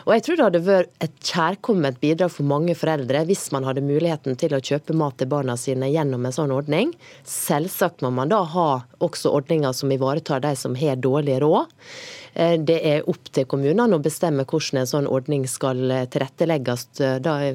Og 0.08 0.13
jeg 0.15 0.24
tror 0.26 0.39
det 0.39 0.46
hadde 0.48 0.63
vært 0.63 1.04
et 1.04 1.17
kjærkomment 1.28 2.00
bidrag 2.02 2.32
for 2.32 2.48
mange 2.48 2.76
foreldre 2.78 3.26
hvis 3.28 3.50
man 3.54 3.67
hadde 3.67 3.84
mulighet 3.84 4.22
muligheten 4.23 4.38
til 4.39 4.55
å 4.55 4.62
kjøpe 4.62 4.93
mat 4.95 5.17
til 5.17 5.27
barna 5.27 5.55
sine 5.57 5.89
gjennom 5.89 6.25
en 6.25 6.33
sånn 6.33 6.51
ordning. 6.51 6.93
Selvsagt 7.25 8.01
må 8.01 8.12
man 8.12 8.29
da 8.29 8.43
ha 8.43 8.83
også 8.99 9.31
ordninger 9.31 9.73
som 9.73 9.91
ivaretar 9.91 10.41
de 10.41 10.55
som 10.55 10.75
har 10.75 10.95
dårlig 10.97 11.41
råd. 11.41 11.67
Eh, 12.36 12.59
det 12.59 12.79
er 12.83 13.09
opp 13.09 13.31
til 13.31 13.45
kommunene 13.45 13.95
å 13.95 14.01
bestemme 14.01 14.45
hvordan 14.45 14.81
en 14.81 14.88
sånn 14.88 15.07
ordning 15.07 15.47
skal 15.47 15.91
eh, 15.91 16.07
tilrettelegges 16.07 16.99
eh, 17.01 17.19
da, 17.19 17.53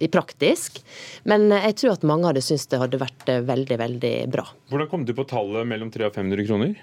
i 0.00 0.08
praktisk. 0.12 0.80
Men 1.24 1.48
jeg 1.54 1.76
tror 1.80 1.96
at 1.96 2.06
mange 2.06 2.28
hadde 2.30 2.44
syntes 2.44 2.68
det 2.72 2.80
hadde 2.82 3.00
vært 3.00 3.28
veldig, 3.48 3.78
veldig 3.82 4.14
bra. 4.32 4.46
Hvordan 4.70 4.90
kom 4.90 5.04
du 5.06 5.12
på 5.16 5.26
tallet 5.28 5.68
mellom 5.68 5.90
300 5.94 6.08
og 6.10 6.16
500 6.18 6.46
kroner? 6.48 6.74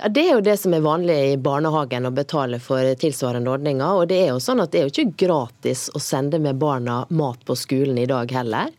Ja, 0.00 0.08
Det 0.08 0.24
er 0.26 0.32
jo 0.34 0.44
det 0.44 0.56
som 0.60 0.74
er 0.74 0.84
vanlig 0.84 1.16
i 1.32 1.36
barnehagen, 1.40 2.08
å 2.08 2.14
betale 2.14 2.60
for 2.60 2.94
tilsvarende 3.00 3.52
ordninger. 3.52 4.00
Og 4.00 4.08
det 4.08 4.20
er 4.24 4.32
jo 4.32 4.40
sånn 4.42 4.62
at 4.62 4.72
det 4.72 4.80
er 4.80 4.88
jo 4.88 4.94
ikke 4.94 5.26
gratis 5.26 5.88
å 5.94 6.00
sende 6.00 6.40
med 6.40 6.60
barna 6.60 7.02
mat 7.10 7.44
på 7.44 7.56
skolen 7.58 7.98
i 8.00 8.08
dag 8.10 8.30
heller. 8.32 8.70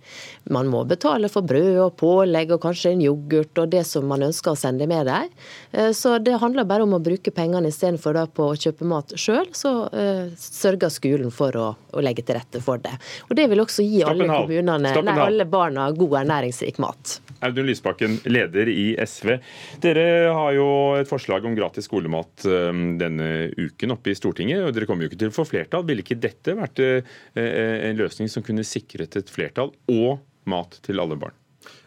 Man 0.49 0.69
må 0.71 0.81
betale 0.89 1.29
for 1.29 1.45
brød 1.45 1.77
og 1.83 1.95
pålegg 1.99 2.55
og 2.55 2.61
kanskje 2.63 2.95
en 2.95 3.03
yoghurt 3.05 3.59
og 3.61 3.69
det 3.71 3.83
som 3.87 4.07
man 4.09 4.25
ønsker 4.25 4.55
å 4.55 4.57
sende 4.57 4.87
med 4.89 5.05
der. 5.05 5.29
Eh, 5.71 5.91
så 5.93 6.15
det 6.23 6.39
handler 6.41 6.65
bare 6.69 6.87
om 6.87 6.95
å 6.97 7.01
bruke 7.03 7.33
pengene 7.35 7.69
istedenfor 7.69 8.17
på 8.33 8.49
å 8.49 8.57
kjøpe 8.57 8.87
mat 8.89 9.13
sjøl. 9.19 9.51
Så 9.55 9.71
uh, 9.93 10.31
sørger 10.37 10.91
skolen 10.91 11.31
for 11.33 11.55
å, 11.57 11.67
å, 11.93 12.01
legge 12.03 12.25
til 12.25 12.35
rette 12.37 12.61
for 12.63 12.81
det. 12.81 12.93
Og 13.29 13.35
det 13.37 13.45
vil 13.51 13.61
også 13.63 13.85
gi 13.85 14.01
alle 14.07 14.27
kommunene, 14.29 14.93
nei, 15.05 15.17
alle 15.21 15.45
barna 15.49 15.87
god 15.95 16.17
ernæringsrik 16.23 16.79
mat. 16.81 17.19
Audun 17.45 17.69
Lysbakken, 17.69 18.19
leder 18.29 18.69
i 18.69 18.91
SV. 18.99 19.35
Dere 19.81 20.05
har 20.33 20.51
jo 20.57 20.67
et 20.99 21.09
forslag 21.09 21.45
om 21.47 21.55
gratis 21.57 21.87
skolemat 21.89 22.45
um, 22.49 22.83
denne 23.01 23.29
uken 23.57 23.95
oppe 23.95 24.13
i 24.13 24.17
Stortinget. 24.17 24.65
og 24.65 24.75
Dere 24.75 24.89
kommer 24.89 25.05
jo 25.05 25.11
ikke 25.11 25.21
til 25.23 25.31
å 25.31 25.37
få 25.37 25.47
flertall. 25.49 25.85
Ville 25.87 26.05
ikke 26.05 26.19
dette 26.21 26.57
vært 26.57 26.81
en 26.81 27.97
løsning 27.97 28.29
som 28.31 28.45
kunne 28.45 28.65
sikret 28.67 29.17
et 29.19 29.31
flertall 29.31 29.73
og 29.91 30.19
mat 30.51 30.79
til 30.85 31.01
alle 31.01 31.17
barn? 31.19 31.40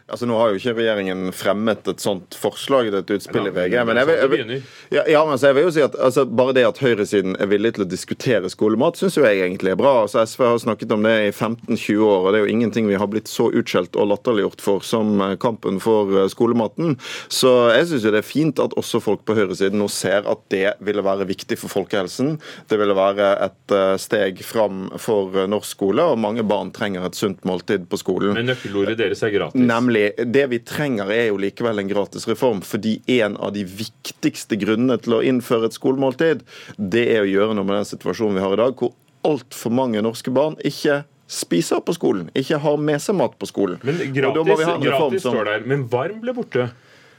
Altså 0.05 0.27
Nå 0.29 0.35
har 0.37 0.51
jo 0.53 0.59
ikke 0.59 0.75
regjeringen 0.77 1.31
fremmet 1.33 1.87
et 1.89 2.03
sånt 2.03 2.35
forslag, 2.37 2.91
det 2.93 2.99
er 2.99 3.05
et 3.07 3.11
utspill 3.15 3.47
i 3.49 3.51
VG. 3.55 3.73
Men 3.89 3.97
jeg 3.97 4.05
vil, 4.05 4.17
jeg 4.19 4.29
vil, 4.29 4.51
ja, 4.93 5.01
ja, 5.09 5.21
men 5.25 5.39
jeg 5.41 5.55
vil 5.57 5.63
jo 5.65 5.71
si 5.73 5.81
at 5.81 5.95
altså, 5.97 6.27
Bare 6.29 6.53
det 6.53 6.65
at 6.67 6.77
høyresiden 6.77 7.33
er 7.41 7.49
villig 7.49 7.71
til 7.73 7.87
å 7.87 7.89
diskutere 7.89 8.51
skolemat, 8.53 8.99
syns 9.01 9.17
jeg 9.17 9.39
egentlig 9.41 9.73
er 9.73 9.79
bra. 9.79 9.95
Altså 10.03 10.21
SV 10.21 10.43
har 10.45 10.59
snakket 10.61 10.93
om 10.93 11.07
det 11.07 11.13
i 11.23 11.31
15-20 11.31 12.03
år, 12.05 12.19
og 12.19 12.27
det 12.29 12.37
er 12.37 12.45
jo 12.45 12.53
ingenting 12.53 12.85
vi 12.91 12.99
har 13.01 13.09
blitt 13.09 13.31
så 13.31 13.47
utskjelt 13.49 13.97
og 13.97 14.11
latterliggjort 14.11 14.61
for 14.61 14.85
som 14.85 15.23
eh, 15.25 15.33
kampen 15.41 15.81
for 15.81 16.13
eh, 16.13 16.29
skolematen. 16.29 16.99
Så 17.33 17.55
jeg 17.73 17.89
syns 17.89 18.05
det 18.05 18.21
er 18.21 18.29
fint 18.29 18.61
at 18.61 18.77
også 18.77 19.01
folk 19.01 19.25
på 19.25 19.39
høyresiden 19.39 19.81
nå 19.81 19.89
ser 19.89 20.29
at 20.29 20.45
det 20.53 20.75
ville 20.85 21.01
være 21.05 21.25
viktig 21.31 21.57
for 21.63 21.73
folkehelsen. 21.79 22.35
Det 22.69 22.77
ville 22.77 22.93
være 22.93 23.31
et 23.47 23.73
eh, 23.73 23.95
steg 24.05 24.45
fram 24.45 24.85
for 25.01 25.33
norsk 25.49 25.79
skole, 25.79 26.05
og 26.13 26.21
mange 26.21 26.45
barn 26.45 26.69
trenger 26.77 27.09
et 27.09 27.17
sunt 27.17 27.41
måltid 27.49 27.89
på 27.89 28.03
skolen. 28.05 28.37
Men 28.37 28.51
nøkkelordet 28.53 28.99
deres 29.01 29.25
er 29.25 29.33
gratis? 29.33 29.65
Nemlig 29.65 29.94
Nemlig, 29.95 30.33
Det 30.33 30.45
vi 30.51 30.59
trenger 30.59 31.11
er 31.11 31.25
jo 31.29 31.39
likevel 31.41 31.79
en 31.79 31.89
gratis 31.89 32.27
reform, 32.27 32.61
Fordi 32.61 32.99
en 33.21 33.37
av 33.37 33.53
de 33.55 33.65
viktigste 33.65 34.59
grunnene 34.59 34.99
til 35.01 35.17
å 35.17 35.23
innføre 35.23 35.71
et 35.71 35.77
skolemåltid, 35.77 36.45
det 36.77 37.07
er 37.15 37.23
å 37.23 37.29
gjøre 37.29 37.55
noe 37.55 37.65
med 37.65 37.79
den 37.79 37.89
situasjonen 37.89 38.39
vi 38.39 38.45
har 38.45 38.53
i 38.53 38.61
dag, 38.61 38.75
hvor 38.79 38.93
altfor 39.25 39.73
mange 39.73 40.01
norske 40.05 40.31
barn 40.33 40.57
ikke 40.65 41.03
spiser 41.27 41.81
på 41.81 41.95
skolen, 41.97 42.29
ikke 42.37 42.59
har 42.61 42.77
med 42.77 43.01
seg 43.01 43.17
mat 43.17 43.33
på 43.39 43.47
skolen. 43.49 43.79
Men 43.85 44.13
gratis, 44.13 44.65
gratis 44.83 45.23
som... 45.25 45.33
står 45.33 45.49
der, 45.49 45.63
men 45.65 45.87
varm 45.89 46.19
ble 46.21 46.35
borte. 46.37 46.67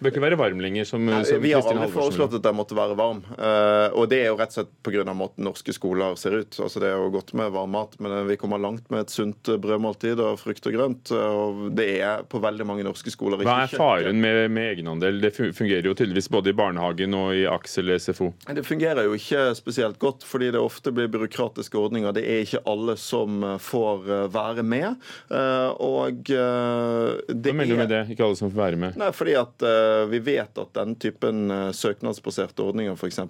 Bør 0.00 0.12
ikke 0.12 0.22
være 0.22 0.38
varm 0.38 0.61
lenger. 0.61 0.85
som, 0.88 1.04
Nei, 1.06 1.22
som 1.24 1.42
Vi 1.42 1.52
har 1.54 1.64
aldri 1.64 1.88
foreslått 1.92 2.37
at 2.38 2.44
den 2.44 2.56
måtte 2.59 2.76
være 2.76 2.96
varm. 2.98 3.22
Uh, 3.37 3.92
og 3.96 4.09
det 4.11 4.22
er 4.24 4.30
jo 4.30 4.38
rett 4.40 4.52
og 4.52 4.59
slett 4.59 4.72
pga. 4.85 5.04
måten 5.16 5.46
norske 5.46 5.72
skoler 5.76 6.16
ser 6.20 6.40
ut. 6.40 6.59
Altså 6.61 6.82
Det 6.82 6.90
er 6.90 6.96
jo 6.96 7.11
godt 7.14 7.32
med 7.38 7.52
varm 7.54 7.72
mat, 7.76 7.96
men 8.02 8.14
vi 8.28 8.37
kommer 8.40 8.61
langt 8.62 8.90
med 8.90 9.06
et 9.06 9.12
sunt 9.12 9.48
brødmåltid 9.62 10.20
og 10.20 10.40
frukt 10.40 10.66
og 10.68 10.76
grønt. 10.76 11.12
Og 11.12 11.70
det 11.76 11.88
er 12.00 12.24
på 12.28 12.40
veldig 12.42 12.66
mange 12.68 12.87
norske 12.87 13.12
skoler 13.12 13.40
Hva 13.46 13.62
er 13.64 13.72
faren 13.72 14.20
med, 14.20 14.42
med, 14.50 14.72
egenandel? 14.76 15.20
Det 15.22 15.32
fungerer 15.37 15.87
jo 15.87 15.94
tydeligvis 15.96 16.30
både 16.32 16.52
i 16.52 16.56
barnehagen 16.56 17.16
og 17.16 17.35
i 17.37 17.46
Aksel 17.48 17.94
SFO. 18.00 18.32
Det 18.56 18.64
fungerer 18.66 19.09
jo 19.09 19.16
ikke 19.16 19.48
spesielt 19.56 20.00
godt, 20.02 20.26
fordi 20.26 20.50
det 20.54 20.61
ofte 20.61 20.92
blir 20.94 21.11
byråkratiske 21.12 21.78
ordninger. 21.78 22.14
Det 22.16 22.24
er 22.26 22.44
ikke 22.44 22.64
alle 22.68 22.96
som 23.00 23.44
får 23.62 24.11
eh, 24.11 24.24
være 24.32 24.64
med. 24.66 24.96
Uh, 25.30 25.72
og 25.82 26.30
uh, 26.32 27.16
det 27.28 27.52
Hva 27.52 27.56
mener 27.56 27.72
du 27.72 27.80
med 27.80 27.92
det? 27.92 28.02
Ikke 28.12 28.26
alle 28.26 28.38
som 28.38 28.50
får 28.52 28.61
være 28.61 28.80
med? 28.80 29.00
Nei, 29.00 29.12
fordi 29.16 29.37
at 29.38 29.64
Eh, 29.66 29.86
vi 30.11 30.18
vet 30.18 30.59
at 30.59 30.72
den 30.75 30.94
typen 31.01 31.51
eh, 31.51 31.70
søknadsbaserte 31.72 32.62
ordninger 32.62 32.96
f.eks. 32.96 33.20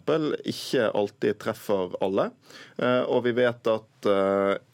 ikke 0.45 0.91
alltid 0.91 1.39
treffer 1.43 1.97
alle. 2.05 2.31
Eh, 2.77 3.03
og 3.03 3.25
vi 3.27 3.37
vet 3.37 3.73
at 3.73 3.93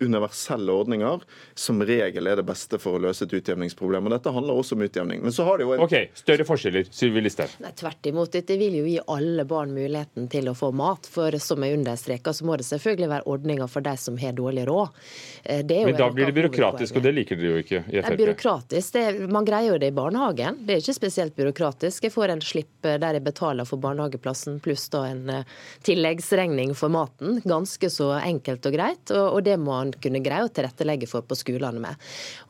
universelle 0.03 0.73
ordninger 0.77 1.23
som 1.57 1.79
regel 1.88 2.27
er 2.29 2.37
det 2.37 2.42
beste 2.45 2.77
for 2.83 2.99
å 2.99 3.01
løse 3.01 3.25
et 3.25 3.33
utjevningsproblem. 3.33 4.05
Og 4.05 4.12
dette 4.12 4.33
handler 4.35 4.59
også 4.61 4.77
om 4.77 4.83
utjevning. 4.85 5.23
Men 5.25 5.33
så 5.33 5.47
har 5.47 5.57
det 5.57 5.64
jo 5.64 5.73
en... 5.73 5.85
Ok, 5.87 5.95
Større 6.18 6.45
forskjeller, 6.45 6.90
Sylvi 6.92 7.23
Listhaug? 7.25 7.55
Tvert 7.79 8.11
imot. 8.11 8.29
Dette 8.35 8.59
vil 8.61 8.77
jo 8.77 8.83
gi 8.85 8.99
alle 9.14 9.47
barn 9.49 9.73
muligheten 9.73 10.27
til 10.29 10.51
å 10.53 10.55
få 10.59 10.68
mat. 10.77 11.09
For 11.09 11.33
som 11.40 11.64
jeg 11.64 11.79
understreker, 11.79 12.37
så 12.37 12.45
må 12.45 12.59
det 12.61 12.66
selvfølgelig 12.68 13.09
være 13.14 13.29
ordninger 13.33 13.73
for 13.73 13.87
de 13.87 13.95
som 14.03 14.21
har 14.21 14.37
dårlig 14.37 14.66
råd. 14.68 15.01
Men 15.49 15.97
da 15.97 16.11
blir 16.12 16.29
det 16.29 16.37
byråkratisk, 16.37 17.01
og 17.01 17.07
det 17.07 17.14
liker 17.16 17.40
dere 17.40 17.55
jo 17.55 17.64
ikke 17.64 17.83
i 17.88 18.03
Frp? 18.03 18.18
Byråkratisk, 18.21 18.99
det, 18.99 19.07
Man 19.33 19.49
greier 19.49 19.79
jo 19.79 19.81
det 19.81 19.95
i 19.95 19.97
barnehagen. 19.97 20.61
Det 20.66 20.77
er 20.77 20.85
ikke 20.85 20.99
spesielt 21.01 21.38
byråkratisk 21.38 21.71
gratis. 21.72 22.00
Jeg 22.02 22.12
får 22.12 22.28
en 22.28 22.42
slipp 22.42 22.87
eh, 22.87 22.98
der 23.00 23.16
jeg 23.16 23.24
betaler 23.24 23.64
for 23.64 23.80
barnehageplassen 23.80 24.61
pluss 24.61 24.88
da 24.92 25.06
en 25.08 25.28
eh, 25.30 25.44
tilleggsregning 25.85 26.74
for 26.74 26.92
maten. 26.92 27.40
Ganske 27.44 27.90
så 27.90 28.12
enkelt 28.20 28.66
og 28.66 28.74
greit, 28.74 29.11
og 29.12 29.42
det 29.44 29.56
må 29.58 29.72
han 29.76 29.92
kunne 29.92 30.22
greie 30.22 30.44
å 30.44 30.52
tilrettelegge 30.52 31.08
for 31.08 31.22
på 31.22 31.37
skolene 31.37 31.80
med. 31.82 31.96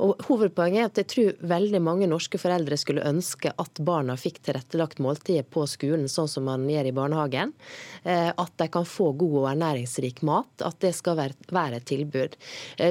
Og 0.02 0.20
Hovedpoenget 0.26 0.82
er 0.82 0.90
at 0.90 1.00
jeg 1.02 1.10
tror 1.12 1.46
veldig 1.52 1.80
mange 1.82 2.08
norske 2.10 2.38
foreldre 2.40 2.76
skulle 2.76 3.04
ønske 3.06 3.52
at 3.56 3.82
barna 3.82 4.16
fikk 4.16 4.42
tilrettelagt 4.42 5.00
måltidet 5.02 5.48
på 5.50 5.64
skolen, 5.66 6.08
sånn 6.08 6.30
som 6.30 6.46
man 6.48 6.66
gjør 6.70 6.90
i 6.90 6.94
barnehagen. 6.96 7.54
Eh, 8.02 8.30
at 8.32 8.54
de 8.58 8.68
kan 8.72 8.86
få 8.88 9.12
god 9.12 9.38
og 9.44 9.48
ernæringsrik 9.52 10.22
mat. 10.26 10.50
At 10.62 10.80
det 10.82 10.94
skal 10.96 11.18
være 11.18 11.78
et 11.78 11.86
tilbud. 11.88 12.34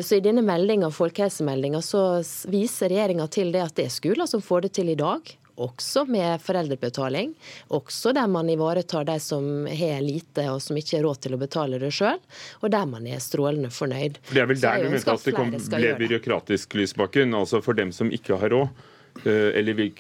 Så 0.04 0.18
i 0.18 0.24
denne 0.24 0.44
meldinga, 0.46 0.90
folkehelsemeldinga, 0.94 1.82
så 1.84 2.22
viser 2.52 2.92
regjeringa 2.92 3.28
til 3.32 3.52
det 3.54 3.64
at 3.64 3.76
det 3.78 3.88
er 3.88 3.94
skoler 3.94 4.30
som 4.30 4.44
får 4.44 4.68
det 4.68 4.74
til 4.78 4.92
i 4.94 4.98
dag 5.00 5.34
også 5.66 6.06
med 6.10 6.42
foreldrebetaling. 6.44 7.34
Også 7.74 8.14
der 8.16 8.30
man 8.32 8.50
ivaretar 8.52 9.08
de 9.08 9.18
som 9.24 9.66
har 9.68 10.04
lite 10.06 10.48
og 10.52 10.62
som 10.64 10.80
ikke 10.80 10.98
har 11.00 11.06
råd 11.08 11.24
til 11.26 11.38
å 11.38 11.42
betale 11.42 11.80
det 11.82 11.92
sjøl, 11.96 12.22
og 12.62 12.72
der 12.74 12.88
man 12.90 13.08
er 13.08 13.24
strålende 13.24 13.72
fornøyd. 13.74 14.22
For 14.26 14.38
Det 14.38 14.44
er 14.44 14.52
vel 14.52 14.62
der 14.62 14.86
du 14.86 14.94
mente 14.96 15.18
at 15.18 15.28
det 15.28 15.36
kom, 15.38 15.52
ble 15.52 15.96
byråkratisk, 16.02 16.78
Lysbakken. 16.80 17.36
Altså 17.38 17.62
for 17.64 17.78
dem 17.78 17.94
som 17.96 18.12
ikke 18.14 18.40
har 18.42 18.54
råd, 18.54 18.88
eh, 19.26 19.52
eller 19.60 19.78
vil 19.78 19.94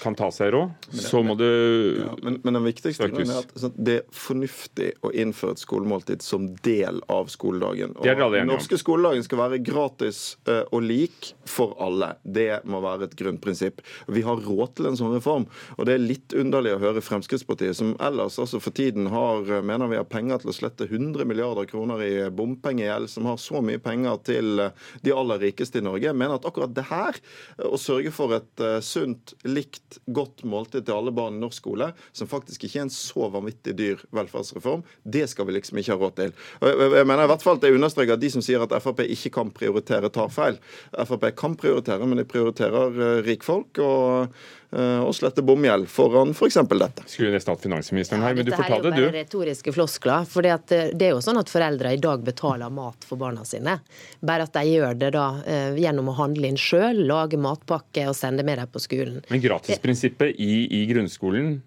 kan 0.00 0.14
ta 0.18 0.28
seg 0.32 0.52
råd, 0.54 0.86
så 0.94 1.20
må 1.24 1.34
du 1.38 1.44
ja, 1.44 2.12
men, 2.22 2.38
men, 2.44 2.56
den 2.56 2.64
viktigste 2.64 3.08
er 3.08 3.32
at 3.36 3.52
sånn, 3.58 3.74
det 3.76 3.96
er 4.00 4.16
fornuftig 4.16 4.88
å 5.04 5.12
innføre 5.12 5.56
et 5.56 5.62
skolemåltid 5.62 6.24
som 6.24 6.48
del 6.64 7.00
av 7.12 7.30
skoledagen. 7.32 7.94
Og 7.98 8.06
Den 8.34 8.50
norske 8.50 8.78
skoledagen 8.80 9.24
skal 9.26 9.42
være 9.44 9.60
gratis 9.64 10.22
uh, 10.48 10.64
og 10.72 10.86
lik 10.86 11.32
for 11.48 11.76
alle. 11.82 12.14
Det 12.22 12.62
må 12.68 12.82
være 12.84 13.08
et 13.08 13.16
grunnprinsipp. 13.18 13.82
Vi 14.12 14.24
har 14.26 14.42
råd 14.42 14.76
til 14.78 14.90
en 14.90 14.98
sånn 14.98 15.14
reform. 15.16 15.46
Og 15.76 15.86
det 15.88 15.96
er 15.96 16.04
litt 16.04 16.36
underlig 16.38 16.74
å 16.76 16.80
høre 16.82 17.04
Fremskrittspartiet, 17.04 17.76
som 17.78 17.94
ellers 18.02 18.38
altså 18.42 18.60
for 18.62 18.74
tiden 18.76 19.10
har, 19.12 19.44
eh, 19.50 19.64
mener 19.64 19.90
vi 19.90 20.00
har 20.00 20.08
penger 20.08 20.42
til 20.42 20.52
å 20.52 20.56
slette 20.56 20.88
100 20.88 21.26
milliarder 21.28 21.68
kroner 21.70 22.02
i 22.04 22.12
bompengegjeld, 22.30 23.10
som 23.10 23.28
har 23.28 23.40
så 23.42 23.62
mye 23.64 23.82
penger 23.82 24.22
til 24.28 24.66
eh, 24.68 24.88
de 25.04 25.14
aller 25.16 25.42
rikeste 25.48 25.82
i 25.82 25.86
Norge, 25.86 26.14
mener 26.16 26.38
at 26.38 26.48
akkurat 26.48 26.74
det 26.74 26.88
her, 26.90 27.18
å 27.62 27.78
sørge 27.80 28.12
for 28.14 28.34
et 28.36 28.62
sunt, 28.84 29.34
likt 29.44 29.81
ett 29.92 29.98
godt 30.06 30.44
måltid 30.48 30.86
til 30.86 30.96
alle 30.96 31.12
barn 31.14 31.36
i 31.36 31.42
norsk 31.42 31.60
skole, 31.60 31.90
som 32.16 32.30
faktisk 32.30 32.64
ikke 32.64 32.78
er 32.80 32.86
en 32.86 32.94
så 32.94 33.28
vanvittig 33.32 33.74
dyr 33.78 34.04
velferdsreform, 34.14 34.84
det 35.04 35.26
skal 35.30 35.48
vi 35.48 35.56
liksom 35.58 35.80
ikke 35.80 35.94
ha 35.94 36.00
råd 36.00 36.16
til. 36.20 36.32
Og 36.62 36.96
jeg 36.98 37.08
mener 37.08 37.26
i 37.26 37.30
hvert 37.32 37.44
fall 37.44 37.60
at 37.60 37.66
jeg 37.68 37.76
understreker 37.76 38.16
at 38.16 38.22
De 38.22 38.30
som 38.32 38.44
sier 38.44 38.62
at 38.62 38.74
Frp 38.82 39.04
ikke 39.04 39.34
kan 39.34 39.52
prioritere, 39.54 40.10
tar 40.12 40.32
feil. 40.32 40.58
Frp 40.94 41.28
kan 41.36 41.56
prioritere, 41.58 42.06
men 42.06 42.22
de 42.22 42.28
prioriterer 42.28 42.98
eh, 42.98 43.22
rikfolk. 43.26 43.82
og 43.82 44.36
og 44.72 45.08
eh, 45.10 45.14
slette 45.16 45.42
bomgjeld 45.44 45.88
foran 45.92 46.32
f.eks. 46.32 46.56
For 46.62 46.80
dette. 46.80 47.04
Skulle 47.10 47.32
nesten 47.34 47.52
hatt 47.52 47.64
finansministeren 47.64 48.22
her, 48.24 48.36
men 48.36 48.46
du 48.48 48.52
får 48.54 48.70
ta 48.70 48.78
det, 48.80 48.82
du. 48.82 48.88
Dette 48.88 48.96
er 48.96 49.04
jo 49.04 49.10
bare 49.10 49.24
retoriske 49.24 49.74
floskler. 49.76 50.28
for 50.28 50.46
Det 50.48 51.08
er 51.08 51.12
jo 51.12 51.20
sånn 51.24 51.40
at 51.40 51.52
foreldre 51.52 51.92
i 51.92 52.00
dag 52.00 52.24
betaler 52.24 52.72
mat 52.72 53.04
for 53.08 53.20
barna 53.20 53.44
sine. 53.48 53.78
Bare 54.24 54.48
at 54.48 54.56
de 54.56 54.64
gjør 54.70 54.96
det 55.02 55.12
da 55.18 55.26
eh, 55.44 55.76
gjennom 55.82 56.08
å 56.12 56.16
handle 56.22 56.48
inn 56.48 56.60
sjøl, 56.60 57.04
lage 57.08 57.40
matpakke 57.40 58.08
og 58.08 58.16
sende 58.16 58.46
med 58.48 58.62
dem 58.62 58.72
på 58.72 58.80
skolen. 58.82 59.20
Men 59.28 59.44
gratisprinsippet 59.44 60.40
i, 60.40 60.64
i 60.80 60.86
grunnskolen 60.88 61.58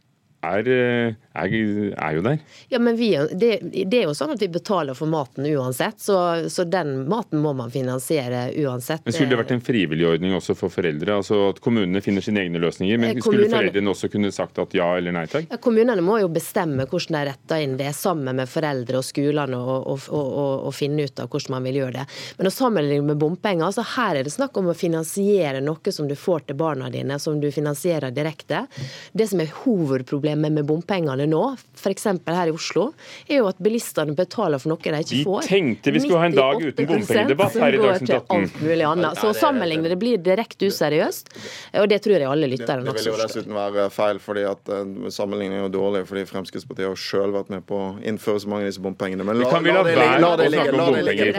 er, 0.45 1.15
eh, 1.35 1.45
er, 1.45 1.93
er, 1.93 2.15
jo 2.17 2.23
der. 2.25 2.39
Ja, 2.69 2.79
men 2.79 2.97
vi, 2.99 3.09
det, 3.31 3.59
det, 3.61 3.99
er 3.99 4.07
jo 4.09 4.15
sånn 4.17 4.33
at 4.35 4.41
vi 4.41 4.49
betaler 4.51 4.97
for 4.97 5.09
maten 5.11 5.45
uansett, 5.45 5.99
så, 6.01 6.17
så, 6.49 6.65
den 6.65 7.05
maten 7.09 7.41
må 7.43 7.53
man 7.57 7.71
finansiere 7.73 8.47
uansett. 8.63 9.03
Men 9.05 9.15
Skulle 9.15 9.35
det 9.35 9.41
vært 9.43 9.53
en 9.55 9.63
frivillig 9.65 10.07
ordning 10.07 10.35
også 10.37 10.55
for 10.57 10.73
foreldre? 10.73 11.19
altså 11.19 11.41
At 11.51 11.61
kommunene 11.63 12.01
finner 12.05 12.25
sine 12.25 12.43
egne 12.45 12.61
løsninger? 12.63 13.01
Men 13.01 13.21
skulle 13.21 13.49
foreldrene 13.51 13.93
også 13.93 14.09
kunne 14.13 14.31
sagt 14.35 14.59
at 14.61 14.75
ja 14.77 14.87
eller 14.97 15.15
nei 15.15 15.25
takk? 15.31 15.49
Ja, 15.51 15.59
kommunene 15.61 16.03
må 16.05 16.19
jo 16.23 16.31
bestemme 16.33 16.87
hvordan 16.89 17.19
de 17.19 17.23
retter 17.29 17.63
inn 17.63 17.77
det, 17.79 17.91
sammen 17.97 18.39
med 18.39 18.49
foreldre 18.49 19.01
og 19.01 19.07
skolene, 19.07 19.59
og, 19.59 19.89
og, 19.93 20.09
og, 20.15 20.67
og 20.69 20.75
finne 20.75 21.05
ut 21.05 21.21
av 21.21 21.29
hvordan 21.29 21.57
man 21.57 21.69
vil 21.69 21.81
gjøre 21.81 21.97
det. 21.99 22.07
Men 22.39 22.49
å 22.49 22.53
sammenligne 22.53 23.09
med 23.11 23.21
bompenger, 23.21 23.67
altså 23.67 23.85
her 23.95 24.19
er 24.19 24.27
det 24.27 24.33
snakk 24.33 24.57
om 24.59 24.71
å 24.71 24.77
finansiere 24.77 25.61
noe 25.63 25.93
som 25.93 26.09
du 26.09 26.15
får 26.19 26.47
til 26.49 26.59
barna 26.59 26.89
dine, 26.93 27.19
som 27.21 27.39
du 27.41 27.49
finansierer 27.53 28.13
direkte. 28.15 28.65
Det 29.13 29.27
som 29.29 29.41
er 29.43 29.53
hovedproblemet 29.63 30.53
med 30.55 30.67
bompengene 30.67 31.24
nå, 31.29 31.41
f.eks. 31.75 32.07
her 32.27 32.51
i 32.51 32.53
Oslo, 32.53 32.87
er 33.27 33.41
jo 33.41 33.49
at 33.49 33.59
bilistene 33.63 34.15
betaler 34.17 34.61
for 34.61 34.73
noe 34.73 34.81
de 34.81 35.01
ikke 35.03 35.23
får. 35.27 35.45
Vi 35.45 35.51
tenkte 35.51 35.93
vi 35.95 36.03
skulle 36.03 36.21
ha 36.21 36.29
en 36.29 36.37
dag 36.37 36.63
uten 36.63 36.89
bompengedebatt 36.89 37.57
her 37.61 37.77
i 37.77 37.81
Dagsnytt 37.81 38.15
18. 38.17 39.05
Så 39.21 39.31
å 39.31 39.35
sammenligne 39.37 39.91
det 39.91 39.99
blir 40.01 40.21
direkte 40.21 40.69
useriøst, 40.71 41.33
og 41.81 41.89
det 41.91 42.01
tror 42.05 42.17
jeg 42.17 42.29
alle 42.29 42.51
lytterne 42.51 42.85
også 42.85 42.93
forstår. 42.93 43.03
Det 43.03 43.11
vil 43.11 43.19
jo 43.19 43.27
dessuten 43.27 43.57
være 43.57 43.87
feil, 43.95 44.21
fordi 44.23 44.45
at 44.49 44.73
sammenligningen 45.15 45.59
er 45.59 45.65
jo 45.65 45.73
dårlig, 45.77 46.05
fordi 46.09 46.25
Fremskrittspartiet 46.29 46.89
har 46.89 46.99
selv 46.99 47.39
vært 47.39 47.51
med 47.53 47.65
på 47.69 47.81
å 47.81 47.91
innføre 48.05 48.43
så 48.43 48.51
mange 48.51 48.67
av 48.67 48.73
disse 48.73 48.83
bompengene. 48.83 49.27
Men 49.27 49.41
la, 49.41 49.51
kan 49.51 49.65
vi 49.65 49.73
la, 49.73 49.83
la 50.21 50.33
det 50.39 50.49
ligge. 50.53 50.71
La 50.75 50.89
det 50.95 51.05
ligge. 51.09 51.31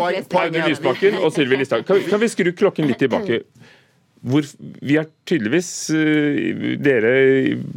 Audun 0.46 0.70
Lysbakken 0.70 1.18
og 1.22 1.32
Sylvi 1.34 1.60
Listhaug, 1.60 1.86
kan, 1.88 2.02
kan 2.10 2.22
vi 2.22 2.30
skru 2.32 2.52
klokken 2.56 2.88
litt 2.90 3.00
tilbake? 3.02 3.42
Hvor, 4.26 4.46
vi 4.58 4.96
er 4.98 5.06
tydeligvis, 5.28 5.68
eh, 5.94 6.76
dere 6.82 7.12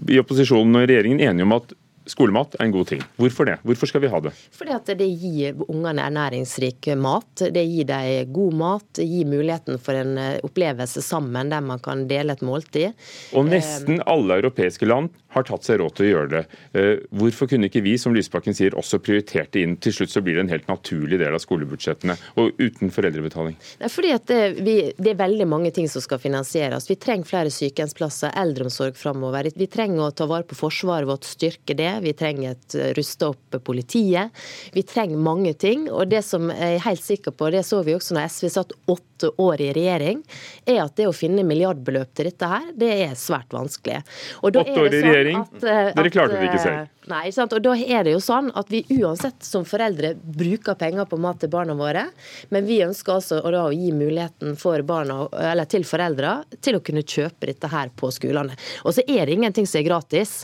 i 0.10 0.18
opposisjonen 0.22 0.80
og 0.80 0.88
regjeringen, 0.88 1.22
enige 1.22 1.46
om 1.46 1.58
at 1.60 1.76
skolemat 2.10 2.58
er 2.58 2.66
en 2.66 2.74
god 2.74 2.90
ting. 2.92 3.04
Hvorfor 3.20 3.48
det? 3.50 3.58
Hvorfor 3.68 3.90
skal 3.90 4.04
vi 4.04 4.12
ha 4.12 4.22
det? 4.24 4.34
Fordi 4.56 4.76
at 4.76 4.92
det 5.00 5.08
gir 5.22 5.62
ungene 5.68 6.06
ernæringsrik 6.10 6.92
mat. 7.00 7.46
Det 7.54 7.64
gir 7.70 7.88
dem 7.90 8.34
god 8.34 8.58
mat. 8.60 8.88
Det 9.00 9.08
gir 9.08 9.30
muligheten 9.30 9.80
for 9.82 9.98
en 10.00 10.18
eh, 10.18 10.40
opplevelse 10.46 11.04
sammen 11.06 11.52
der 11.54 11.64
man 11.66 11.82
kan 11.84 12.08
dele 12.10 12.36
et 12.36 12.46
måltid. 12.46 12.98
Og 13.38 13.50
nesten 13.50 14.02
alle 14.10 14.40
europeiske 14.42 14.90
land 14.90 15.14
har 15.36 15.46
tatt 15.48 15.68
seg 15.68 15.80
råd 15.82 15.96
til 15.98 16.08
å 16.08 16.10
gjøre 16.10 16.32
det. 16.34 16.44
Eh, 16.74 16.92
hvorfor 17.22 17.50
kunne 17.52 17.70
ikke 17.70 17.84
vi, 17.86 17.96
som 18.02 18.16
Lysbakken 18.16 18.56
sier, 18.58 18.78
også 18.80 19.02
prioritert 19.04 19.52
det 19.54 19.66
inn? 19.66 19.76
Til 19.82 19.96
slutt 19.96 20.14
så 20.14 20.24
blir 20.26 20.38
det 20.38 20.46
en 20.46 20.54
helt 20.54 20.70
naturlig 20.70 21.20
del 21.22 21.36
av 21.36 21.44
skolebudsjettene, 21.44 22.16
og 22.42 22.60
uten 22.60 22.94
foreldrebetaling. 22.94 23.58
Det 23.80 23.90
er 23.90 23.94
fordi 23.94 24.14
at 24.16 24.28
det, 24.30 24.42
vi, 24.66 24.78
det 24.98 25.14
er 25.14 25.22
veldig 25.22 25.50
mange 25.50 25.74
ting 25.76 25.90
som 25.92 26.04
skal 26.04 26.22
finansieres. 26.22 26.90
Vi 26.90 26.98
trenger 27.02 27.30
flere 27.30 27.54
sykehjemsplasser, 27.54 28.34
eldreomsorg 28.42 28.98
framover. 29.00 29.52
Vi 29.56 29.70
trenger 29.72 30.08
å 30.08 30.12
ta 30.16 30.30
vare 30.30 30.48
på 30.50 30.58
forsvaret 30.58 31.10
vårt, 31.10 31.28
styrke 31.30 31.78
det 31.78 31.92
vi 32.04 32.16
trenger 32.18 32.56
et 32.56 32.78
eh, 32.78 32.94
ruste 32.98 33.30
opp 33.30 33.60
politiet. 33.66 34.34
Vi 34.74 34.84
trenger 34.88 35.18
mange 35.22 35.54
ting. 35.54 35.88
Og 35.92 36.10
det 36.10 36.24
som 36.26 36.50
jeg 36.54 36.80
er 36.80 36.86
helt 36.86 37.04
sikker 37.06 37.36
på, 37.36 37.52
det 37.54 37.66
så 37.68 37.84
vi 37.86 37.96
også 37.96 38.18
når 38.18 38.30
SV 38.34 38.50
satt 38.54 38.76
åtte 38.90 39.32
år 39.42 39.62
i 39.62 39.72
regjering, 39.76 40.22
er 40.66 40.82
at 40.86 40.96
det 40.98 41.10
å 41.10 41.16
finne 41.16 41.44
milliardbeløp 41.48 42.14
til 42.16 42.30
dette 42.30 42.50
her, 42.50 42.70
det 42.80 42.92
er 43.06 43.18
svært 43.20 43.52
vanskelig. 43.56 44.02
åtte 44.42 44.64
år 44.64 44.94
i 44.94 45.02
regjering? 45.04 45.29
At, 45.36 45.64
at, 45.64 45.98
Dere 45.98 46.10
klarte 46.10 46.36
det 46.36 46.44
ikke 46.44 46.60
selv? 46.60 46.88
Nei, 47.10 47.32
sant? 47.34 47.54
og 47.56 47.64
da 47.66 47.74
er 47.74 48.06
det 48.06 48.14
jo 48.14 48.22
sånn 48.22 48.52
at 48.58 48.70
vi 48.70 48.84
uansett 49.00 49.42
som 49.46 49.66
foreldre 49.66 50.12
bruker 50.20 50.78
penger 50.78 51.08
på 51.10 51.18
mat 51.22 51.40
til 51.42 51.50
barna 51.50 51.74
våre, 51.78 52.06
men 52.54 52.68
vi 52.68 52.82
ønsker 52.86 53.16
altså 53.16 53.40
å 53.42 53.64
gi 53.74 53.90
muligheten 53.96 54.54
for 54.60 54.84
barna, 54.86 55.24
eller 55.52 55.66
til 55.70 55.88
foreldre 55.90 56.36
til 56.62 56.78
å 56.78 56.84
kunne 56.86 57.02
kjøpe 57.02 57.50
dette 57.50 57.72
her 57.72 57.90
på 57.98 58.12
skolene. 58.14 58.54
Og 58.86 58.94
så 58.94 59.06
er 59.08 59.26
det 59.26 59.40
ingenting 59.40 59.66
som 59.70 59.82
er 59.82 59.88
gratis. 59.88 60.36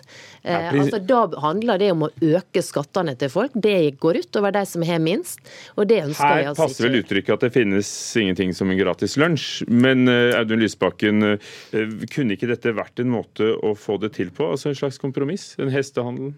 Eh, 0.42 0.72
altså, 0.72 1.00
da 1.06 1.28
handler 1.44 1.82
det 1.82 1.92
om 1.94 2.08
å 2.08 2.12
øke 2.34 2.64
skattene 2.66 3.14
til 3.20 3.30
folk. 3.34 3.54
Det 3.54 3.78
går 4.02 4.24
ut 4.24 4.42
over 4.42 4.56
de 4.56 4.66
som 4.70 4.86
har 4.90 5.04
minst, 5.04 5.44
og 5.76 5.86
det 5.92 6.02
ønsker 6.08 6.26
her 6.26 6.42
vi 6.42 6.50
altså 6.50 6.56
ikke. 6.56 6.66
Her 6.66 6.74
passer 6.74 6.90
vel 6.90 7.00
uttrykket 7.04 7.36
at 7.36 7.46
det 7.46 7.52
finnes 7.60 7.94
ingenting 8.24 8.58
som 8.58 8.74
en 8.74 8.80
gratis 8.80 9.20
lunsj, 9.22 9.68
men 9.70 10.10
uh, 10.10 10.40
Audun 10.40 10.64
Lysbakken, 10.64 11.36
uh, 11.36 11.96
kunne 12.10 12.40
ikke 12.40 12.50
dette 12.50 12.74
vært 12.74 13.06
en 13.06 13.14
måte 13.14 13.54
å 13.62 13.76
få 13.78 14.00
det 14.02 14.16
til 14.18 14.34
på? 14.34 14.50
Altså 14.56 14.74
en 14.74 14.82
slags 14.82 14.98
kompromiss? 15.02 15.52
En 15.62 15.74
hestehandel? 15.74 16.34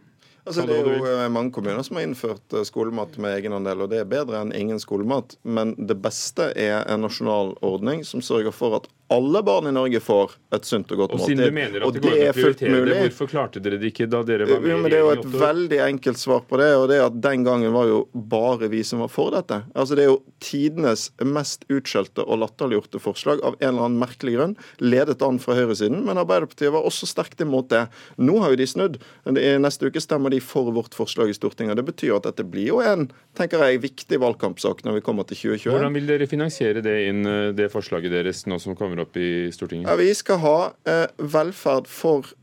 Altså, 0.48 0.66
det 0.68 0.78
er 0.78 0.88
jo 0.88 1.08
eh, 1.12 1.24
mange 1.34 1.52
kommuner 1.56 1.84
som 1.86 2.00
har 2.00 2.08
innført 2.08 2.56
eh, 2.56 2.66
skolemat 2.68 3.18
med 3.22 3.38
egenandel, 3.42 3.84
og 3.84 3.92
det 3.92 4.02
er 4.04 4.10
bedre 4.10 4.42
enn 4.42 4.54
ingen 4.56 4.80
skolemat. 4.82 5.38
Men 5.44 5.76
det 5.78 6.00
beste 6.04 6.52
er 6.56 6.86
en 6.86 7.04
nasjonal 7.06 7.56
ordning 7.66 8.06
som 8.08 8.24
sørger 8.24 8.56
for 8.56 8.80
at 8.80 8.88
alle 9.10 9.44
barn 9.44 9.68
i 9.68 9.72
Norge 9.72 10.00
får 10.04 10.34
et 10.56 10.66
sunt 10.68 10.90
og 10.92 11.00
godt 11.00 11.14
måltid. 11.16 11.24
Og 11.24 11.30
siden 11.32 11.48
du 11.48 11.56
mener 11.56 11.84
at 11.86 11.96
det 11.96 12.02
går 12.04 12.12
an 12.12 12.24
å 12.28 12.34
prioritere 12.36 12.80
det, 12.90 12.98
hvorfor 13.06 13.30
klarte 13.32 13.62
dere 13.64 13.80
det 13.80 13.92
ikke 13.94 14.08
da 14.12 14.20
dere 14.28 14.48
var 14.50 14.60
med 14.60 14.72
jo, 14.74 14.80
men 14.84 14.92
Det 14.92 14.98
er 14.98 15.06
jo 15.06 15.12
et 15.14 15.38
veldig 15.44 15.80
enkelt 15.86 16.20
svar 16.20 16.42
på 16.50 16.60
det, 16.60 16.68
og 16.76 16.88
det 16.92 16.98
er 17.00 17.06
at 17.06 17.20
den 17.24 17.46
gangen 17.48 17.72
var 17.76 17.88
jo 17.88 18.02
bare 18.12 18.68
vi 18.72 18.82
som 18.88 19.04
var 19.04 19.12
for 19.14 19.32
dette. 19.36 19.62
Altså 19.80 19.96
Det 19.96 20.04
er 20.04 20.12
jo 20.12 20.20
tidenes 20.44 21.08
mest 21.24 21.64
utskjelte 21.72 22.26
og 22.26 22.42
latterliggjorte 22.44 23.00
forslag 23.04 23.44
av 23.48 23.56
en 23.62 23.70
eller 23.70 23.88
annen 23.88 24.02
merkelig 24.02 24.36
grunn, 24.36 24.58
ledet 24.84 25.24
an 25.24 25.40
fra 25.40 25.56
høyresiden, 25.56 26.04
men 26.04 26.20
Arbeiderpartiet 26.20 26.76
var 26.76 26.88
også 26.88 27.08
sterkt 27.08 27.40
imot 27.44 27.72
det. 27.72 27.86
Nå 28.20 28.42
har 28.44 28.52
jo 28.52 28.60
de 28.60 28.68
snudd. 28.68 29.00
I 29.32 29.56
neste 29.62 29.88
uke 29.88 30.04
stemmer 30.04 30.36
de 30.36 30.37
for 30.44 30.72
vårt 30.76 30.96
forslag 30.98 31.32
i 31.32 31.36
Stortinget. 31.38 31.78
Det 31.80 31.86
betyr 31.88 32.18
at 32.18 32.28
dette 32.30 32.46
blir 32.48 32.70
jo 32.72 32.82
en 32.84 33.08
tenker 33.38 33.62
jeg, 33.64 33.82
viktig 33.84 34.20
valgkampsak 34.22 34.84
når 34.86 35.00
vi 35.00 35.06
kommer 35.06 35.28
til 35.28 35.38
2021. 35.38 35.72
Hvordan 35.74 35.98
vil 35.98 36.10
dere 36.10 36.30
finansiere 36.30 36.84
det 36.86 36.98
inn, 37.10 37.24
eh, 37.30 37.54
det 37.58 37.70
forslaget 37.74 38.14
deres 38.14 38.46
nå 38.50 38.60
som 38.62 38.78
kommer 38.78 39.04
opp 39.06 39.18
i 39.20 39.50
Stortinget? 39.54 39.90
Ja, 39.90 39.98
vi 40.00 40.10
skal 40.18 40.42
ha 40.44 40.58
eh, 40.90 41.06
velferd 41.18 41.90
for 41.92 42.34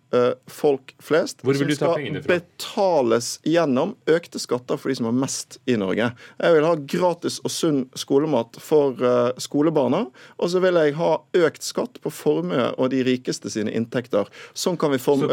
folk 0.46 0.94
flest 1.02 1.40
som 1.42 1.72
fra? 1.78 1.94
betales 2.26 3.40
gjennom 3.42 3.94
økte 4.06 4.38
skatter 4.38 4.78
for 4.78 4.90
de 4.92 4.96
som 4.98 5.08
har 5.08 5.16
mest 5.16 5.58
i 5.66 5.76
Norge. 5.80 6.10
Jeg 6.38 6.54
vil 6.54 6.66
ha 6.66 6.74
gratis 6.78 7.40
og 7.44 7.50
sunn 7.50 7.80
skolemat 7.98 8.58
for 8.62 8.98
uh, 9.02 9.32
skolebarna. 9.40 10.04
Og 10.38 10.50
så 10.52 10.62
vil 10.62 10.78
jeg 10.78 10.94
ha 10.98 11.10
økt 11.44 11.66
skatt 11.66 12.00
på 12.02 12.12
formue 12.12 12.70
og 12.78 12.90
de 12.92 13.02
rikeste 13.06 13.50
sine 13.52 13.72
inntekter. 13.74 14.28
Sånn 14.52 14.78
kan 14.80 14.92
vi, 14.94 15.00
form 15.02 15.24
så 15.24 15.28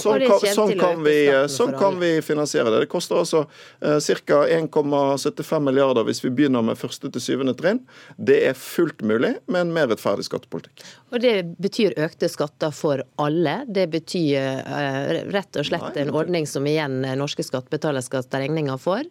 sånn 0.00 0.24
kan, 0.26 0.46
sånn 0.54 0.74
kan, 0.78 1.02
vi, 1.06 1.16
sånn 1.52 1.74
kan 1.78 1.98
vi 2.02 2.12
finansiere 2.24 2.72
det. 2.72 2.84
Det 2.86 2.92
koster 2.92 3.20
altså 3.22 3.46
uh, 3.46 3.98
ca. 4.26 4.42
1,75 4.56 5.66
milliarder 5.66 6.06
hvis 6.06 6.22
vi 6.24 6.32
begynner 6.34 6.64
med 6.66 6.78
første 6.80 7.10
til 7.12 7.22
syvende 7.22 7.56
trinn. 7.58 7.82
Det 8.16 8.42
er 8.50 8.58
fullt 8.58 9.02
mulig 9.06 9.36
med 9.46 9.66
en 9.66 9.74
mer 9.74 9.90
rettferdig 9.92 10.26
skattepolitikk. 10.28 10.84
Og 11.14 11.22
Det 11.22 11.34
betyr 11.62 11.96
økte 12.02 12.28
skatter 12.30 12.74
for 12.74 13.02
alle. 13.22 13.60
Det 13.68 13.86
bety 13.96 14.22
uh, 14.38 15.26
rett 15.34 15.58
og 15.58 15.66
slett 15.66 15.98
en 15.98 16.12
ordning 16.14 16.46
som 16.48 16.66
igjen 16.68 17.00
norske 17.18 17.44
skattebetalere 17.46 18.04
skal 18.04 18.26
ta 18.28 18.40
regninga 18.42 18.76
for. 18.80 19.02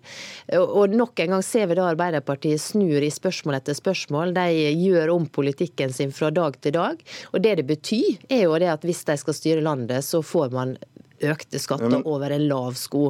Og 0.56 0.93
nok 0.95 1.19
en 1.24 1.36
gang 1.36 1.45
ser 1.45 1.67
vi 1.69 1.78
da 1.78 1.89
Arbeiderpartiet 1.89 2.62
snur 2.62 3.04
i 3.04 3.12
spørsmål 3.13 3.60
etter 3.60 3.78
spørsmål. 3.78 4.36
De 4.38 4.48
gjør 4.71 5.13
om 5.15 5.28
politikken 5.28 5.93
sin 5.93 6.13
fra 6.15 6.32
dag 6.34 6.58
til 6.62 6.76
dag. 6.78 7.02
Og 7.34 7.41
det 7.43 7.56
det 7.60 7.67
betyr, 7.69 8.19
er 8.30 8.45
jo 8.45 8.60
det 8.62 8.71
at 8.71 8.86
hvis 8.86 9.06
de 9.08 9.17
skal 9.19 9.38
styre 9.38 9.65
landet, 9.65 10.06
så 10.06 10.21
får 10.26 10.54
man 10.56 10.76
økte 11.32 11.60
skatter 11.62 11.92
men, 11.92 12.06
over 12.08 12.34
en 12.36 12.46
lav 12.50 12.78
sko. 12.80 13.10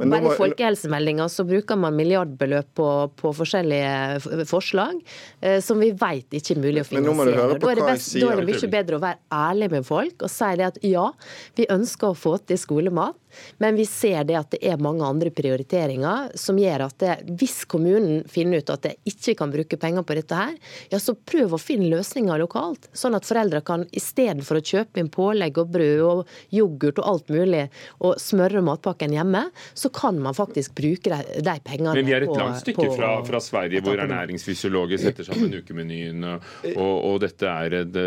Bare 0.00 0.20
i 0.32 0.36
folkehelsemeldinga 0.38 1.28
så 1.32 1.44
bruker 1.48 1.78
man 1.80 1.96
milliardbeløp 1.98 2.72
på, 2.78 2.88
på 3.20 3.32
forskjellige 3.36 4.44
forslag 4.50 4.98
eh, 5.40 5.58
som 5.64 5.80
vi 5.82 5.92
vet 5.96 6.38
ikke 6.40 6.56
er 6.56 6.62
mulig 6.62 6.84
å 6.84 6.88
finansiere. 6.88 7.58
Da 7.60 7.72
er, 7.72 7.80
det 7.80 7.88
best, 7.88 8.14
da 8.16 8.32
er 8.32 8.42
det 8.42 8.48
mye 8.50 8.72
bedre 8.76 8.98
å 8.98 9.04
være 9.04 9.40
ærlig 9.40 9.70
med 9.76 9.88
folk 9.88 10.26
og 10.26 10.32
si 10.32 10.52
det 10.60 10.68
at 10.70 10.80
ja, 10.86 11.06
vi 11.58 11.68
ønsker 11.70 12.12
å 12.12 12.18
få 12.18 12.36
til 12.44 12.60
skolemat. 12.60 13.16
Men 13.58 13.78
vi 13.78 13.86
ser 13.88 14.24
det 14.28 14.36
at 14.38 14.50
det 14.54 14.60
er 14.66 14.80
mange 14.82 15.06
andre 15.06 15.32
prioriteringer 15.34 16.32
som 16.38 16.58
gjør 16.60 16.86
at 16.86 16.96
det, 17.02 17.16
hvis 17.40 17.62
kommunen 17.70 18.24
finner 18.30 18.60
ut 18.60 18.72
at 18.72 18.84
det 18.86 18.94
ikke 19.08 19.36
kan 19.40 19.52
bruke 19.52 19.78
penger 19.80 20.06
på 20.06 20.16
dette 20.18 20.38
her, 20.38 20.56
ja 20.92 21.00
så 21.02 21.14
prøv 21.14 21.56
å 21.56 21.60
finne 21.60 21.90
løsninger 21.92 22.40
lokalt. 22.42 22.90
Sånn 22.96 23.16
at 23.18 23.28
foreldre 23.28 23.62
kan 23.66 23.86
istedenfor 23.96 24.60
å 24.60 24.64
kjøpe 24.72 25.02
inn 25.02 25.10
pålegg 25.12 25.60
og 25.60 25.72
brød 25.74 26.04
og 26.06 26.34
yoghurt 26.54 27.00
og 27.02 27.10
alt 27.12 27.32
mulig 27.32 27.64
og 27.98 28.20
smøre 28.20 28.62
matpakken 28.64 29.14
hjemme, 29.16 29.46
så 29.74 29.92
kan 29.94 30.18
man 30.22 30.36
faktisk 30.36 30.76
bruke 30.78 31.10
de, 31.12 31.40
de 31.40 31.56
pengene 31.64 31.96
Men 31.98 32.08
vi 32.08 32.16
er 32.16 32.26
et 32.26 32.36
langt 32.36 32.60
stykke 32.62 32.90
på, 32.90 32.98
fra, 32.98 33.14
fra, 33.26 33.40
Sverige 33.40 33.82
hvor 33.84 34.00
ernæringsfysiologer 34.02 35.00
setter 35.00 35.26
sammen 35.26 35.60
ukemenyen, 35.62 36.24
og, 36.34 36.46
og, 36.74 36.94
og 37.10 37.20
dette 37.24 37.50
er 37.50 37.80
et 37.82 38.00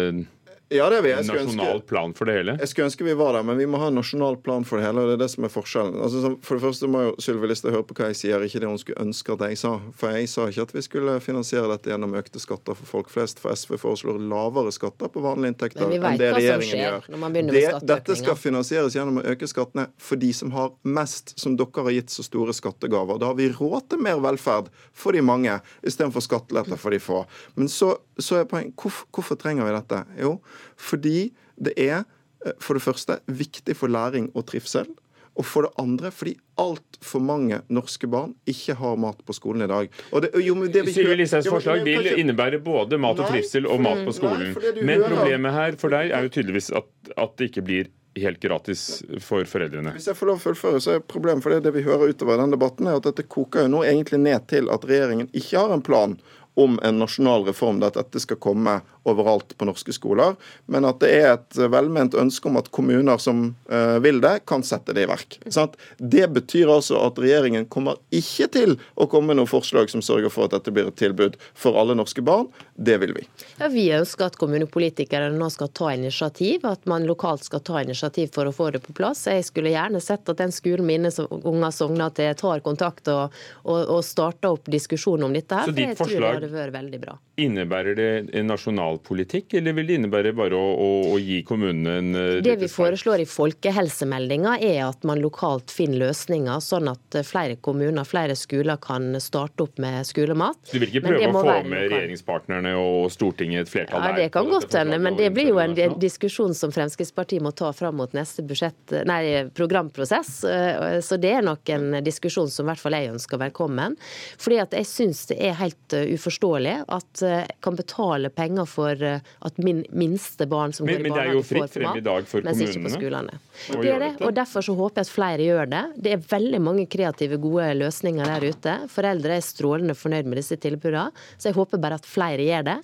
Ja, 0.73 0.89
det 0.89 0.99
er 0.99 1.05
vi. 1.05 1.11
Jeg 1.13 1.23
en 1.23 1.29
nasjonal 1.29 1.75
ønske, 1.77 1.87
plan 1.89 2.13
for 2.17 2.29
det 2.29 2.35
hele? 2.39 2.55
Jeg 2.61 2.71
skulle 2.71 2.87
ønske 2.89 3.05
vi 3.07 3.15
var 3.17 3.37
der, 3.37 3.45
men 3.47 3.59
vi 3.61 3.67
må 3.69 3.79
ha 3.81 3.89
en 3.91 3.97
nasjonal 3.99 4.37
plan 4.43 4.65
for 4.67 4.79
det 4.79 4.87
hele. 4.87 5.03
og 5.03 5.11
det 5.11 5.17
er 5.17 5.23
det 5.23 5.29
som 5.33 5.47
er 5.47 5.53
forskjellen. 5.53 5.99
Altså, 6.03 6.33
for 6.43 6.59
det 6.59 6.65
første 6.65 6.89
må 6.89 7.03
jo 7.05 7.13
Sylvi 7.23 7.49
Listhaug 7.51 7.75
høre 7.77 7.87
på 7.89 7.97
hva 7.99 8.09
jeg 8.11 8.19
sier, 8.23 8.45
ikke 8.45 8.61
det 8.63 8.69
hun 8.71 8.79
skulle 8.81 9.05
ønske 9.05 9.35
at 9.35 9.45
jeg 9.47 9.59
sa. 9.61 9.73
For 9.99 10.17
jeg 10.17 10.29
sa 10.31 10.47
ikke 10.49 10.67
at 10.67 10.75
vi 10.77 10.85
skulle 10.85 11.17
finansiere 11.23 11.69
dette 11.71 11.93
gjennom 11.93 12.15
økte 12.19 12.41
skatter 12.41 12.77
for 12.79 12.89
folk 12.89 13.13
flest. 13.13 13.41
For 13.43 13.53
SV 13.53 13.77
foreslår 13.81 14.19
lavere 14.33 14.73
skatter 14.75 15.11
på 15.13 15.23
vanlige 15.23 15.53
inntekter 15.53 15.87
enn 15.87 16.19
det 16.19 16.31
regjeringen 16.37 16.83
gjør. 16.83 17.09
Det, 17.53 17.65
dette 17.93 18.17
skal 18.19 18.39
finansieres 18.39 18.97
gjennom 18.97 19.21
å 19.21 19.25
øke 19.33 19.49
skattene 19.49 19.87
for 20.01 20.21
de 20.21 20.31
som 20.35 20.53
har 20.55 20.73
mest, 20.85 21.35
som 21.39 21.57
dere 21.59 21.85
har 21.87 21.97
gitt 21.97 22.13
så 22.13 22.25
store 22.25 22.55
skattegaver. 22.55 23.19
Da 23.21 23.31
har 23.31 23.37
vi 23.39 23.49
råd 23.53 23.89
til 23.93 24.03
mer 24.03 24.21
velferd 24.23 24.71
for 24.95 25.15
de 25.15 25.23
mange, 25.25 25.59
istedenfor 25.85 26.23
skatteletter 26.23 26.79
for 26.79 26.93
de 26.93 27.01
få. 27.03 27.23
Men 27.59 27.69
så, 27.71 27.93
så 28.17 28.41
er 28.41 28.49
poenget 28.49 28.75
hvorfor, 28.79 29.07
hvorfor 29.13 29.39
trenger 29.39 29.67
vi 29.67 29.75
dette? 29.75 30.03
Jo, 30.21 30.37
fordi 30.79 31.31
det 31.55 31.75
er 31.77 32.01
eh, 32.01 32.57
for 32.61 32.77
det 32.77 32.85
første 32.85 33.19
viktig 33.27 33.77
for 33.77 33.91
læring 33.91 34.31
og 34.33 34.47
trivsel. 34.51 34.89
Og 35.33 35.47
for 35.49 35.65
det 35.65 35.71
andre 35.81 36.11
fordi 36.13 36.35
altfor 36.61 37.21
mange 37.25 37.57
norske 37.73 38.05
barn 38.09 38.35
ikke 38.49 38.75
har 38.77 38.99
mat 39.01 39.23
på 39.25 39.33
skolen 39.33 39.65
i 39.65 39.69
dag. 39.71 39.89
Og 40.13 40.27
Sylvi 40.29 41.17
Listhaugs 41.17 41.49
forslag 41.49 41.81
vil 41.87 42.11
innebære 42.21 42.61
både 42.61 42.99
mat 43.01 43.17
og 43.17 43.31
trivsel 43.33 43.65
og 43.65 43.81
mat 43.81 44.03
på 44.05 44.13
skolen. 44.13 44.53
Nei, 44.53 44.85
Men 44.85 45.07
problemet 45.07 45.57
her 45.57 45.81
for 45.81 45.95
deg 45.95 46.13
er 46.13 46.27
jo 46.27 46.33
tydeligvis 46.37 46.69
at, 46.77 46.89
at 47.17 47.37
det 47.41 47.49
ikke 47.49 47.65
blir 47.65 47.89
helt 48.21 48.39
gratis 48.39 49.01
for 49.25 49.47
foreldrene. 49.49 49.95
Hvis 49.95 50.05
jeg 50.11 50.17
får 50.17 50.29
lov 50.29 50.37
å 50.37 50.43
fullføre, 50.43 50.81
så 50.83 50.95
er 50.95 51.05
problemet 51.09 51.41
for 51.41 51.55
det, 51.55 51.63
det 51.65 51.73
vi 51.73 51.85
hører 51.85 52.13
utover 52.13 52.37
den 52.37 52.53
debatten, 52.53 52.89
er 52.89 52.99
at 52.99 53.07
dette 53.07 53.25
koker 53.25 53.65
jo 53.65 53.73
nå 53.73 53.83
egentlig 53.89 54.21
ned 54.21 54.45
til 54.51 54.69
at 54.73 54.85
regjeringen 54.85 55.31
ikke 55.33 55.57
har 55.57 55.73
en 55.73 55.85
plan 55.85 56.13
om 56.53 56.77
en 56.85 56.99
nasjonal 57.01 57.47
reform 57.47 57.79
der 57.81 57.95
dette 57.95 58.21
skal 58.21 58.37
komme 58.37 58.81
overalt 59.09 59.55
på 59.57 59.67
norske 59.67 59.93
skoler, 59.95 60.35
men 60.65 60.87
at 60.87 61.01
det 61.03 61.11
er 61.17 61.29
et 61.33 61.59
velment 61.71 62.15
ønske 62.17 62.49
om 62.49 62.59
at 62.59 62.69
kommuner 62.73 63.19
som 63.21 63.45
uh, 63.71 63.97
vil 64.03 64.21
det, 64.23 64.39
kan 64.49 64.63
sette 64.65 64.95
det 64.95 65.05
i 65.05 65.09
verk. 65.09 65.39
Sant? 65.51 65.75
Det 65.97 66.27
betyr 66.33 66.71
altså 66.71 66.99
at 67.03 67.19
regjeringen 67.21 67.67
kommer 67.71 67.99
ikke 68.13 68.47
til 68.53 68.77
å 68.95 69.07
komme 69.11 69.31
med 69.31 69.41
noen 69.41 69.51
forslag 69.51 69.91
som 69.91 70.03
sørger 70.03 70.31
for 70.33 70.47
at 70.47 70.55
dette 70.57 70.73
blir 70.73 70.89
et 70.91 70.99
tilbud 70.99 71.37
for 71.57 71.79
alle 71.79 71.97
norske 71.99 72.23
barn. 72.25 72.49
Det 72.73 72.97
vil 73.03 73.13
vi. 73.17 73.25
Ja, 73.59 73.69
Vi 73.73 73.85
ønsker 73.95 74.31
at 74.31 74.37
kommunepolitikere 74.41 75.29
nå 75.33 75.49
skal 75.53 75.71
ta 75.75 75.91
initiativ, 75.93 76.65
at 76.67 76.87
man 76.89 77.07
lokalt 77.07 77.45
skal 77.45 77.63
ta 77.65 77.81
initiativ 77.83 78.31
for 78.33 78.49
å 78.49 78.55
få 78.55 78.71
det 78.73 78.83
på 78.85 78.95
plass. 78.97 79.25
Jeg 79.29 79.45
skulle 79.47 79.73
gjerne 79.73 80.01
sett 80.03 80.29
at 80.29 80.39
den 80.39 80.53
skolen 80.55 80.87
mine 80.87 81.11
unger 81.19 81.75
sogner 81.75 82.13
til, 82.15 82.31
tar 82.39 82.63
kontakt 82.65 83.09
og, 83.11 83.35
og, 83.63 83.79
og 83.97 84.01
starter 84.05 84.55
opp 84.55 84.71
diskusjon 84.71 85.23
om 85.27 85.35
dette. 85.35 85.55
her. 85.55 85.69
Så 85.69 85.77
ditt 85.77 85.99
forslag 85.99 86.41
det 86.41 86.51
vært 86.53 86.75
veldig 86.75 87.01
bra. 87.03 87.17
Innebærer 87.41 87.97
det 87.97 88.09
en 88.37 88.49
nasjonal 88.49 88.92
politikk, 89.03 89.53
eller 89.59 89.75
vil 89.77 89.89
det 89.89 89.97
innebære 89.99 90.33
bare 90.37 90.57
å, 90.57 90.69
å, 90.73 90.89
å 91.13 91.19
gi 91.21 91.41
kommunene 91.47 91.97
en 91.99 92.17
uh, 92.17 92.41
Det 92.43 92.55
vi 92.61 92.69
foreslår 92.71 93.23
i 93.23 93.27
folkehelsemeldinga 93.29 94.57
er 94.63 94.81
at 94.87 95.05
man 95.07 95.21
lokalt 95.23 95.73
finner 95.73 96.03
løsninger, 96.07 96.61
sånn 96.63 96.91
at 96.91 97.17
eh, 97.17 97.25
flere 97.27 97.57
kommuner, 97.63 98.05
flere 98.07 98.35
skoler 98.37 98.79
kan 98.81 99.13
starte 99.23 99.65
opp 99.65 99.79
med 99.81 100.05
skolemat. 100.07 100.59
Du 100.71 100.79
vil 100.79 100.89
ikke 100.91 101.05
prøve 101.07 101.29
å 101.29 101.43
få 101.43 101.57
med 101.69 101.87
regjeringspartnerne 101.93 102.75
og 102.79 103.09
Stortinget 103.13 103.67
et 103.67 103.71
flertall 103.71 104.03
der? 104.03 104.15
Ja, 104.15 104.23
Det 104.23 104.33
kan 104.35 104.49
godt 104.51 104.77
hende, 104.77 104.99
men 105.01 105.17
det 105.19 105.29
blir 105.35 105.51
jo 105.51 105.61
en 105.63 105.75
diskusjon 106.01 106.55
som 106.57 106.73
Fremskrittspartiet 106.75 107.43
må 107.43 107.53
ta 107.55 107.71
fram 107.75 107.99
mot 108.01 108.13
neste 108.15 108.45
budsjett, 108.45 108.95
nei, 109.09 109.45
programprosess. 109.55 110.35
Eh, 110.49 110.99
så 111.05 111.19
det 111.21 111.35
er 111.39 111.45
nok 111.45 111.69
en 111.73 111.99
diskusjon 112.05 112.51
som 112.51 112.67
i 112.67 112.71
hvert 112.71 112.83
fall 112.83 112.97
jeg 112.97 113.13
ønsker 113.13 113.41
velkommen. 113.41 113.97
Fordi 114.41 114.59
at 114.63 114.75
jeg 114.77 114.89
syns 114.89 115.25
det 115.31 115.39
er 115.43 115.57
helt 115.59 115.97
uforståelig 116.13 116.77
at 116.93 117.23
eh, 117.25 117.45
kan 117.63 117.77
betale 117.79 118.31
penger 118.33 118.67
for 118.69 118.82
eh, 118.91 119.31
at 119.47 119.57
min 119.63 119.83
minste 119.91 120.47
barn 120.49 120.73
som 120.75 120.87
men, 120.87 120.99
går 120.99 121.07
i 121.07 121.13
barnehage, 121.13 121.43
får 121.49 121.67
for 121.73 121.85
mat, 121.87 122.35
mens 122.47 122.61
ikke 122.65 122.83
på 122.85 122.93
skolene. 122.97 123.39
Det 123.69 123.93
er 123.93 124.03
det, 124.03 124.11
og 124.21 124.33
Derfor 124.33 124.65
så 124.65 124.75
håper 124.75 125.01
jeg 125.01 125.07
at 125.07 125.13
flere 125.13 125.47
gjør 125.47 125.69
det. 125.71 125.83
Det 126.05 126.13
er 126.15 126.23
veldig 126.33 126.61
mange 126.63 126.85
kreative, 126.89 127.37
gode 127.41 127.69
løsninger 127.77 128.31
der 128.33 128.47
ute. 128.49 128.75
Foreldre 128.91 129.37
er 129.37 129.45
strålende 129.45 129.95
fornøyd 129.97 130.29
med 130.29 130.41
disse 130.41 130.57
tilbudene, 130.59 131.09
så 131.37 131.51
jeg 131.51 131.57
håper 131.57 131.81
bare 131.81 131.99
at 132.01 132.07
flere 132.09 132.45
gjør 132.47 132.67
det. 132.71 132.77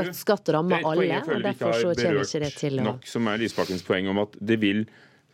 Økt 0.00 0.18
skatt 0.18 0.54
rammer 0.56 0.86
alle, 0.86 1.22
og 1.22 1.44
derfor 1.44 1.76
så 1.76 1.92
kommer 1.96 2.24
ikke 2.24 2.44
det 2.46 2.54
til 2.58 2.80
å 2.80 2.88
nok, 2.92 3.08
Som 3.08 3.28
er 3.30 3.42
Lysbakkens 3.42 3.84
poeng 3.86 4.08
om 4.12 4.24
at 4.24 4.38
det 4.40 4.60
vil 4.62 4.86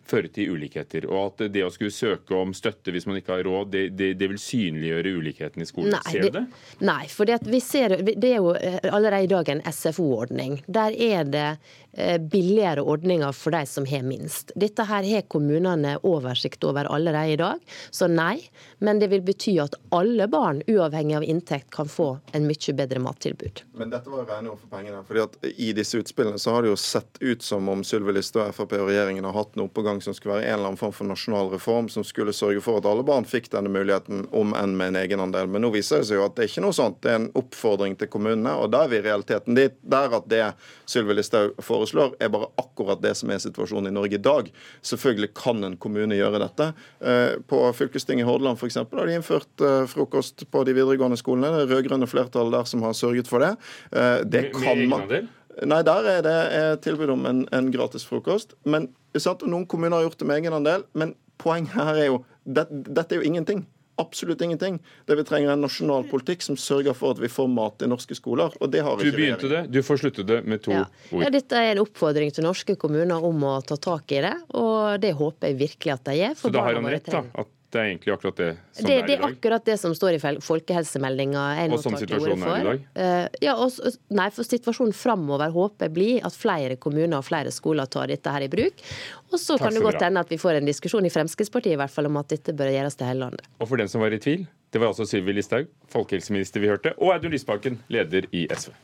føre 0.09 0.31
til 0.33 0.57
ulikheter. 0.57 1.07
Og 1.11 1.33
at 1.33 1.45
det 1.55 1.65
å 1.67 1.71
skulle 1.73 1.95
søke 1.95 2.37
om 2.37 2.55
støtte 2.57 2.95
hvis 2.95 3.07
man 3.09 3.21
ikke 3.21 3.37
har 3.37 3.47
råd, 3.47 3.73
det, 3.75 3.85
det, 3.99 4.13
det 4.21 4.31
vil 4.33 4.41
synliggjøre 4.41 5.15
ulikheten 5.19 5.65
i 5.65 5.69
skolen. 5.69 5.97
Nei, 5.97 6.03
ser 6.11 6.27
du 6.27 6.39
det? 6.39 6.45
Nei, 6.83 7.05
for 7.13 7.29
det, 7.29 7.41
ser, 7.65 7.97
det 8.03 8.33
er 8.33 8.41
jo 8.41 8.55
eh, 8.57 8.81
allerede 8.91 9.29
i 9.29 9.33
dag 9.33 9.55
en 9.55 9.65
SFO-ordning. 9.73 10.61
Der 10.67 10.97
er 10.97 11.29
det 11.29 11.49
Eh, 11.95 12.19
billigere 12.19 12.81
ordninger 12.81 13.33
for 13.33 13.51
de 13.51 13.67
som 13.67 13.87
har 13.87 14.03
minst. 14.03 14.53
Dette 14.57 14.85
her 14.89 15.05
har 15.05 15.27
kommunene 15.29 15.99
oversikt 16.09 16.65
over 16.65 16.89
allerede 16.89 17.33
i 17.33 17.37
dag, 17.37 17.59
så 17.91 18.07
nei. 18.09 18.47
Men 18.79 18.97
det 18.99 19.11
vil 19.13 19.21
bety 19.21 19.59
at 19.61 19.77
alle 19.93 20.25
barn, 20.33 20.63
uavhengig 20.65 21.19
av 21.19 21.27
inntekt, 21.29 21.69
kan 21.71 21.91
få 21.93 22.07
en 22.33 22.47
mye 22.49 22.75
bedre 22.79 23.03
mattilbud. 23.05 23.61
Men 23.77 23.93
dette 23.93 24.09
var 24.09 24.23
jo 24.23 24.29
regne 24.31 24.55
for 24.57 24.73
pengene. 24.73 25.03
fordi 25.05 25.21
at 25.21 25.37
I 25.53 25.73
disse 25.77 26.01
utspillene 26.01 26.41
så 26.41 26.57
har 26.57 26.63
det 26.63 26.73
jo 26.73 26.79
sett 26.81 27.21
ut 27.21 27.43
som 27.43 27.69
om 27.69 27.85
Sylvi 27.85 28.17
Listhaug 28.17 28.55
Frp 28.57 28.73
og 28.81 28.89
regjeringen 28.89 29.29
har 29.29 29.37
hatt 29.37 29.61
noe 29.61 29.69
på 29.69 29.85
gang 30.03 30.15
som 30.15 30.15
skulle 30.15 30.35
være 30.35 30.47
en 30.47 30.55
eller 30.55 30.71
annen 30.73 30.81
form 30.81 30.93
for 30.93 31.07
nasjonal 31.07 31.51
reform 31.53 31.89
som 31.89 32.05
skulle 32.05 32.33
sørge 32.33 32.61
for 32.65 32.81
at 32.81 32.87
alle 32.89 33.05
barn 33.07 33.25
fikk 33.29 33.51
denne 33.53 33.71
muligheten, 33.73 34.27
om 34.33 34.55
enn 34.55 34.77
med 34.77 34.93
en 34.93 35.01
egenandel. 35.03 35.49
Men 35.49 35.63
nå 35.63 35.73
viser 35.75 36.03
det 36.03 36.09
seg 36.11 36.19
jo 36.19 36.27
at 36.27 36.37
det 36.37 36.45
er 36.45 36.51
ikke 36.51 36.65
noe 36.65 36.77
sånt. 36.77 37.01
Det 37.03 37.13
er 37.13 37.21
en 37.21 37.31
oppfordring 37.39 37.97
til 38.01 38.11
kommunene, 38.13 38.55
og 38.59 38.73
da 38.73 38.85
er 38.85 38.93
vi 38.93 39.01
i 39.01 39.05
realiteten 39.07 39.59
dit. 39.59 39.77
Der 39.83 40.17
at 40.17 40.29
det 40.31 40.43
Sylvi 40.91 41.17
Listhaug 41.17 41.59
foreslår, 41.63 42.17
er 42.21 42.33
bare 42.33 42.51
akkurat 42.61 43.03
det 43.03 43.15
som 43.19 43.31
er 43.33 43.43
situasjonen 43.43 43.93
i 43.93 43.95
Norge 43.95 44.19
i 44.19 44.23
dag. 44.23 44.51
Selvfølgelig 44.87 45.33
kan 45.39 45.63
en 45.65 45.79
kommune 45.81 46.19
gjøre 46.19 46.43
dette. 46.43 46.73
Eh, 47.01 47.39
på 47.49 47.63
fylkestinget 47.77 48.27
i 48.27 48.29
Hordaland 48.29 48.61
f.eks. 48.61 48.81
har 48.83 49.07
de 49.07 49.19
innført 49.19 49.65
eh, 49.65 49.85
frokost 49.91 50.47
på 50.51 50.65
de 50.67 50.77
videregående 50.77 51.21
skolene. 51.21 51.53
Det 51.63 51.71
rød-grønne 51.71 52.11
flertall 52.11 52.53
der 52.53 52.69
som 52.69 52.85
har 52.87 52.97
sørget 52.99 53.31
for 53.31 53.45
det. 53.45 53.55
Eh, 53.93 54.19
det 54.27 54.49
kan 54.57 54.87
man 54.91 55.31
Nei, 55.69 55.83
der 55.85 56.09
er 56.09 56.25
det 56.25 56.39
tilbud 56.85 57.13
om 57.13 57.27
en, 57.29 57.45
en 57.53 57.71
gratis 57.75 58.07
frokost. 58.09 58.57
Men 58.65 58.89
sant, 59.19 59.45
Noen 59.45 59.67
kommuner 59.69 59.99
har 59.99 60.09
gjort 60.09 60.23
det 60.23 60.29
med 60.31 60.41
egenandel, 60.41 60.87
men 60.97 61.15
poenget 61.43 61.77
her 61.77 61.99
er 61.99 62.09
jo 62.09 62.23
det, 62.43 62.67
Dette 62.71 63.15
er 63.15 63.21
jo 63.23 63.29
ingenting 63.29 63.67
absolutt 64.03 64.41
ingenting. 64.41 64.79
Det 65.07 65.17
Vi 65.17 65.25
trenger 65.25 65.53
en 65.53 65.61
nasjonal 65.61 66.07
politikk 66.11 66.43
som 66.43 66.57
sørger 66.57 66.97
for 66.97 67.17
at 67.17 67.23
vi 67.23 67.31
får 67.31 67.49
mat 67.53 67.83
i 67.85 67.89
norske 67.91 68.17
skoler. 68.19 68.53
og 68.61 68.71
det 68.73 68.83
har 68.83 68.97
ikke 68.97 69.11
Du 69.11 69.17
begynte 69.17 69.49
det, 69.49 69.63
du 69.73 69.83
får 69.83 70.03
slutte 70.03 70.27
det 70.27 70.43
med 70.45 70.63
to 70.63 70.73
ja. 70.73 70.85
ord. 71.13 71.25
Ja, 71.25 71.31
dette 71.31 71.57
er 71.57 71.73
en 71.73 71.83
oppfordring 71.85 72.33
til 72.33 72.45
norske 72.45 72.77
kommuner 72.77 73.25
om 73.25 73.45
å 73.45 73.61
ta 73.67 73.77
tak 73.77 74.13
i 74.13 74.23
det, 74.25 74.37
og 74.55 75.01
det 75.01 75.13
håper 75.19 75.53
jeg 75.53 75.59
virkelig 75.59 75.93
at 75.93 76.05
de 76.09 76.17
gjør. 76.19 76.39
Så 76.41 76.53
da 76.53 76.65
har 76.67 76.81
han 76.81 76.89
rett, 76.89 77.11
da? 77.11 77.25
At 77.35 77.51
det 77.73 77.81
er 77.81 77.87
egentlig 77.89 78.13
akkurat 78.13 78.37
det 78.37 78.49
som 78.77 78.85
det, 78.85 78.93
er 78.93 78.97
i 78.97 79.01
dag? 79.01 79.09
Det 79.09 79.15
er 79.17 79.23
akkurat 79.27 79.65
det 79.65 79.77
som 79.81 79.95
står 79.97 80.17
i 80.19 80.21
folkehelsemeldinga. 80.45 81.45
Og 81.73 81.81
sånn 81.81 81.97
situasjonen 82.03 82.45
er 82.45 82.61
i 82.61 82.67
dag? 82.67 82.83
Uh, 82.99 83.39
ja, 83.47 83.55
og, 83.57 83.97
nei, 84.13 84.29
for 84.37 84.49
situasjonen 84.49 84.93
framover 84.97 85.55
håper 85.55 85.89
jeg 85.89 85.95
blir 85.97 86.29
at 86.29 86.37
flere 86.37 86.77
kommuner 86.83 87.17
og 87.19 87.25
flere 87.25 87.53
skoler 87.55 87.89
tar 87.89 88.13
dette 88.13 88.35
her 88.35 88.45
i 88.45 88.51
bruk. 88.53 88.85
Og 89.33 89.41
så 89.41 89.57
kan 89.61 89.73
det 89.73 89.85
godt 89.85 90.05
hende 90.05 90.21
at 90.21 90.33
vi 90.33 90.41
får 90.41 90.61
en 90.61 90.69
diskusjon 90.69 91.09
i 91.09 91.13
Fremskrittspartiet 91.13 91.79
i 91.79 91.81
hvert 91.81 91.95
fall 91.95 92.11
om 92.11 92.21
at 92.21 92.35
dette 92.35 92.53
bør 92.57 92.75
gjøres 92.75 92.99
til 93.01 93.09
hele 93.09 93.25
landet. 93.25 93.49
Og 93.57 93.73
for 93.73 93.81
den 93.81 93.89
som 93.89 94.05
var 94.05 94.13
i 94.13 94.21
tvil, 94.21 94.45
det 94.73 94.81
var 94.81 94.93
altså 94.93 95.09
Sylvi 95.09 95.37
Listhaug, 95.37 95.73
folkehelseminister 95.93 96.61
vi 96.61 96.73
hørte, 96.73 96.93
og 96.99 97.17
Audun 97.17 97.33
Lysbakken, 97.33 97.81
leder 97.93 98.29
i 98.37 98.47
SV. 98.53 98.77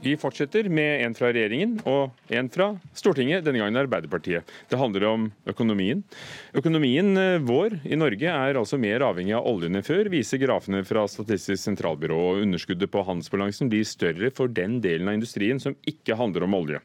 Vi 0.00 0.14
fortsetter 0.16 0.64
med 0.72 1.02
en 1.04 1.12
fra 1.12 1.28
regjeringen 1.28 1.74
og 1.84 2.32
en 2.32 2.46
fra 2.48 2.70
Stortinget, 2.96 3.42
denne 3.44 3.60
gangen 3.60 3.76
Arbeiderpartiet. 3.82 4.48
Det 4.70 4.78
handler 4.80 5.04
om 5.10 5.26
økonomien. 5.52 6.00
Økonomien 6.56 7.10
eh, 7.20 7.42
vår 7.44 7.76
i 7.84 7.98
Norge 8.00 8.30
er 8.32 8.56
altså 8.56 8.78
mer 8.80 9.04
avhengig 9.04 9.34
av 9.36 9.44
oljen 9.50 9.76
enn 9.76 9.84
før, 9.84 10.08
viser 10.08 10.40
grafene 10.40 10.80
fra 10.88 11.04
Statistisk 11.04 11.60
sentralbyrå. 11.66 12.16
og 12.30 12.40
Underskuddet 12.46 12.88
på 12.88 13.02
handelsbalansen 13.04 13.68
blir 13.68 13.84
større 13.84 14.30
for 14.32 14.48
den 14.48 14.78
delen 14.80 15.10
av 15.10 15.18
industrien 15.18 15.60
som 15.60 15.76
ikke 15.84 16.16
handler 16.16 16.46
om 16.46 16.56
olje. 16.56 16.80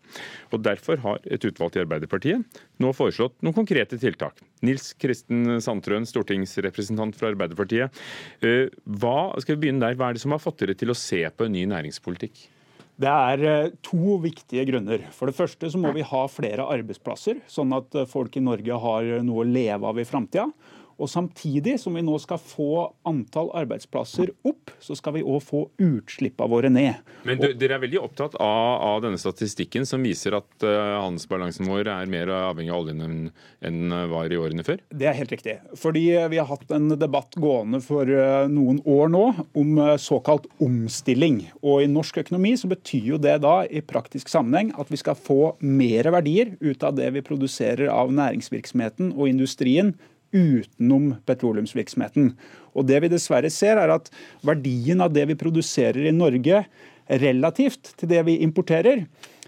Og 0.52 0.66
Derfor 0.66 1.00
har 1.06 1.24
et 1.24 1.48
utvalg 1.48 1.78
i 1.78 1.84
Arbeiderpartiet 1.86 2.60
nå 2.84 2.92
foreslått 2.98 3.38
noen 3.46 3.56
konkrete 3.56 3.96
tiltak. 4.02 4.44
Nils 4.66 4.90
Kristen 5.00 5.62
Sandtrøen, 5.64 6.04
stortingsrepresentant 6.10 7.16
fra 7.16 7.32
Arbeiderpartiet. 7.32 8.04
Eh, 8.44 8.68
hva, 8.84 9.32
skal 9.40 9.56
vi 9.56 9.70
begynne 9.70 9.88
der? 9.88 9.96
Hva 9.96 10.12
er 10.12 10.20
det 10.20 10.26
som 10.26 10.36
har 10.36 10.44
fått 10.44 10.60
dere 10.66 10.76
til 10.76 10.92
å 10.92 11.00
se 11.00 11.24
på 11.32 11.48
en 11.48 11.56
ny 11.56 11.64
næringspolitikk? 11.72 12.50
Det 12.96 13.12
er 13.12 13.42
eh, 13.44 13.74
to 13.84 14.16
viktige 14.24 14.64
grunner. 14.70 15.04
For 15.12 15.28
det 15.28 15.36
første 15.36 15.68
så 15.72 15.80
må 15.82 15.92
vi 15.96 16.06
ha 16.08 16.22
flere 16.32 16.68
arbeidsplasser, 16.78 17.42
sånn 17.52 17.76
at 17.76 17.96
eh, 17.98 18.08
folk 18.08 18.38
i 18.40 18.44
Norge 18.44 18.80
har 18.86 19.10
noe 19.26 19.44
å 19.44 19.48
leve 19.48 19.90
av 19.90 20.00
i 20.00 20.08
framtida. 20.08 20.48
Og 20.96 21.10
Samtidig 21.12 21.76
som 21.80 21.96
vi 21.96 22.04
nå 22.06 22.16
skal 22.24 22.40
få 22.40 22.70
antall 23.08 23.50
arbeidsplasser 23.58 24.32
opp, 24.48 24.72
så 24.84 24.96
skal 24.96 25.18
vi 25.18 25.24
òg 25.26 25.42
få 25.44 25.66
utslippene 25.82 26.52
våre 26.52 26.72
ned. 26.72 27.02
Men 27.28 27.40
du, 27.42 27.50
Dere 27.58 27.78
er 27.78 27.84
veldig 27.84 28.02
opptatt 28.04 28.38
av, 28.40 28.70
av, 28.86 29.02
denne 29.04 29.20
statistikken 29.20 29.88
som 29.88 30.04
viser 30.06 30.38
at 30.38 30.66
uh, 30.66 31.02
handelsbalansen 31.04 31.68
vår 31.68 31.90
er 31.92 32.12
mer 32.12 32.32
avhengig 32.36 32.72
av 32.72 32.86
oljen 32.86 33.04
enn 33.06 33.20
en 33.66 33.96
var 34.12 34.32
i 34.32 34.40
årene 34.40 34.64
før? 34.66 34.80
Det 34.94 35.08
er 35.10 35.18
helt 35.18 35.34
riktig. 35.34 35.58
Fordi 35.80 36.06
vi 36.32 36.40
har 36.40 36.48
hatt 36.50 36.72
en 36.76 36.94
debatt 37.00 37.36
gående 37.42 37.82
for 37.84 38.08
uh, 38.08 38.48
noen 38.52 38.80
år 38.88 39.12
nå 39.12 39.26
om 39.58 39.76
uh, 39.82 39.96
såkalt 40.02 40.48
omstilling. 40.64 41.42
Og 41.64 41.84
I 41.84 41.92
norsk 41.92 42.24
økonomi 42.24 42.56
så 42.60 42.72
betyr 42.72 43.12
jo 43.16 43.22
det 43.22 43.38
da 43.44 43.58
i 43.68 43.84
praktisk 43.84 44.32
sammenheng 44.32 44.72
at 44.80 44.92
vi 44.92 45.00
skal 45.02 45.20
få 45.20 45.56
mer 45.60 46.12
verdier 46.16 46.56
ut 46.64 46.84
av 46.86 46.96
det 46.98 47.12
vi 47.16 47.26
produserer 47.26 47.92
av 47.92 48.14
næringsvirksomheten 48.16 49.16
og 49.16 49.32
industrien 49.32 49.96
utenom 50.36 51.16
petroleumsvirksomheten. 51.28 52.34
Og 52.76 52.88
Det 52.90 53.00
vi 53.02 53.12
dessverre 53.12 53.50
ser, 53.50 53.80
er 53.80 53.94
at 53.96 54.12
verdien 54.44 55.02
av 55.02 55.14
det 55.16 55.26
vi 55.32 55.40
produserer 55.40 56.10
i 56.10 56.16
Norge 56.16 56.66
relativt 57.08 57.94
til 57.96 58.12
det 58.12 58.26
vi 58.28 58.42
importerer, 58.44 59.06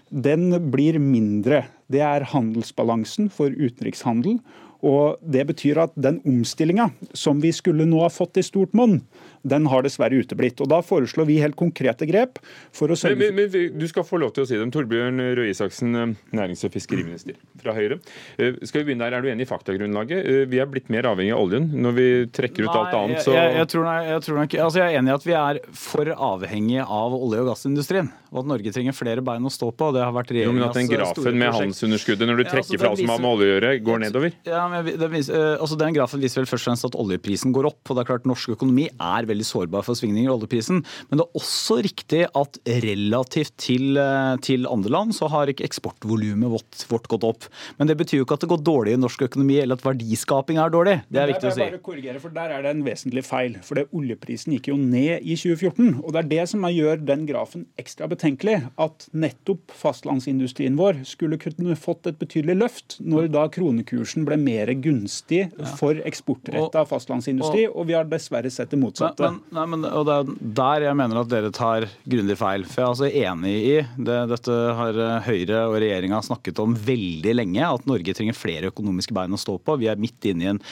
den 0.08 0.48
blir 0.72 0.96
mindre. 0.98 1.66
Det 1.92 2.00
er 2.00 2.24
handelsbalansen 2.32 3.28
for 3.32 3.52
utenrikshandel. 3.52 4.38
Og 4.86 5.18
Det 5.22 5.46
betyr 5.48 5.80
at 5.82 5.96
den 5.98 6.20
omstillinga 6.26 6.90
som 7.16 7.40
vi 7.42 7.50
skulle 7.54 7.86
nå 7.88 8.02
ha 8.04 8.10
fått 8.12 8.38
i 8.38 8.46
stort 8.46 8.74
monn, 8.78 9.00
den 9.42 9.66
har 9.70 9.82
dessverre 9.82 10.18
uteblitt. 10.18 10.60
Og 10.62 10.68
Da 10.70 10.80
foreslår 10.84 11.26
vi 11.26 11.38
helt 11.42 11.56
konkrete 11.58 12.06
grep 12.06 12.38
for 12.74 12.90
å 12.90 12.98
sørge 12.98 13.18
men, 13.18 13.34
men, 13.34 13.50
men, 13.50 13.78
Du 13.78 13.86
skal 13.90 14.06
få 14.06 14.20
lov 14.22 14.34
til 14.36 14.44
å 14.44 14.48
si 14.48 14.58
dem. 14.58 14.70
Torbjørn 14.74 15.22
Røe 15.38 15.50
Isaksen, 15.50 15.94
eh, 15.96 16.14
nærings- 16.36 16.64
og 16.66 16.74
fiskeriminister 16.74 17.38
fra 17.62 17.74
Høyre. 17.74 17.98
Eh, 18.38 18.58
skal 18.64 18.82
vi 18.82 18.92
begynne 18.92 19.08
der? 19.08 19.18
Er 19.18 19.22
du 19.22 19.30
enig 19.32 19.46
i 19.46 19.50
faktagrunnlaget? 19.50 20.18
Eh, 20.22 20.44
vi 20.50 20.62
er 20.62 20.66
blitt 20.70 20.90
mer 20.90 21.10
avhengig 21.10 21.34
av 21.34 21.42
oljen. 21.42 21.70
Når 21.74 21.98
vi 21.98 22.08
trekker 22.26 22.66
ut 22.66 22.70
Nei, 22.70 22.78
alt 22.78 22.94
annet, 22.94 23.24
så 23.24 23.34
jeg, 23.34 23.54
jeg, 23.56 23.68
tror, 23.74 23.88
jeg, 24.06 24.22
tror 24.26 24.40
nok, 24.42 24.58
altså 24.66 24.82
jeg 24.82 24.94
er 24.94 24.98
enig 25.00 25.10
i 25.10 25.18
at 25.18 25.28
vi 25.28 25.36
er 25.38 25.60
for 25.72 26.14
avhengig 26.14 26.80
av 26.84 27.18
olje- 27.18 27.42
og 27.42 27.52
gassindustrien. 27.52 28.12
Og 28.32 28.42
at 28.42 28.48
Norge 28.50 28.72
trenger 28.74 28.96
flere 28.96 29.24
bein 29.24 29.44
å 29.46 29.52
stå 29.52 29.70
på. 29.72 29.88
og 29.88 29.96
det 29.96 30.02
har 30.04 30.12
vært 30.14 30.32
jo, 30.36 30.52
men 30.52 30.66
at 30.66 30.76
den 30.76 30.90
grafen 30.90 31.38
med 31.40 31.52
handelsunderskuddet, 31.54 32.28
når 32.28 32.42
du 32.42 32.44
trekker 32.48 32.58
ja, 32.58 32.62
altså, 32.62 32.80
fra 32.82 32.90
alt 32.92 33.02
som 33.02 33.12
har 33.12 33.22
med 33.24 33.30
olje 33.30 33.46
å 33.46 33.50
gjøre, 33.54 33.70
går 33.86 34.02
nedover? 34.04 34.34
Ja, 34.48 34.64
men 34.72 34.88
den, 34.88 35.10
viser, 35.14 35.46
altså, 35.56 35.78
den 35.80 35.96
grafen 35.96 36.22
viser 36.22 36.42
vel 36.42 36.50
først 36.50 36.66
og 36.66 36.70
fremst 36.70 36.88
at 36.90 36.98
oljeprisen 36.98 37.54
går 37.56 37.70
opp. 37.70 37.80
og 37.88 37.96
det 37.96 38.04
er 38.04 38.10
klart 38.10 38.28
Norsk 38.28 38.54
økonomi 38.56 38.88
er 38.92 39.28
veldig 39.28 39.46
sårbar 39.48 39.86
for 39.86 39.98
svingninger 39.98 40.28
i 40.28 40.34
oljeprisen. 40.34 40.82
Men 41.08 41.22
det 41.22 41.26
er 41.26 41.40
også 41.40 41.78
riktig 41.86 42.22
at 42.28 42.60
relativt 42.84 43.56
til, 43.64 43.96
eh, 43.96 44.34
til 44.44 44.68
andre 44.68 44.92
land 44.92 45.16
så 45.16 45.30
har 45.32 45.50
ikke 45.50 45.66
eksportvolumet 45.68 46.52
vårt, 46.52 46.84
vårt, 46.92 47.08
gått 47.08 47.24
opp. 47.24 47.48
Men 47.78 47.88
det 47.88 47.96
betyr 47.96 48.20
jo 48.20 48.26
ikke 48.26 48.36
at 48.36 48.44
det 48.44 48.52
går 48.52 48.62
dårlig 48.66 48.96
i 48.96 49.00
norsk 49.00 49.24
økonomi, 49.28 49.58
eller 49.62 49.78
at 49.78 49.86
verdiskaping 49.86 50.60
er 50.60 50.74
dårlig. 50.74 50.98
Det 51.08 51.22
er 51.22 51.32
viktig 51.32 51.48
å 51.48 51.54
si. 51.56 51.64
Bare 51.64 51.80
korrigere, 51.84 52.20
for 52.20 52.34
Der 52.38 52.52
er 52.52 52.62
det 52.62 52.74
en 52.76 52.84
vesentlig 52.84 53.24
feil. 53.24 53.56
For 53.64 53.80
det 53.80 53.88
Oljeprisen 53.96 54.52
gikk 54.54 54.68
jo 54.70 54.76
ned 54.76 55.24
i 55.24 55.34
2014. 55.34 56.02
og 56.04 56.12
Det 56.12 56.20
er 56.20 56.28
det 56.28 56.48
som 56.50 56.62
gjør 56.68 57.04
den 57.04 57.26
grafen 57.26 57.64
ekstra 57.80 58.08
betenkelig. 58.18 58.58
At 58.80 59.06
nettopp 59.16 59.72
fastlandsindustrien 59.78 60.76
vår 60.78 61.02
skulle 61.08 61.38
kunne 61.40 61.76
fått 61.78 62.10
et 62.10 62.18
betydelig 62.20 62.58
løft 62.58 62.98
når 63.00 63.30
da 63.34 63.46
kronekursen 63.52 64.26
ble 64.28 64.38
mer 64.40 64.72
gunstig 64.82 65.46
for 65.78 65.98
eksportretta 66.08 66.84
fastlandsindustri, 66.88 67.68
og, 67.70 67.86
vi 67.88 67.96
har 67.96 68.08
dessverre 68.10 68.50
sett 68.52 68.74
det 68.74 68.80
motsatte. 68.80 69.30
Men, 69.30 69.40
nei, 69.54 69.66
men 69.72 69.86
og 69.88 70.04
det 70.08 70.16
er 70.18 70.34
der 70.58 70.88
jeg 70.88 70.98
mener 70.98 71.22
at 71.22 71.30
dere 71.30 71.52
tar 71.54 71.88
grundig 72.08 72.38
feil. 72.40 72.66
For 72.68 72.82
jeg 72.82 72.86
er 72.86 72.92
altså 72.92 73.08
enig 73.08 73.54
i 73.56 73.76
det, 74.08 74.18
Dette 74.34 74.58
har 74.78 74.98
eh, 75.04 75.28
Høyre 75.28 75.64
og 75.70 75.78
regjeringa 75.78 76.20
snakket 76.24 76.60
om 76.62 76.76
veldig 76.76 77.34
lenge, 77.38 77.64
at 77.64 77.88
Norge 77.88 78.14
trenger 78.16 78.36
flere 78.36 78.72
økonomiske 78.72 79.16
bein 79.16 79.34
å 79.34 79.40
stå 79.40 79.58
på. 79.62 79.78
Vi 79.80 79.90
er 79.90 80.00
midt 80.00 80.28
inne 80.28 80.44
i 80.44 80.52
en 80.52 80.62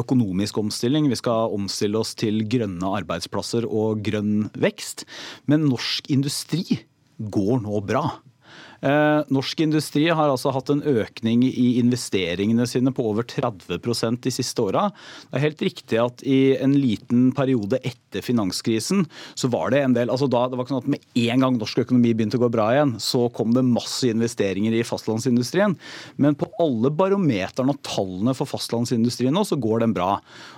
økonomisk 0.00 0.58
omstilling. 0.60 1.08
Vi 1.10 1.18
skal 1.18 1.54
omstille 1.56 2.00
oss 2.00 2.14
til 2.18 2.44
grønne 2.50 2.92
arbeidsplasser 3.00 3.66
og 3.68 4.02
grønn 4.06 4.50
vekst. 4.60 5.06
Men 5.50 5.68
norsk 5.70 6.10
industri 6.12 6.64
går 7.18 7.60
nå 7.64 7.80
bra. 7.86 8.06
Eh, 8.84 9.20
norsk 9.32 9.60
industri 9.64 10.04
har 10.12 10.28
altså 10.28 10.52
hatt 10.54 10.70
en 10.72 10.82
økning 10.84 11.44
i 11.48 11.66
investeringene 11.80 12.66
sine 12.68 12.92
på 12.94 13.06
over 13.08 13.24
30 13.26 14.20
de 14.22 14.32
siste 14.32 14.62
åra. 14.62 14.90
Det 15.30 15.38
er 15.38 15.46
helt 15.46 15.64
riktig 15.64 16.00
at 16.02 16.24
i 16.26 16.56
en 16.60 16.76
liten 16.76 17.30
periode 17.36 17.80
etter 17.82 18.24
finanskrisen 18.24 19.06
så 19.34 19.50
var 19.52 19.72
det 19.72 19.82
en 19.82 19.96
del 19.96 20.12
altså 20.12 20.28
da, 20.30 20.46
Det 20.48 20.58
var 20.58 20.66
ikke 20.66 20.74
sånn 20.74 20.84
at 20.84 20.92
med 20.92 21.26
en 21.26 21.44
gang 21.44 21.58
norsk 21.58 21.82
økonomi 21.86 22.12
begynte 22.14 22.38
å 22.38 22.44
gå 22.44 22.52
bra 22.52 22.68
igjen, 22.74 22.96
så 23.02 23.26
kom 23.34 23.54
det 23.56 23.64
masse 23.66 24.08
investeringer 24.08 24.76
i 24.76 24.84
fastlandsindustrien. 24.86 25.76
Men 26.20 26.36
på 26.38 26.48
alle 26.62 26.92
barometerne 26.92 27.72
og 27.72 27.82
tallene 27.86 28.36
for 28.36 28.48
fastlandsindustrien 28.50 29.34
nå, 29.34 29.44
så 29.48 29.58
går 29.60 29.84
den 29.84 29.96
bra. 29.96 30.16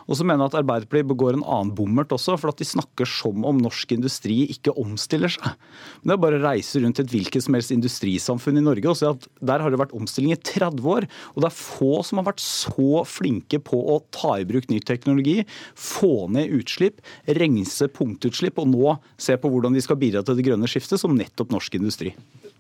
Og 0.09 0.17
så 0.17 0.25
mener 0.25 0.47
jeg 0.47 0.53
at 0.53 0.59
Arbeiderpartiet 0.63 1.09
begår 1.11 1.37
en 1.37 1.45
annen 1.45 1.75
bommert 1.77 2.13
også, 2.17 2.39
for 2.41 2.51
at 2.51 2.61
de 2.61 2.67
snakker 2.67 3.09
som 3.09 3.45
om 3.49 3.61
norsk 3.61 3.93
industri 3.93 4.41
ikke 4.55 4.73
omstiller 4.81 5.33
seg. 5.33 5.53
Men 6.01 6.11
det 6.11 6.17
er 6.17 6.23
bare 6.23 6.39
å 6.41 6.45
reise 6.47 6.83
rundt 6.83 7.03
et 7.03 7.13
hvilket 7.13 7.45
som 7.45 7.57
helst 7.59 7.75
industrisamfunn 7.75 8.61
i 8.61 8.65
Norge. 8.65 8.89
og 8.89 8.97
se 8.97 9.11
at 9.11 9.29
Der 9.39 9.61
har 9.61 9.71
det 9.71 9.81
vært 9.81 9.93
omstilling 9.93 10.33
i 10.33 10.41
30 10.41 10.81
år. 10.89 11.09
Og 11.37 11.43
det 11.45 11.51
er 11.51 11.59
få 11.61 12.03
som 12.03 12.19
har 12.19 12.29
vært 12.31 12.41
så 12.45 13.05
flinke 13.05 13.61
på 13.61 13.77
å 13.77 14.01
ta 14.11 14.39
i 14.41 14.49
bruk 14.49 14.71
ny 14.73 14.81
teknologi, 14.81 15.45
få 15.77 16.29
ned 16.33 16.57
utslipp, 16.57 17.03
rense 17.29 17.89
punktutslipp 17.93 18.59
og 18.59 18.73
nå 18.73 18.97
se 19.21 19.37
på 19.37 19.53
hvordan 19.53 19.77
de 19.77 19.85
skal 19.85 20.01
bidra 20.01 20.25
til 20.25 20.39
det 20.39 20.49
grønne 20.49 20.71
skiftet, 20.71 21.01
som 21.01 21.17
nettopp 21.17 21.53
norsk 21.53 21.77
industri. 21.77 22.15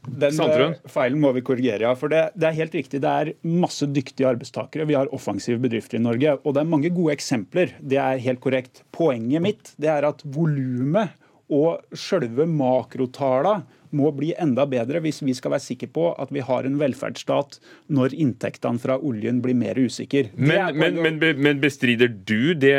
Den 0.09 0.34
Sandrøn. 0.36 0.74
Eh, 0.76 0.90
feilen 0.92 1.20
må 1.22 1.32
vi 1.36 1.44
korrigere, 1.46 1.84
ja. 1.86 1.94
For 1.98 2.12
det, 2.12 2.24
det, 2.38 2.48
er 2.48 2.59
helt 2.59 2.76
riktig. 2.78 3.02
Det 3.04 3.12
er 3.12 3.32
masse 3.46 3.88
dyktige 3.90 4.28
arbeidstakere. 4.30 4.88
Vi 4.88 4.96
har 4.98 5.11
offensive 5.14 5.61
bedrifter 5.62 6.00
i 6.00 6.04
Norge. 6.04 6.36
Og 6.42 6.56
det 6.56 6.62
er 6.62 6.70
mange 6.74 6.92
gode 6.94 7.14
eksempler. 7.16 7.74
Det 7.80 8.00
er 8.02 8.22
helt 8.24 8.42
korrekt. 8.44 8.84
Poenget 8.94 9.44
mitt 9.44 9.74
det 9.80 9.92
er 9.92 10.09
at 10.09 10.24
volumet 10.24 11.16
og 11.48 11.96
sjølve 11.96 12.44
makrotallene 12.50 13.78
må 13.97 14.11
bli 14.16 14.32
enda 14.39 14.66
bedre 14.68 15.03
hvis 15.05 15.20
vi 15.24 15.34
skal 15.36 15.55
være 15.55 15.64
sikre 15.64 15.91
på 15.95 16.09
at 16.18 16.32
vi 16.34 16.43
har 16.45 16.66
en 16.68 16.78
velferdsstat 16.80 17.59
når 17.95 18.16
inntektene 18.16 18.80
fra 18.82 18.99
oljen 18.99 19.41
blir 19.45 19.57
mer 19.59 19.78
usikre. 19.78 20.28
Men, 20.36 20.76
men, 20.78 21.01
men, 21.03 21.20
men, 21.20 21.61
bestrider 21.62 22.11
du 22.11 22.55
det 22.59 22.74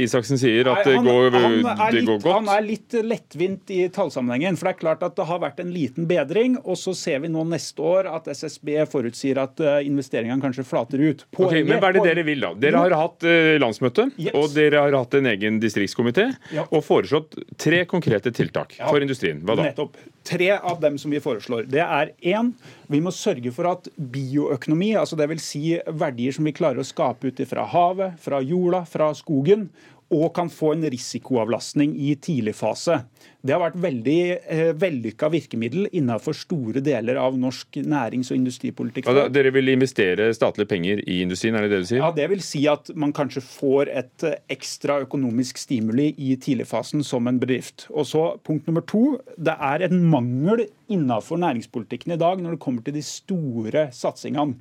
Isaksen 0.00 0.40
sier, 0.40 0.68
at 0.70 0.86
Nei, 0.86 0.96
han, 0.96 1.06
det, 1.06 1.12
går, 1.12 1.38
han 1.38 1.56
det 1.60 1.90
litt, 1.96 2.08
går 2.08 2.20
godt? 2.22 2.36
Han 2.36 2.50
er 2.54 2.66
litt 2.66 2.96
lettvint 3.04 3.72
i 3.74 3.80
tallsammenhengen. 3.92 4.58
For 4.60 4.68
det 4.68 4.74
er 4.74 4.80
klart 4.80 5.04
at 5.06 5.16
det 5.18 5.26
har 5.28 5.42
vært 5.42 5.62
en 5.62 5.72
liten 5.74 6.08
bedring, 6.10 6.56
og 6.62 6.78
så 6.80 6.94
ser 6.96 7.22
vi 7.24 7.32
nå 7.32 7.44
neste 7.50 7.84
år 7.84 8.10
at 8.10 8.28
SSB 8.30 8.72
forutsier 8.90 9.40
at 9.42 9.60
eh, 9.64 9.80
investeringene 9.88 10.42
kanskje 10.42 10.66
flater 10.66 11.02
ut. 11.02 11.26
Poenget, 11.36 11.62
okay, 11.62 11.66
men 11.68 11.82
hva 11.82 11.90
er 11.90 11.98
det 11.98 12.06
dere 12.08 12.26
vil, 12.26 12.44
da? 12.44 12.52
Dere 12.60 12.84
har 12.84 12.96
hatt 12.98 13.26
uh, 13.26 13.56
landsmøte, 13.62 14.10
yes. 14.16 14.34
og 14.36 14.54
dere 14.56 14.84
har 14.86 14.96
hatt 14.98 15.18
en 15.18 15.30
egen 15.32 15.60
distriktskomité, 15.62 16.30
ja. 16.54 16.66
og 16.68 16.84
foreslått 16.86 17.38
tre 17.60 17.84
konkrete 17.90 18.32
tiltak 18.36 18.76
ja. 18.78 18.88
for 18.88 19.02
industrien. 19.04 19.42
Hva 19.46 19.58
da? 19.58 19.70
Nettopp. 19.70 19.98
Tre 20.28 20.50
av 20.58 20.80
dem 20.82 20.98
som 21.00 21.12
vi 21.14 21.20
foreslår. 21.22 21.64
Det 21.72 21.80
er 21.80 22.10
én, 22.34 22.52
vi 22.92 23.00
må 23.00 23.12
sørge 23.14 23.52
for 23.56 23.70
at 23.70 23.88
bioøkonomi, 23.96 24.92
altså 25.00 25.16
dvs. 25.16 25.46
Si 25.46 25.62
verdier 25.88 26.36
som 26.36 26.44
vi 26.44 26.52
klarer 26.56 26.82
å 26.82 26.86
skape 26.86 27.30
ut 27.30 27.40
fra 27.48 27.64
havet, 27.72 28.20
fra 28.20 28.42
jorda, 28.44 28.84
fra 28.88 29.10
skogen, 29.16 29.70
og 30.10 30.32
kan 30.34 30.50
få 30.50 30.72
en 30.74 30.86
risikoavlastning 30.90 31.94
i 31.94 32.14
tidlig 32.18 32.56
fase. 32.58 33.00
Det 33.40 33.54
har 33.54 33.62
vært 33.62 33.78
veldig 33.80 34.16
eh, 34.36 34.70
vellykka 34.76 35.30
virkemiddel 35.32 35.86
innenfor 35.96 36.34
store 36.36 36.82
deler 36.84 37.16
av 37.20 37.38
norsk 37.40 37.78
nærings- 37.86 38.32
og 38.34 38.40
industripolitikk. 38.40 39.08
Ja, 39.08 39.28
dere 39.32 39.52
vil 39.54 39.70
investere 39.72 40.28
statlige 40.36 40.68
penger 40.72 41.00
i 41.06 41.20
industrien, 41.24 41.56
er 41.56 41.64
det 41.64 41.72
det 41.72 41.80
du 41.84 41.88
sier? 41.92 42.02
Ja, 42.02 42.10
Det 42.16 42.26
vil 42.32 42.42
si 42.44 42.64
at 42.68 42.90
man 42.98 43.14
kanskje 43.16 43.44
får 43.46 43.92
et 44.02 44.26
eh, 44.26 44.36
ekstra 44.52 44.98
økonomisk 45.06 45.62
stimuli 45.62 46.10
i 46.18 46.34
tidligfasen 46.36 47.06
som 47.06 47.30
en 47.30 47.40
bedrift. 47.40 47.86
Og 47.94 48.08
så 48.10 48.26
Punkt 48.44 48.66
nummer 48.68 48.82
to. 48.86 49.18
Det 49.38 49.52
er 49.52 49.86
en 49.86 50.04
mangel 50.10 50.66
innenfor 50.90 51.38
næringspolitikken 51.40 52.14
i 52.14 52.20
dag 52.20 52.40
når 52.42 52.56
det 52.56 52.62
kommer 52.62 52.84
til 52.84 52.96
de 52.96 53.02
store 53.04 53.88
satsingene. 53.94 54.58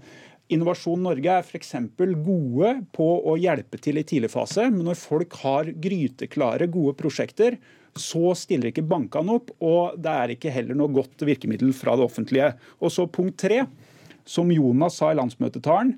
Innovasjon 0.50 1.04
Norge 1.06 1.30
er 1.30 1.45
f.eks. 1.45 1.76
gode 2.26 2.72
på 2.95 3.08
å 3.30 3.36
hjelpe 3.38 3.78
til 3.82 4.00
i 4.02 4.06
tidlig 4.08 4.32
fase, 4.34 4.66
men 4.74 4.88
når 4.88 4.97
folk 4.97 5.36
har 5.43 5.70
gryteklare, 5.78 6.70
gode 6.74 6.95
prosjekter, 6.97 7.60
så 8.00 8.34
stiller 8.38 8.72
ikke 8.72 8.86
bankene 8.89 9.36
opp, 9.38 9.52
og 9.62 9.97
det 10.02 10.14
er 10.14 10.34
ikke 10.34 10.54
heller 10.54 10.78
noe 10.78 10.93
godt 10.93 11.22
virkemiddel 11.28 11.74
fra 11.76 11.95
det 11.97 12.06
offentlige. 12.06 12.54
Og 12.82 12.93
så 12.93 13.06
punkt 13.12 13.38
tre, 13.41 13.64
som 14.30 14.50
Jonas 14.54 14.97
sa 15.00 15.12
i 15.12 15.18
landsmøtetalen. 15.20 15.95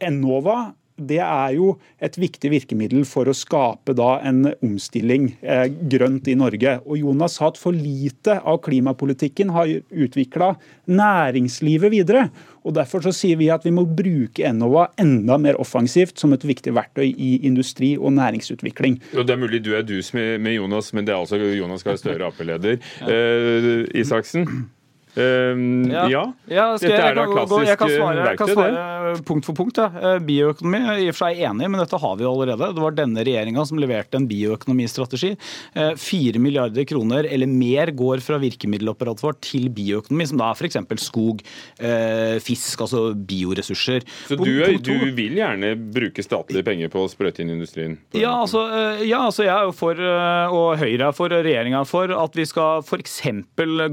Enova 0.00 0.72
det 1.00 1.20
er 1.24 1.54
jo 1.56 1.74
et 2.02 2.16
viktig 2.20 2.50
virkemiddel 2.52 3.04
for 3.08 3.30
å 3.30 3.36
skape 3.36 3.94
da 3.96 4.18
en 4.26 4.52
omstilling 4.60 5.30
eh, 5.40 5.66
grønt 5.92 6.28
i 6.30 6.36
Norge. 6.38 6.76
Og 6.86 7.00
Jonas 7.00 7.38
sa 7.38 7.50
at 7.50 7.60
for 7.60 7.76
lite 7.76 8.38
av 8.40 8.60
klimapolitikken 8.66 9.52
har 9.54 9.70
utvikla 9.90 10.54
næringslivet 10.90 11.94
videre. 11.94 12.28
Og 12.64 12.74
Derfor 12.76 13.04
så 13.04 13.12
sier 13.16 13.38
vi 13.40 13.48
at 13.52 13.64
vi 13.64 13.72
må 13.72 13.86
bruke 13.86 14.44
Enova 14.46 14.90
enda 15.00 15.38
mer 15.40 15.58
offensivt 15.60 16.20
som 16.20 16.34
et 16.36 16.44
viktig 16.44 16.74
verktøy 16.76 17.08
i 17.08 17.30
industri 17.48 17.94
og 17.96 18.12
næringsutvikling. 18.18 19.00
Og 19.16 19.24
Det 19.26 19.36
er 19.36 19.40
mulig 19.40 19.62
du 19.64 19.72
er 19.76 19.86
dus 19.86 20.12
med, 20.16 20.40
med 20.40 20.58
Jonas, 20.58 20.92
men 20.92 21.06
det 21.06 21.14
er 21.14 21.22
altså 21.22 21.40
Jonas 21.40 21.86
Gahr 21.86 21.96
Støre, 22.00 22.28
Ap-leder. 22.28 22.76
Eh, 23.08 23.86
Isaksen? 24.00 24.70
Um, 25.16 25.90
ja. 25.90 26.04
ja. 26.10 26.22
ja 26.46 26.66
dette 26.78 26.94
er 26.94 27.16
da 27.18 27.24
klassisk 27.26 27.66
jeg 27.66 27.78
kan 27.80 27.90
svare, 27.90 28.22
verktøy, 28.28 28.44
kan 28.44 28.52
svare 28.54 29.14
punkt 29.26 29.48
for 29.48 29.58
punkt. 29.58 29.80
Ja. 29.80 30.14
Bioøkonomi 30.22 30.80
i 31.02 31.08
og 31.10 31.16
for 31.16 31.26
seg 31.26 31.40
enig, 31.48 31.70
men 31.72 31.82
dette 31.82 31.98
har 32.00 32.18
vi 32.20 32.28
allerede. 32.28 32.70
Det 32.76 32.84
var 32.84 32.96
denne 32.96 33.24
regjeringa 33.26 33.64
som 33.66 33.80
leverte 33.82 34.20
en 34.20 34.28
bioøkonomistrategi. 34.30 35.32
Fire 35.98 36.42
milliarder 36.42 36.86
kroner 36.88 37.26
eller 37.26 37.50
mer 37.50 37.90
går 37.96 38.22
fra 38.24 38.38
virkemiddelapparatet 38.42 39.24
vårt 39.24 39.42
til 39.46 39.66
bioøkonomi, 39.74 40.28
som 40.30 40.40
da 40.40 40.52
er 40.52 40.60
f.eks. 40.60 40.78
skog, 41.02 41.42
fisk, 42.46 42.84
altså 42.86 43.02
bioressurser. 43.14 44.06
Så 44.28 44.38
du, 44.38 44.50
er, 44.62 44.76
du, 44.78 44.94
vil 45.16 45.38
gjerne 45.40 45.74
bruke 45.90 46.24
statlige 46.24 46.66
penger 46.66 46.92
på 46.92 47.04
å 47.04 47.10
sprøyte 47.10 47.42
inn 47.44 47.54
industrien? 47.56 47.98
Ja 48.16 48.36
altså, 48.40 48.62
ja, 49.04 49.24
altså 49.26 49.44
jeg 49.46 49.54
er 49.54 49.68
jo 49.68 49.74
for, 49.76 50.00
og 50.00 50.80
Høyre 50.80 51.10
er 51.10 51.16
for, 51.16 51.32
regjeringa 51.32 51.82
er 51.82 51.88
for, 51.88 52.12
at 52.14 52.36
vi 52.38 52.46
skal 52.48 52.84
f.eks. 52.84 53.20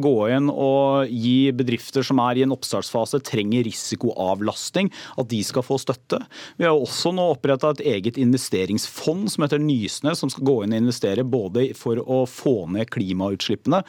gå 0.03 0.17
inn 0.35 0.51
og 0.53 1.06
gi 1.11 1.51
bedrifter 1.55 2.05
som 2.05 2.21
er 2.23 2.39
i 2.39 2.45
en 2.45 2.53
oppstartsfase, 2.55 3.21
trenger 3.25 3.65
risikoavlastning, 3.67 4.91
at 5.17 5.29
de 5.31 5.41
skal 5.45 5.65
få 5.65 5.79
støtte. 5.81 6.21
Vi 6.59 6.67
har 6.67 6.75
også 6.75 7.13
nå 7.15 7.29
oppretta 7.33 7.73
et 7.75 7.85
eget 7.95 8.19
investeringsfond 8.21 9.31
som 9.33 9.45
heter 9.45 9.61
Nysnø, 9.63 10.15
som 10.17 10.31
skal 10.33 10.47
gå 10.47 10.59
inn 10.63 10.75
og 10.75 10.85
investere 10.85 11.27
både 11.27 11.69
for 11.77 12.01
å 12.03 12.23
få 12.29 12.59
ned 12.73 12.89
klimautslippene 12.93 13.83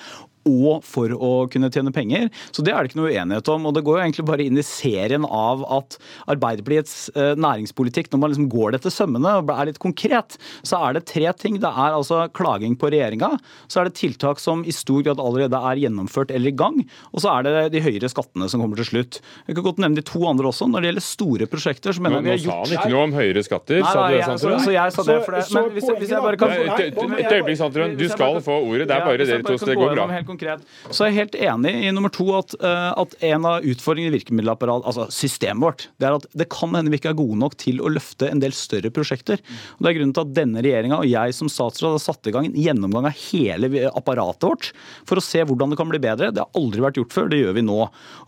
og 0.49 0.85
for 0.87 1.13
å 1.15 1.33
kunne 1.53 1.71
tjene 1.73 1.93
penger. 1.95 2.29
Så 2.51 2.65
det 2.65 2.73
er 2.75 2.83
det 2.83 2.93
ikke 2.93 3.01
noe 3.03 3.13
uenighet 3.13 3.53
om. 3.53 3.69
Og 3.69 3.77
det 3.77 3.85
går 3.87 3.99
jo 3.99 4.05
egentlig 4.07 4.27
bare 4.29 4.47
inn 4.49 4.61
i 4.61 4.67
serien 4.67 5.27
av 5.29 5.65
at 5.79 5.99
Arbeiderpartiets 6.31 6.97
eh, 7.15 7.35
næringspolitikk, 7.39 8.11
når 8.13 8.23
man 8.23 8.33
liksom 8.33 8.51
går 8.53 8.77
det 8.77 8.83
til 8.87 8.95
sømmene 8.95 9.35
og 9.41 9.53
er 9.55 9.71
litt 9.71 9.81
konkret, 9.83 10.39
så 10.67 10.81
er 10.89 10.99
det 10.99 11.07
tre 11.11 11.27
ting. 11.39 11.59
Det 11.63 11.71
er 11.71 11.97
altså 11.97 12.25
klaging 12.35 12.77
på 12.79 12.91
regjeringa, 12.93 13.35
så 13.69 13.83
er 13.83 13.89
det 13.89 13.99
tiltak 14.01 14.43
som 14.43 14.65
i 14.65 14.75
stor 14.75 15.05
grad 15.07 15.23
allerede 15.23 15.59
er 15.71 15.83
gjennomført 15.85 16.33
eller 16.35 16.53
i 16.53 16.57
gang, 16.59 16.81
og 17.13 17.23
så 17.23 17.33
er 17.37 17.47
det 17.47 17.55
de 17.75 17.83
høyere 17.85 18.11
skattene 18.11 18.49
som 18.51 18.63
kommer 18.63 18.81
til 18.81 18.89
slutt. 18.91 19.21
Jeg 19.49 19.59
kan 19.59 19.67
godt 19.67 19.83
nevne 19.83 20.01
de 20.01 20.07
to 20.07 20.23
andre 20.29 20.51
også. 20.51 20.69
Når 20.71 20.85
det 20.85 20.93
gjelder 20.93 21.07
store 21.07 21.49
prosjekter, 21.51 21.97
så 21.97 22.05
mener 22.05 22.21
jeg 22.21 22.25
vi 22.27 22.33
har 22.35 22.43
gjort 22.43 22.49
Nå 22.49 22.69
sa 22.69 22.75
han 22.75 22.77
ikke 22.79 22.95
noe 22.95 23.05
om 23.09 23.17
høyere 23.19 23.45
skatter, 23.47 23.81
nei, 23.83 23.93
sa 23.93 24.05
du 24.05 24.15
det, 24.15 24.23
Sandtrøen? 24.29 24.65
Så, 24.65 24.75
jeg 24.75 24.95
sa 24.95 25.05
det 25.09 25.19
for 25.25 25.37
det. 25.37 25.45
Men 25.55 25.71
hvis, 25.77 25.89
hvis 26.03 26.15
jeg 26.15 26.25
bare 26.25 26.41
kan 26.41 26.55
Et 27.19 27.33
øyeblikk, 27.33 27.59
Sandtrøen. 27.61 27.97
Du 27.99 28.07
skal 28.11 28.41
få 28.45 28.59
ordet. 28.65 28.89
Det 28.89 28.97
er 28.97 29.05
bare 29.07 29.23
dere 29.23 29.45
to, 29.47 29.57
så 29.61 29.71
det 29.71 29.79
går 29.79 29.95
bra 29.97 30.07
konkret. 30.39 30.65
Så 30.91 31.07
jeg 31.07 31.13
er 31.13 31.19
helt 31.23 31.37
enig 31.49 31.75
i 31.83 31.93
nummer 31.95 32.13
to 32.15 32.27
at, 32.39 32.55
uh, 32.63 32.93
at 33.03 33.17
en 33.29 33.47
av 33.49 33.67
utfordringene 33.67 34.13
i 34.13 34.17
virkemiddelapparatet, 34.19 34.87
altså 34.89 35.09
systemet 35.13 35.65
vårt, 35.65 35.87
det 35.99 36.09
er 36.09 36.19
at 36.19 36.29
det 36.39 36.49
kan 36.53 36.75
hende 36.77 36.93
vi 36.93 37.01
ikke 37.01 37.13
er 37.13 37.19
gode 37.19 37.39
nok 37.41 37.57
til 37.61 37.83
å 37.83 37.91
løfte 37.93 38.31
en 38.31 38.43
del 38.43 38.55
større 38.57 38.93
prosjekter. 38.95 39.43
Og 39.77 39.85
Det 39.85 39.91
er 39.91 39.99
grunnen 39.99 40.15
til 40.17 40.25
at 40.25 40.35
denne 40.37 40.63
regjeringa 40.65 41.01
og 41.03 41.09
jeg 41.11 41.37
som 41.37 41.51
statsråd 41.53 41.97
har 41.97 42.05
satt 42.05 42.31
i 42.31 42.35
gang 42.35 42.49
en 42.49 42.59
gjennomgang 42.59 43.09
av 43.11 43.19
hele 43.29 43.89
apparatet 43.93 44.49
vårt 44.49 44.71
for 45.09 45.21
å 45.21 45.25
se 45.25 45.43
hvordan 45.45 45.73
det 45.73 45.81
kan 45.81 45.91
bli 45.91 46.01
bedre. 46.03 46.31
Det 46.35 46.45
har 46.45 46.59
aldri 46.59 46.85
vært 46.85 47.01
gjort 47.01 47.15
før, 47.17 47.31
det 47.33 47.43
gjør 47.43 47.57
vi 47.59 47.67
nå. 47.67 47.79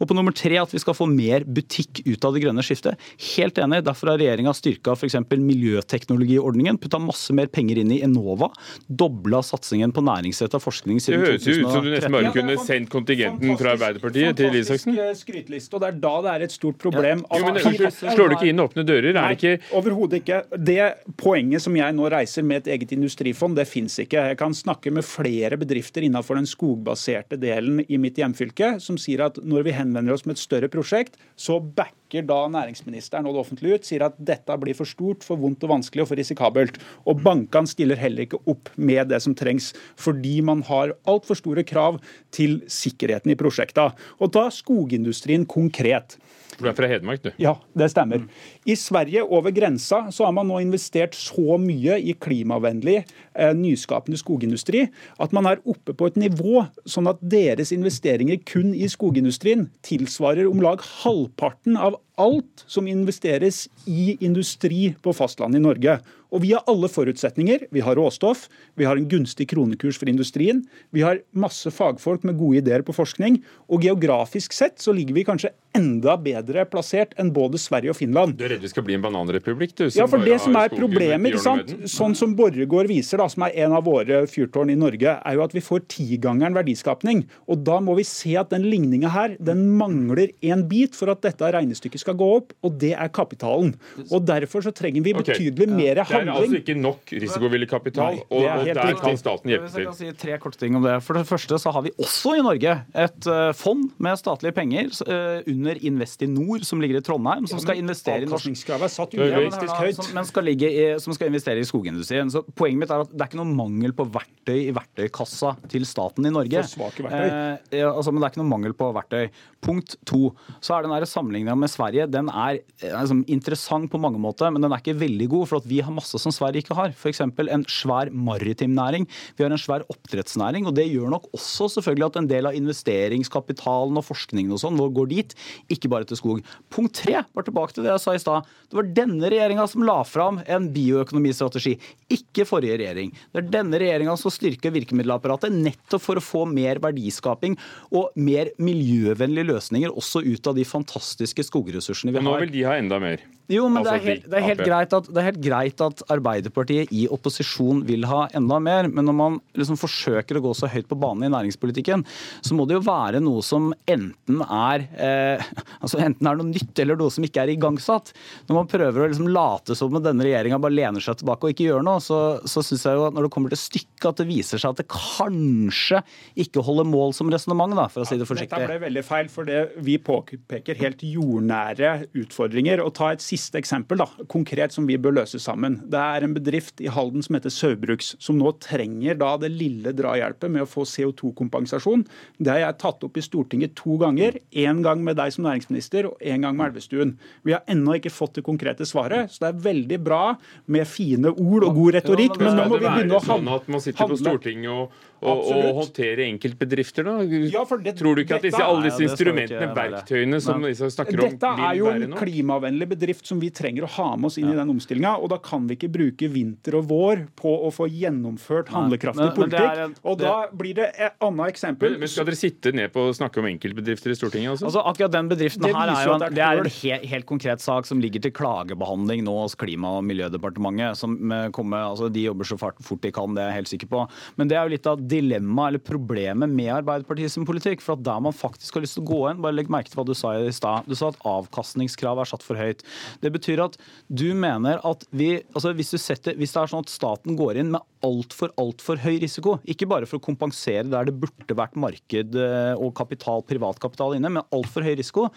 Og 0.01 0.11
på 0.11 0.17
nummer 0.17 0.35
tre 0.37 0.59
at 0.61 0.75
vi 0.75 0.83
skal 0.83 0.97
få 0.97 1.09
mer 1.11 1.47
butikk 1.47 2.03
ut 2.07 2.27
av 2.27 2.35
det 2.35 2.45
grønne 2.45 2.65
skiftet. 2.67 3.01
Helt 3.35 3.61
enig. 3.61 3.83
Derfor 3.87 4.13
har 4.13 4.21
regjeringa 4.21 4.55
styrka 4.57 4.97
f.eks. 4.97 5.19
miljøteknologiordningen, 5.31 6.81
putta 6.81 7.01
masse 7.03 7.35
mer 7.37 7.51
penger 7.53 7.83
inn 7.83 7.95
i 7.95 8.01
Enova, 8.05 8.51
dobla 8.87 9.43
satsingen 9.47 9.95
på 9.95 10.05
næringsretta 10.05 10.61
forskning 10.63 11.01
siden 11.03 11.25
2013. 11.27 11.99
Du 12.01 12.16
nesten 12.16 12.32
kunne 12.36 12.57
sendt 12.64 12.92
kontingenten 12.92 13.59
fra 13.61 13.74
Arbeiderpartiet 13.76 14.38
til 14.38 14.59
Isaksen? 14.61 14.98
skryteliste, 15.20 15.76
og 15.76 15.82
det 15.82 15.90
er 15.90 16.01
da 16.03 16.14
det 16.24 16.32
er 16.32 16.44
et 16.46 16.55
stort 16.55 16.78
problem. 16.80 17.24
Ja. 17.26 17.40
Jo, 17.40 17.46
men, 17.46 17.61
altså, 17.61 18.11
slår 18.14 18.32
du 18.32 18.36
ikke 18.36 18.51
inn 18.51 18.62
åpne 18.62 18.84
dører? 18.86 19.12
Nei, 19.16 19.28
ikke 19.36 19.55
overhodet 19.76 20.20
ikke. 20.22 20.40
Det 20.57 20.78
poenget 21.20 21.64
som 21.64 21.76
jeg 21.78 21.96
nå 21.96 22.11
reiser 22.12 22.46
med 22.46 22.64
et 22.64 22.72
eget 22.76 22.94
industrifond, 22.96 23.59
det 23.59 23.68
fins 23.70 23.98
ikke. 24.03 24.26
Jeg 24.32 24.40
kan 24.40 24.57
snakke 24.57 24.92
med 24.94 25.07
flere 25.07 25.59
bedrifter 25.61 26.07
innenfor 26.07 26.40
den 26.40 26.48
skogbaserte 26.48 27.38
delen 27.40 27.82
i 27.86 28.01
mitt 28.01 28.20
hjemfylke 28.20 28.76
som 28.82 28.98
sier 29.01 29.26
at 29.28 29.40
når 29.44 29.68
vi 29.68 29.76
henvender 29.76 30.16
oss 30.16 30.26
med 30.26 30.38
et 30.38 30.44
større 30.44 30.70
prosjekt, 30.72 31.18
så 31.36 31.61
backer 31.61 31.99
da 32.27 32.39
næringsministeren 32.51 33.27
og 33.27 33.37
det 33.37 33.43
offentlige 33.45 33.79
ut, 33.79 33.87
sier 33.87 34.03
at 34.09 34.17
dette 34.19 34.57
blir 34.59 34.75
for 34.75 34.89
stort, 34.89 35.23
for 35.27 35.39
vondt 35.39 35.63
og 35.67 35.71
vanskelig 35.77 36.03
og 36.03 36.11
for 36.11 36.19
risikabelt. 36.19 36.81
Og 37.07 37.23
bankene 37.23 37.71
stiller 37.71 38.01
heller 38.01 38.27
ikke 38.27 38.43
opp 38.51 38.73
med 38.77 39.13
det 39.13 39.23
som 39.23 39.37
trengs, 39.39 39.71
fordi 39.95 40.41
man 40.43 40.65
har 40.67 40.97
altfor 41.07 41.39
store 41.39 41.65
krav 41.65 42.01
til 42.35 42.61
sikkerheten 42.67 43.31
i 43.31 43.39
prosjekta. 43.39 43.93
Og 44.19 44.35
ta 44.35 44.49
skogindustrien 44.51 45.47
konkret. 45.47 46.19
Du 46.61 46.69
er 46.69 46.77
fra 46.77 46.89
Hedmark, 46.91 47.23
du? 47.25 47.31
Ja, 47.41 47.55
det 47.77 47.91
stemmer. 47.93 48.27
I 48.69 48.77
Sverige, 48.77 49.25
over 49.25 49.53
grensa, 49.55 50.03
så 50.13 50.27
har 50.27 50.35
man 50.37 50.49
nå 50.51 50.61
investert 50.61 51.17
så 51.17 51.57
mye 51.61 51.97
i 51.97 52.13
klimavennlig, 52.21 52.99
eh, 53.35 53.55
nyskapende 53.57 54.21
skogindustri 54.21 54.87
at 55.21 55.33
man 55.33 55.49
er 55.49 55.63
oppe 55.65 55.95
på 55.97 56.11
et 56.11 56.21
nivå 56.21 56.67
sånn 56.85 57.09
at 57.11 57.23
deres 57.23 57.73
investeringer 57.73 58.43
kun 58.45 58.75
i 58.75 58.89
skogindustrien 58.91 59.71
tilsvarer 59.87 60.49
om 60.51 60.61
lag 60.61 60.85
halvparten 61.01 61.81
av 61.81 61.97
alt 62.21 62.64
som 62.71 62.89
investeres 62.91 63.64
i 63.89 64.16
industri 64.21 64.91
på 65.03 65.14
fastlandet 65.16 65.61
i 65.61 65.64
Norge. 65.64 65.99
Og 66.31 66.45
vi 66.45 66.53
har 66.55 66.66
alle 66.71 66.89
forutsetninger. 66.91 67.66
Vi 67.75 67.83
har 67.83 67.99
råstoff, 67.99 68.47
vi 68.79 68.87
har 68.87 68.99
en 68.99 69.09
gunstig 69.11 69.49
kronekurs 69.51 69.99
for 69.99 70.11
industrien, 70.11 70.62
vi 70.95 71.03
har 71.03 71.23
masse 71.35 71.71
fagfolk 71.75 72.23
med 72.27 72.39
gode 72.39 72.61
ideer 72.62 72.85
på 72.87 72.95
forskning, 72.95 73.41
og 73.71 73.85
geografisk 73.85 74.55
sett 74.55 74.79
så 74.83 74.95
ligger 74.95 75.16
vi 75.16 75.27
kanskje 75.27 75.53
enda 75.77 76.16
bedre 76.18 76.64
plassert 76.66 77.12
enn 77.21 77.31
både 77.35 77.59
Sverige 77.61 77.93
og 77.93 77.99
Finland. 77.99 78.37
Du 78.39 78.45
er 78.47 78.55
redd 78.55 78.64
vi 78.64 78.71
skal 78.73 78.85
bli 78.87 78.97
en 78.97 79.05
bananrepublikk? 79.05 79.75
du? 79.79 79.85
Ja, 79.95 80.07
for 80.11 80.23
det 80.23 80.41
som 80.43 80.57
er 80.59 80.73
problemet, 80.73 81.39
sant? 81.43 81.71
sånn 81.91 82.16
som 82.18 82.35
Borregaard 82.39 82.91
viser, 82.91 83.23
da, 83.23 83.29
som 83.31 83.47
er 83.47 83.55
en 83.66 83.77
av 83.79 83.87
våre 83.87 84.23
fyrtårn 84.31 84.73
i 84.75 84.79
Norge, 84.79 85.16
er 85.18 85.39
jo 85.39 85.45
at 85.45 85.55
vi 85.55 85.62
får 85.64 85.85
tigangeren 85.91 86.57
verdiskapning. 86.59 87.25
Og 87.51 87.62
da 87.66 87.79
må 87.85 87.95
vi 87.99 88.07
se 88.09 88.35
at 88.41 88.51
den 88.55 88.66
ligninga 88.71 89.12
her, 89.14 89.37
den 89.39 89.66
mangler 89.79 90.33
en 90.47 90.66
bit 90.71 90.99
for 90.99 91.12
at 91.12 91.23
dette 91.27 91.53
regnestykket 91.55 92.03
skal 92.03 92.10
gå 92.19 92.29
opp, 92.41 92.55
og 92.67 92.77
det 92.81 92.93
er 92.95 93.11
kapitalen. 93.15 93.75
Og 94.09 94.25
derfor 94.27 94.65
så 94.65 94.73
trenger 94.75 95.05
vi 95.05 95.15
betydelig 95.17 95.67
okay. 95.69 95.77
mer 95.77 96.03
handling. 96.05 96.27
Det 96.27 96.35
er 96.35 96.43
altså 96.45 96.61
ikke 96.61 96.77
nok 96.81 97.15
risikovillig 97.25 97.69
kapital, 97.71 98.19
Nei, 98.19 98.25
og, 98.29 98.45
og 98.45 98.67
der 98.67 98.81
riktig. 98.91 99.03
kan 99.05 99.21
staten 99.21 99.55
hjelpe 99.55 99.71
til. 99.75 99.91
Si 100.01 100.13
tre 100.21 100.39
korte 100.43 100.61
ting 100.61 100.79
om 100.79 100.87
det. 100.87 100.97
For 101.07 101.19
det 101.19 101.27
første 101.29 101.61
så 101.63 101.75
har 101.75 101.85
vi 101.87 101.95
også 102.01 102.37
i 102.39 102.45
Norge 102.45 102.77
et 103.05 103.31
eh, 103.31 103.51
fond 103.57 103.89
med 104.03 104.21
statlige 104.21 104.57
penger 104.57 104.91
uh, 105.07 105.41
under 105.51 105.81
Investinor, 105.91 106.65
som 106.67 106.83
ligger 106.83 107.01
i 107.01 107.05
Trondheim, 107.05 107.49
som 107.51 107.61
skal 107.63 107.81
investere 107.81 108.27
i 108.27 108.31
norsk 108.31 108.71
satt 108.91 109.15
urealistisk 109.17 109.75
høyt. 109.79 110.03
Men 110.17 110.27
skal 110.29 110.51
i, 110.53 110.57
som 111.03 111.15
skal 111.17 111.31
investere 111.31 111.63
i 111.63 111.69
skogindustrien. 111.69 112.31
Så 112.33 112.45
Poenget 112.57 112.83
mitt 112.83 112.93
er 112.93 113.05
at 113.05 113.13
det 113.13 113.23
er 113.23 113.31
ikke 113.31 113.41
noe 113.41 113.57
mangel 113.57 113.95
på 113.97 114.07
verktøy 114.13 114.59
i 114.67 114.75
verktøykassa 114.75 115.55
til 115.71 115.87
staten 115.89 116.27
i 116.27 116.33
Norge. 116.35 116.65
For 116.65 116.75
svake 116.77 117.07
verktøy. 117.07 117.31
Eh, 117.77 117.87
altså, 117.87 118.13
men 118.13 118.21
det 118.21 118.29
er 118.29 118.35
ikke 118.35 118.43
noe 118.43 118.53
mangel 118.53 118.77
på 118.77 118.91
verktøy. 118.97 119.31
Punkt 119.65 119.97
to, 120.09 120.31
så 120.65 120.77
er 120.77 120.87
den 120.87 121.09
sammenligninga 121.11 121.57
med 121.59 121.69
Sverige 121.69 121.89
den 122.11 122.28
er 122.30 122.61
liksom, 122.80 123.24
interessant 123.30 123.91
på 123.91 124.01
mange 124.01 124.20
måter, 124.22 124.51
men 124.53 124.62
den 124.62 124.72
er 124.72 124.82
ikke 124.82 124.99
veldig 125.01 125.28
god. 125.32 125.49
For 125.51 125.61
at 125.61 125.68
vi 125.68 125.80
har 125.84 125.95
masse 125.95 126.18
som 126.20 126.34
Sverige 126.34 126.64
ikke 126.64 126.76
har. 126.78 126.95
F.eks. 126.95 127.22
en 127.22 127.66
svær 127.70 128.11
maritim 128.12 128.74
næring. 128.76 129.07
Vi 129.36 129.45
har 129.45 129.53
en 129.53 129.61
svær 129.61 129.84
oppdrettsnæring. 129.91 130.66
og 130.66 130.74
Det 130.76 130.88
gjør 130.88 131.11
nok 131.16 131.28
også 131.36 131.70
selvfølgelig 131.76 132.09
at 132.11 132.20
en 132.20 132.30
del 132.30 132.51
av 132.51 132.59
investeringskapitalen 132.59 133.99
og 134.01 134.07
forskningen 134.07 134.55
og 134.55 134.62
sånn 134.62 134.78
går 134.80 135.11
dit, 135.11 135.34
ikke 135.72 135.91
bare 135.93 136.09
til 136.09 136.18
skog. 136.18 136.45
Punkt 136.72 136.97
tre, 137.03 137.20
bare 137.34 137.49
tilbake 137.49 137.76
til 137.76 137.86
det 137.86 137.93
jeg 137.95 138.05
sa 138.05 138.14
i 138.16 138.22
stad. 138.22 138.49
Det 138.70 138.78
var 138.78 138.91
denne 138.97 139.30
regjeringa 139.32 139.66
som 139.70 139.84
la 139.86 139.99
fram 140.07 140.41
en 140.47 140.68
bioøkonomistrategi, 140.74 141.76
ikke 142.12 142.47
forrige 142.49 142.78
regjering. 142.80 143.12
Det 143.32 143.43
er 143.43 143.51
denne 143.59 143.80
regjeringa 143.80 144.16
som 144.20 144.32
styrker 144.32 144.74
virkemiddelapparatet 144.74 145.55
nettopp 145.55 146.05
for 146.05 146.20
å 146.20 146.24
få 146.24 146.45
mer 146.51 146.80
verdiskaping 146.82 147.57
og 147.91 148.16
mer 148.20 148.53
miljøvennlige 148.62 149.51
løsninger 149.51 149.95
også 149.95 150.24
ut 150.26 150.51
av 150.51 150.57
de 150.59 150.66
fantastiske 150.68 151.45
skogressursene 151.47 151.80
vi 151.81 152.18
har. 152.18 152.24
Og 152.24 152.28
nå 152.28 152.41
vil 152.45 152.55
de 152.55 152.66
ha 152.68 152.78
enda 152.81 153.01
mer? 153.03 153.26
Jo, 153.51 153.64
men 153.66 153.83
det, 153.83 153.91
er 153.91 153.97
altså, 153.97 154.07
helt, 154.07 154.26
det, 154.31 154.37
er 154.39 154.45
helt 154.47 154.62
greit 154.62 154.93
at, 154.95 155.09
det 155.11 155.18
er 155.18 155.26
helt 155.26 155.41
greit 155.43 155.83
at 155.83 156.03
Arbeiderpartiet 156.14 156.93
i 156.95 157.07
opposisjon 157.11 157.83
vil 157.89 158.07
ha 158.07 158.20
enda 158.39 158.61
mer, 158.62 158.87
men 158.87 159.09
når 159.09 159.16
man 159.18 159.39
liksom 159.59 159.78
forsøker 159.81 160.39
å 160.39 160.43
gå 160.45 160.53
så 160.55 160.68
høyt 160.70 160.87
på 160.91 160.99
banen 161.01 161.26
i 161.26 161.33
næringspolitikken, 161.35 162.05
så 162.47 162.55
må 162.55 162.68
det 162.70 162.76
jo 162.78 162.85
være 162.87 163.22
noe 163.24 163.43
som 163.43 163.72
enten 163.91 164.45
er, 164.47 164.87
eh, 164.95 165.51
altså 165.83 165.99
enten 166.05 166.31
er 166.31 166.39
noe 166.39 166.51
nytt 166.53 166.78
eller 166.85 167.01
noe 167.01 167.11
som 167.11 167.26
ikke 167.26 167.43
er 167.43 167.53
igangsatt. 167.57 168.12
Når 168.47 168.61
man 168.61 168.70
prøver 168.70 169.03
å 169.03 169.11
liksom 169.11 169.33
late 169.35 169.74
som 169.78 169.99
om 169.99 170.05
denne 170.05 170.28
regjeringa 170.28 170.61
bare 170.62 170.76
lener 170.76 171.03
seg 171.03 171.18
tilbake 171.18 171.49
og 171.49 171.57
ikke 171.57 171.66
gjør 171.72 171.83
noe, 171.89 171.99
så, 172.05 172.20
så 172.47 172.62
syns 172.62 172.87
jeg 172.87 173.01
jo 173.01 173.09
at 173.09 173.18
når 173.18 173.26
det 173.26 173.33
kommer 173.35 173.55
til 173.55 173.62
stykket 173.64 174.11
at 174.12 174.22
det 174.22 174.28
viser 174.31 174.62
seg 174.62 174.76
at 174.76 174.85
det 174.85 174.87
kanskje 174.95 176.05
ikke 176.47 176.62
holder 176.70 176.87
mål 176.87 177.18
som 177.18 177.35
resonnement, 177.35 177.74
for 177.91 178.05
å 178.05 178.07
si 178.07 178.18
det 178.20 178.31
forsiktig. 178.31 178.55
Dette 178.55 178.70
ble 178.70 178.78
veldig 178.87 179.07
feil, 179.07 179.28
for 179.33 179.49
det 179.49 179.83
vi 179.83 179.99
påpeker 180.03 180.78
helt 180.81 181.03
jordnære 181.03 181.70
utfordringer. 182.14 182.81
og 182.81 182.95
ta 182.95 183.12
et 183.12 183.21
siste 183.23 183.59
eksempel, 183.59 183.99
da, 183.99 184.07
konkret 184.29 184.73
som 184.73 184.87
vi 184.87 184.97
bør 184.97 185.21
løse 185.21 185.39
sammen. 185.39 185.81
Det 185.91 185.99
er 185.99 186.25
en 186.25 186.35
bedrift 186.35 186.81
i 186.81 186.89
Halden 186.89 187.23
som 187.23 187.35
heter 187.35 187.51
Saugbrugs, 187.51 188.16
som 188.18 188.39
nå 188.39 188.53
trenger 188.59 189.14
da 189.14 189.37
det 189.37 189.51
lille 189.51 189.93
drahjelpet 189.93 190.51
med 190.51 190.62
å 190.62 190.68
få 190.68 190.85
CO2-kompensasjon. 190.85 192.07
Det 192.39 192.51
har 192.51 192.61
jeg 192.64 192.79
tatt 192.79 193.05
opp 193.05 193.16
i 193.16 193.25
Stortinget 193.25 193.77
to 193.79 193.97
ganger. 194.01 194.39
Én 194.53 194.83
gang 194.83 195.05
med 195.05 195.16
deg 195.16 195.33
som 195.33 195.45
næringsminister 195.45 196.11
og 196.11 196.18
én 196.21 196.43
gang 196.43 196.57
med 196.57 196.71
Elvestuen. 196.71 197.16
Vi 197.43 197.53
har 197.53 197.62
ennå 197.71 197.99
ikke 197.99 198.12
fått 198.12 198.41
det 198.41 198.47
konkrete 198.47 198.87
svaret, 198.89 199.31
så 199.31 199.47
det 199.47 199.53
er 199.53 199.62
veldig 199.68 200.01
bra 200.03 200.25
med 200.66 200.89
fine 200.89 201.33
ord 201.35 201.68
og 201.68 201.77
god 201.77 202.01
retorikk, 202.01 202.39
men, 202.41 202.57
nå 202.57 202.68
må 202.71 202.81
vi 202.81 202.89
begynne 202.89 203.18
å 203.18 203.25
handle. 203.25 203.39
Sånn 203.41 203.55
at 203.57 203.71
man 203.71 203.85
sitter 203.85 204.11
på 204.11 204.21
Stortinget 204.21 204.73
og 204.75 204.99
å, 205.21 205.35
og 205.53 205.81
håndtere 205.83 206.25
enkeltbedrifter, 206.31 207.05
da? 207.05 207.16
Ja, 207.53 207.64
det, 207.85 207.95
Tror 208.01 208.16
du 208.16 208.23
ikke 208.23 208.39
at 208.39 208.47
disse, 208.47 208.61
alle 208.64 208.89
disse 208.89 209.05
instrumentene, 209.05 209.68
verktøyene 209.77 210.41
som 210.43 210.64
disse 210.64 210.89
snakker 210.95 211.21
om, 211.21 211.35
Dette 211.35 211.51
er 211.68 211.77
jo 211.77 211.91
en 211.93 212.14
klimavennlig 212.16 212.89
bedrift 212.95 213.29
som 213.29 213.41
vi 213.43 213.51
trenger 213.55 213.85
å 213.85 213.91
ha 213.99 214.09
med 214.16 214.31
oss 214.31 214.39
inn 214.41 214.49
i 214.53 214.57
den 214.57 214.73
omstillinga. 214.73 215.16
Og 215.21 215.33
da 215.33 215.41
kan 215.45 215.66
vi 215.68 215.77
ikke 215.77 215.91
bruke 215.93 216.31
vinter 216.33 216.79
og 216.81 216.89
vår 216.91 217.27
på 217.39 217.53
å 217.66 217.73
få 217.75 217.89
gjennomført 217.93 218.73
handlekraftig 218.73 219.29
politikk. 219.37 219.83
En, 219.85 219.97
og 220.09 220.21
da 220.23 220.37
blir 220.57 220.79
det 220.81 220.89
et 220.97 221.27
annet 221.27 221.53
eksempel. 221.53 221.95
Men, 221.97 222.05
men 222.07 222.12
Skal 222.12 222.29
dere 222.31 222.41
sitte 222.41 222.73
ned 222.77 222.93
på 222.95 223.09
å 223.11 223.14
snakke 223.16 223.43
om 223.43 223.51
enkeltbedrifter 223.51 224.14
i 224.14 224.18
Stortinget? 224.18 224.57
også? 224.57 224.71
altså 224.71 224.85
akkurat 224.89 225.14
den 225.18 225.31
bedriften 225.31 225.68
her 225.68 225.95
er 225.95 226.09
jo 226.09 226.16
en, 226.16 226.27
det 226.35 226.45
er 226.47 226.62
en 226.62 226.73
helt, 226.81 227.07
helt 227.12 227.29
konkret 227.29 227.64
sak 227.64 227.89
som 227.89 228.01
ligger 228.03 228.25
til 228.25 228.35
klagebehandling 228.37 229.25
nå 229.27 229.37
hos 229.43 229.57
Klima- 229.61 229.93
og 229.99 230.07
miljødepartementet. 230.09 230.97
som 230.97 231.16
kommer, 231.53 231.91
altså 231.91 232.09
De 232.12 232.25
jobber 232.25 232.49
så 232.49 232.57
fort 232.61 233.03
de 233.05 233.12
kan, 233.12 233.37
det 233.37 233.45
er 233.45 233.53
jeg 233.53 233.61
helt 233.61 233.73
sikker 233.75 233.91
på. 233.91 234.05
Men 234.41 234.51
det 234.51 234.57
er 234.57 234.64
jo 234.64 234.75
litt 234.75 234.89
av 234.89 235.03
dilemmaet 235.11 235.73
eller 235.73 235.83
problemet 235.85 236.51
med 236.51 236.73
Arbeiderpartiet 236.81 237.33
sin 237.35 237.47
politikk. 237.49 237.83
for 237.83 237.95
at 237.97 238.05
Der 238.05 238.21
man 238.21 238.33
faktisk 238.33 238.75
har 238.75 238.85
lyst 238.85 238.97
til 238.99 239.05
å 239.05 239.11
gå 239.11 239.21
inn, 239.31 239.43
bare 239.43 239.57
legg 239.57 239.71
merke 239.71 239.91
til 239.91 240.01
hva 240.01 240.07
du 240.07 240.15
sa 240.15 240.35
i 240.39 240.53
stad. 240.55 240.87
Du 240.87 240.95
sa 240.95 241.11
at 241.11 241.21
avkastningskravet 241.27 242.23
er 242.23 242.31
satt 242.31 242.47
for 242.47 242.57
høyt. 242.57 242.83
Det 243.21 243.33
betyr 243.33 243.65
at 243.65 243.77
du 244.09 244.33
mener 244.35 244.81
at 244.85 245.05
vi, 245.11 245.43
altså 245.55 245.75
hvis, 245.75 245.95
setter, 246.01 246.37
hvis 246.39 246.55
det 246.55 246.63
er 246.63 246.73
sånn 246.73 246.85
at 246.85 246.93
staten 246.93 247.37
går 247.39 247.61
inn 247.61 247.73
med 247.75 247.83
altfor, 248.07 248.53
altfor 248.61 249.01
høy 249.03 249.19
risiko, 249.21 249.59
ikke 249.69 249.89
bare 249.91 250.09
for 250.09 250.21
å 250.21 250.25
kompensere 250.25 250.89
der 250.89 251.09
det 251.09 251.17
burde 251.21 251.57
vært 251.57 251.77
marked 251.77 252.37
eh, 252.39 252.73
og 252.77 252.95
kapital, 252.97 253.45
privatkapital 253.45 254.17
inne, 254.17 254.31
men 254.33 254.47
altfor 254.55 254.87
høy 254.87 254.95
risiko, 255.01 255.29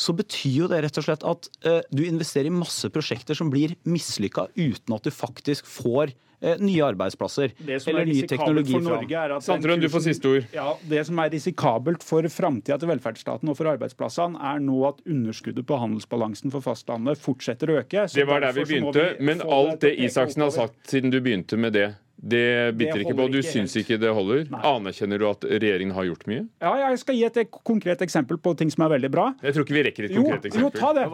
så 0.00 0.16
betyr 0.16 0.64
jo 0.64 0.70
det 0.70 0.82
rett 0.84 0.98
og 0.98 1.06
slett 1.06 1.26
at 1.26 1.46
uh, 1.66 1.80
du 1.92 2.02
investerer 2.06 2.48
i 2.48 2.54
masse 2.54 2.88
prosjekter 2.92 3.36
som 3.36 3.50
blir 3.52 3.76
mislykka 3.84 4.48
uten 4.56 4.96
at 4.96 5.06
du 5.06 5.12
faktisk 5.14 5.68
får 5.68 6.14
Eh, 6.14 6.29
nye 6.40 6.80
arbeidsplasser 6.84 7.52
eller 7.66 8.08
ny 8.08 8.20
teknologi 8.28 8.76
fra. 8.80 9.40
Sandtrøen, 9.44 9.82
du 9.82 9.88
får 9.92 10.04
siste 10.08 10.30
ord. 10.30 10.46
Ja, 10.54 10.74
Det 10.90 11.04
som 11.06 11.18
er 11.20 11.32
risikabelt 11.32 12.04
for 12.06 12.26
framtida 12.32 12.78
til 12.80 12.90
velferdsstaten 12.90 13.50
og 13.52 13.58
for 13.58 13.70
arbeidsplassene, 13.72 14.40
er 14.40 14.62
nå 14.64 14.80
at 14.88 15.02
underskuddet 15.06 15.66
på 15.68 15.80
handelsbalansen 15.80 16.52
for 16.54 16.64
fastlandet 16.64 17.20
fortsetter 17.20 17.72
å 17.72 17.80
øke. 17.82 18.06
det 18.14 18.26
var 18.26 18.40
der 18.40 18.56
vi 18.56 18.64
begynte, 18.64 19.16
vi 19.18 19.26
men 19.26 19.42
alt 19.42 19.80
det 19.80 19.96
Isaksen 20.00 20.42
har 20.42 20.54
sagt 20.54 20.88
siden 20.88 21.12
du 21.12 21.20
begynte 21.20 21.58
med 21.60 21.76
det, 21.76 21.94
det 22.20 22.76
biter 22.76 23.00
ikke 23.00 23.16
på. 23.16 23.26
Du 23.32 23.40
syns 23.44 23.72
ikke 23.80 23.96
det 24.00 24.10
holder? 24.12 24.44
Nei. 24.52 24.60
Anerkjenner 24.68 25.20
du 25.20 25.26
at 25.30 25.44
regjeringen 25.48 25.94
har 25.96 26.04
gjort 26.10 26.26
mye? 26.28 26.46
Ja, 26.60 26.72
jeg 26.82 27.00
skal 27.00 27.16
gi 27.16 27.26
et 27.30 27.38
konkret 27.64 28.02
eksempel 28.04 28.40
på 28.42 28.52
ting 28.60 28.72
som 28.72 28.84
er 28.84 28.94
veldig 28.96 29.10
bra. 29.12 29.30
Jeg 29.40 29.56
tror 29.56 29.64
ikke 29.64 29.76
vi 29.78 29.84
rekker 29.88 30.08
et 30.08 30.16
konkret 30.16 30.48
eksempel. 30.50 30.66
Jo, 30.66 30.72
ta 30.76 30.90
det. 30.96 31.06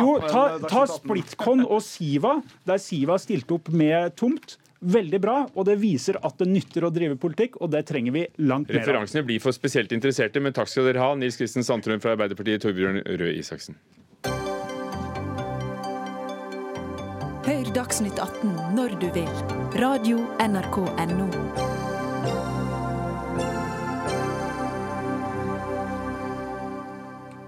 Jo, 0.00 0.14
ta, 0.24 0.44
ta 0.64 0.86
Splitcon 0.88 1.66
og 1.66 1.82
Siva, 1.84 2.38
der 2.68 2.80
Siva 2.80 3.18
stilte 3.20 3.58
opp 3.58 3.68
med 3.72 4.16
tomt. 4.16 4.56
Veldig 4.86 5.18
bra, 5.24 5.36
og 5.56 5.64
det 5.66 5.78
viser 5.80 6.18
at 6.20 6.36
det 6.38 6.46
nytter 6.50 6.84
å 6.84 6.90
drive 6.92 7.16
politikk, 7.18 7.56
og 7.64 7.70
det 7.72 7.80
trenger 7.88 8.12
vi 8.12 8.26
langt 8.44 8.68
mer 8.68 8.76
av. 8.76 8.82
Referansene 8.84 9.24
blir 9.26 9.40
for 9.42 9.56
spesielt 9.56 9.92
interesserte, 9.96 10.40
men 10.44 10.54
takk 10.54 10.68
skal 10.70 10.84
dere 10.90 11.00
ha, 11.00 11.14
Nils 11.16 11.40
Kristen 11.40 11.64
Sandtrøen 11.66 12.02
fra 12.04 12.12
Arbeiderpartiet, 12.12 12.60
Torbjørn 12.62 13.00
Røe 13.08 13.32
Isaksen. 13.40 13.80
Hør 17.46 17.68
Dagsnytt 17.70 18.18
18 18.18 18.56
når 18.74 18.96
du 18.98 19.04
vil. 19.14 19.28
Radio 19.78 20.18
NRK 20.42 20.80
Radio.nrk.no. 20.82 21.26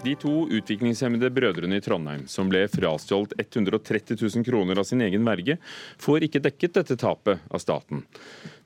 De 0.05 0.13
to 0.23 0.35
utviklingshemmede 0.55 1.33
brødrene 1.35 1.81
i 1.81 1.83
Trondheim, 1.83 2.29
som 2.31 2.47
ble 2.47 2.61
frastjålet 2.71 3.35
130 3.43 4.21
000 4.23 4.47
kroner 4.47 4.79
av 4.79 4.87
sin 4.87 5.03
egen 5.03 5.27
verge, 5.27 5.57
får 5.99 6.29
ikke 6.29 6.45
dekket 6.47 6.79
dette 6.79 6.99
tapet 7.03 7.43
av 7.51 7.59
staten. 7.59 8.05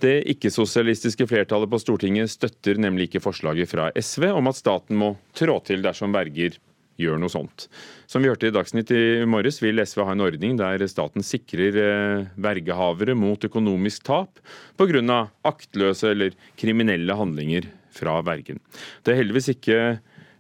Det 0.05 0.19
ikke-sosialistiske 0.35 1.25
flertallet 1.33 1.73
på 1.73 1.81
Stortinget 1.81 2.29
støtter 2.35 2.77
nemlig 2.77 3.09
ikke 3.09 3.25
forslaget 3.25 3.73
fra 3.73 3.89
SV 3.97 4.29
om 4.35 4.53
at 4.53 4.61
staten 4.61 5.01
må 5.01 5.15
trå 5.33 5.57
til 5.65 5.81
dersom 5.81 6.13
verger 6.13 6.61
gjør 7.03 7.21
noe 7.23 7.33
sånt. 7.33 7.67
Som 8.11 8.25
vi 8.25 8.31
hørte 8.31 8.49
i 8.49 8.55
Dagsnytt 8.55 8.93
i 8.95 9.25
morges, 9.29 9.61
vil 9.63 9.83
SV 9.83 10.05
ha 10.07 10.15
en 10.15 10.25
ordning 10.25 10.57
der 10.61 10.85
staten 10.91 11.25
sikrer 11.27 11.79
eh, 11.83 12.25
vergehavere 12.41 13.17
mot 13.19 13.45
økonomisk 13.45 14.07
tap 14.09 14.43
pga. 14.79 15.21
aktløse 15.45 16.11
eller 16.13 16.37
kriminelle 16.57 17.17
handlinger 17.19 17.69
fra 17.93 18.21
vergen. 18.25 18.61
Det 19.05 19.13
er 19.13 19.21
heldigvis 19.21 19.53
ikke 19.53 19.79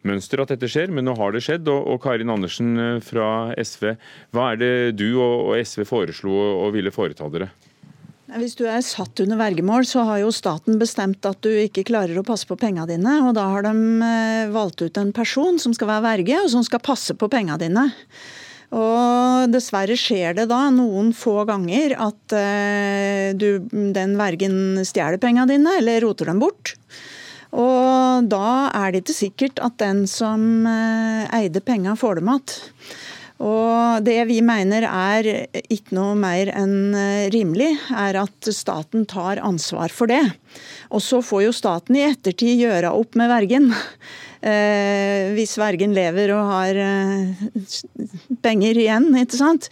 mønster 0.09 0.43
at 0.43 0.53
dette 0.55 0.71
skjer, 0.71 0.91
men 0.91 1.07
nå 1.07 1.15
har 1.19 1.35
det 1.35 1.43
skjedd. 1.45 1.69
Og, 1.69 1.99
Karin 2.03 2.33
Andersen 2.33 2.73
eh, 2.79 3.03
fra 3.05 3.53
SV, 3.59 3.95
hva 4.35 4.53
er 4.53 4.63
det 4.63 4.73
du 4.99 5.09
og 5.23 5.55
SV 5.59 5.87
foreslo 5.89 6.35
og 6.65 6.73
ville 6.77 6.95
foreta 6.95 7.29
dere? 7.33 7.53
Hvis 8.33 8.55
du 8.57 8.63
er 8.65 8.81
satt 8.81 9.21
under 9.21 9.37
vergemål, 9.37 9.85
så 9.85 10.07
har 10.09 10.23
jo 10.23 10.31
staten 10.33 10.79
bestemt 10.81 11.27
at 11.29 11.41
du 11.45 11.51
ikke 11.51 11.85
klarer 11.89 12.17
å 12.17 12.25
passe 12.25 12.49
på 12.49 12.57
pengene 12.57 12.89
dine. 12.89 13.19
Og 13.27 13.35
da 13.37 13.45
har 13.53 13.67
de 13.67 13.73
eh, 14.07 14.53
valgt 14.55 14.81
ut 14.81 15.01
en 15.01 15.13
person 15.13 15.59
som 15.61 15.75
skal 15.77 15.91
være 15.91 16.07
verge, 16.07 16.39
og 16.41 16.49
som 16.55 16.65
skal 16.65 16.81
passe 16.85 17.17
på 17.19 17.29
pengene 17.33 17.61
dine. 17.61 17.85
Og 18.73 19.53
dessverre 19.53 19.99
skjer 20.01 20.39
det 20.39 20.47
da 20.49 20.63
noen 20.73 21.11
få 21.13 21.43
ganger 21.45 21.93
at 22.01 22.33
uh, 22.33 23.29
du, 23.37 23.69
den 23.69 24.15
vergen 24.17 24.81
stjeler 24.89 25.21
pengene 25.21 25.51
dine, 25.51 25.77
eller 25.83 26.01
roter 26.07 26.31
dem 26.33 26.41
bort. 26.41 26.73
Og 27.53 28.31
da 28.33 28.71
er 28.73 28.95
det 28.95 29.03
ikke 29.03 29.19
sikkert 29.19 29.61
at 29.61 29.77
den 29.83 30.07
som 30.09 30.65
uh, 30.65 31.29
eide 31.37 31.61
penga, 31.61 31.99
får 32.01 32.23
dem 32.23 32.33
igjen. 32.33 32.57
Og 33.43 34.05
det 34.07 34.21
vi 34.29 34.39
mener 34.45 34.87
er 34.87 35.29
ikke 35.63 35.97
noe 35.97 36.15
mer 36.19 36.53
enn 36.55 36.95
eh, 36.95 37.31
rimelig, 37.35 37.73
er 37.91 38.21
at 38.23 38.51
staten 38.55 39.07
tar 39.11 39.43
ansvar 39.43 39.91
for 39.95 40.11
det. 40.11 40.23
Og 40.95 41.03
så 41.03 41.19
får 41.25 41.47
jo 41.49 41.57
staten 41.57 41.99
i 41.99 42.05
ettertid 42.07 42.61
gjøre 42.63 42.93
opp 42.95 43.19
med 43.19 43.33
vergen. 43.33 43.73
Eh, 44.43 45.29
hvis 45.37 45.53
vergen 45.55 45.93
lever 45.95 46.33
og 46.35 46.49
har 46.49 46.79
eh, 46.83 47.45
penger 48.43 48.81
igjen, 48.83 49.05
ikke 49.21 49.39
sant. 49.39 49.69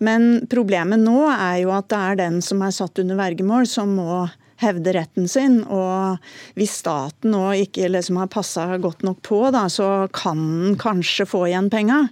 Men 0.00 0.46
problemet 0.48 1.02
nå 1.02 1.26
er 1.28 1.58
jo 1.60 1.74
at 1.76 1.90
det 1.92 1.98
er 1.98 2.16
den 2.22 2.38
som 2.40 2.64
er 2.64 2.72
satt 2.72 3.02
under 3.02 3.20
vergemål, 3.20 3.68
som 3.68 3.92
må 3.98 4.22
hevde 4.62 4.94
retten 4.96 5.28
sin. 5.30 5.60
Og 5.64 6.18
hvis 6.58 6.78
staten 6.80 7.34
nå 7.34 7.44
ikke 7.64 7.90
liksom 7.92 8.18
har 8.20 8.32
passa 8.32 8.66
godt 8.82 9.04
nok 9.06 9.22
på, 9.26 9.40
da, 9.54 9.66
så 9.72 10.08
kan 10.14 10.42
den 10.64 10.78
kanskje 10.80 11.26
få 11.28 11.46
igjen 11.48 11.70
penga. 11.72 12.04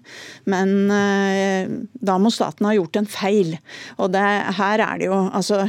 Men 0.50 0.76
eh, 0.94 1.72
da 1.92 2.18
må 2.18 2.32
staten 2.34 2.68
ha 2.68 2.76
gjort 2.76 3.02
en 3.02 3.10
feil. 3.10 3.56
Og 3.98 4.12
det, 4.14 4.24
her 4.58 4.82
er 4.84 5.02
det 5.02 5.12
jo 5.12 5.20
altså 5.30 5.66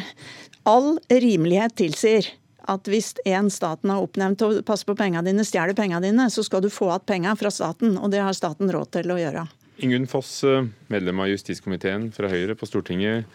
All 0.64 0.94
rimelighet 1.12 1.74
tilsier 1.76 2.30
at 2.72 2.88
hvis 2.88 3.10
en 3.28 3.50
staten 3.52 3.92
har 3.92 4.04
oppnevnt 4.04 4.44
å 4.46 4.50
passe 4.64 4.88
på 4.88 4.96
pengene 4.96 5.26
dine, 5.28 5.44
stjeler 5.44 5.76
pengene 5.76 6.00
dine, 6.06 6.30
så 6.32 6.40
skal 6.48 6.64
du 6.64 6.70
få 6.72 6.88
igjen 6.94 7.04
penga 7.10 7.34
fra 7.36 7.52
staten. 7.52 7.98
Og 8.00 8.14
det 8.14 8.22
har 8.24 8.36
staten 8.38 8.72
råd 8.72 8.94
til 8.96 9.12
å 9.12 9.20
gjøre. 9.20 9.44
Ingunn 9.84 10.08
Foss, 10.08 10.44
eh, 10.48 10.68
medlem 10.88 11.20
av 11.20 11.28
justiskomiteen 11.28 12.12
fra 12.14 12.30
Høyre 12.32 12.56
på 12.56 12.70
Stortinget. 12.70 13.26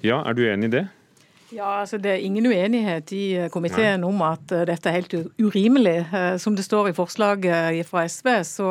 Ja, 0.00 0.22
er 0.24 0.34
du 0.34 0.46
enig 0.46 0.70
i 0.70 0.76
det? 0.78 0.88
Ja, 1.50 1.80
altså 1.80 1.96
Det 1.98 2.10
er 2.12 2.24
ingen 2.24 2.46
uenighet 2.46 3.12
i 3.16 3.22
eh, 3.38 3.48
komiteen 3.52 4.02
om 4.04 4.20
at 4.26 4.52
eh, 4.52 4.66
dette 4.68 4.90
er 4.90 4.98
helt 4.98 5.14
urimelig. 5.40 5.96
Eh, 6.12 6.36
som 6.40 6.56
det 6.56 6.66
står 6.66 6.90
i 6.90 6.96
forslaget 6.96 7.88
fra 7.88 8.04
SV, 8.04 8.28
så 8.44 8.68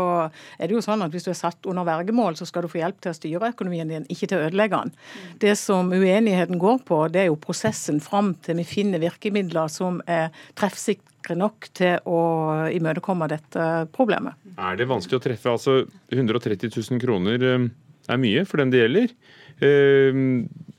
er 0.60 0.70
det 0.70 0.76
jo 0.76 0.84
sånn 0.86 1.02
at 1.02 1.14
hvis 1.14 1.26
du 1.26 1.32
er 1.34 1.40
satt 1.40 1.70
under 1.70 1.88
vergemål, 1.88 2.38
så 2.38 2.46
skal 2.46 2.66
du 2.66 2.70
få 2.72 2.82
hjelp 2.84 3.00
til 3.02 3.14
å 3.14 3.18
styre 3.18 3.52
økonomien 3.56 3.90
din, 3.90 4.06
ikke 4.14 4.30
til 4.30 4.38
å 4.38 4.46
ødelegge 4.50 4.84
den. 4.84 4.94
Det 5.42 5.56
som 5.58 5.90
uenigheten 5.90 6.62
går 6.62 6.84
på, 6.86 7.02
det 7.14 7.24
er 7.24 7.32
jo 7.32 7.42
prosessen 7.42 8.02
fram 8.04 8.36
til 8.46 8.62
vi 8.62 8.68
finner 8.68 9.02
virkemidler 9.02 9.74
som 9.74 10.00
er 10.06 10.30
treffsikre 10.58 11.38
nok 11.38 11.72
til 11.78 11.98
å 12.06 12.22
imøtekomme 12.78 13.30
dette 13.32 13.68
problemet. 13.96 14.38
Er 14.58 14.78
det 14.78 14.90
vanskelig 14.90 15.18
å 15.18 15.26
treffe? 15.26 15.58
Altså 15.58 15.80
130 16.14 16.70
000 16.78 17.02
kroner 17.02 17.42
er 17.42 18.22
mye 18.22 18.46
for 18.48 18.62
den 18.62 18.72
det 18.74 18.86
gjelder. 18.86 19.14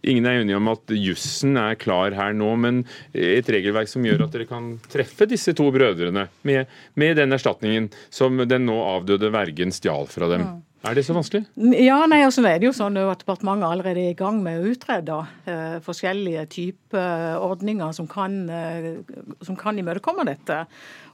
Ingen 0.08 0.26
er 0.28 0.40
enige 0.40 0.56
om 0.56 0.70
at 0.72 0.94
jussen 0.96 1.58
er 1.60 1.76
klar 1.80 2.14
her 2.16 2.36
nå, 2.36 2.52
men 2.60 2.80
et 3.12 3.48
regelverk 3.52 3.90
som 3.90 4.06
gjør 4.06 4.24
at 4.24 4.34
dere 4.34 4.48
kan 4.48 4.70
treffe 4.88 5.28
disse 5.28 5.52
to 5.56 5.68
brødrene 5.74 6.28
med, 6.48 6.70
med 6.96 7.18
den 7.20 7.36
erstatningen 7.36 7.90
som 8.08 8.40
den 8.48 8.64
nå 8.68 8.78
avdøde 8.96 9.32
vergen 9.34 9.74
stjal 9.74 10.08
fra 10.10 10.30
dem. 10.32 10.46
Er 10.86 10.94
det 10.94 11.02
så 11.08 11.14
vanskelig? 11.16 11.42
Ja, 11.74 11.96
nei, 12.06 12.20
altså 12.22 12.44
er 12.46 12.60
det 12.60 12.68
jo 12.68 12.74
sånn 12.76 12.94
at 13.02 13.24
Departementet 13.24 13.66
allerede 13.66 13.98
er 13.98 14.12
i 14.12 14.18
gang 14.18 14.36
med 14.44 14.60
å 14.60 14.70
utrede 14.70 15.16
eh, 15.50 15.78
forskjellige 15.82 16.44
typer 16.54 17.40
ordninger 17.42 17.90
som 17.96 18.06
kan, 18.06 18.36
eh, 18.46 19.00
som 19.42 19.58
kan 19.58 19.80
imøtekomme 19.80 20.22
dette. 20.28 20.60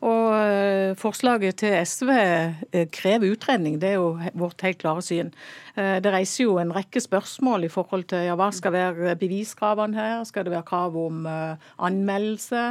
Og 0.04 0.34
eh, 0.36 0.92
Forslaget 1.00 1.62
til 1.62 1.78
SV 1.80 2.10
eh, 2.12 2.84
krever 2.92 3.32
utredning, 3.32 3.78
det 3.80 3.94
er 3.94 3.96
jo 4.02 4.10
vårt 4.36 4.60
helt 4.66 4.82
klare 4.82 5.04
syn. 5.04 5.32
Eh, 5.78 5.96
det 6.04 6.12
reiser 6.12 6.44
jo 6.44 6.58
en 6.60 6.74
rekke 6.76 7.00
spørsmål 7.00 7.64
i 7.64 7.72
forhold 7.72 8.04
til 8.12 8.26
ja, 8.28 8.36
hva 8.36 8.50
skal 8.52 8.74
være 8.76 9.14
beviskravene 9.20 9.96
her. 9.96 10.26
Skal 10.28 10.44
det 10.44 10.52
være 10.52 10.68
krav 10.68 10.98
om 11.00 11.24
anmeldelse? 11.24 12.66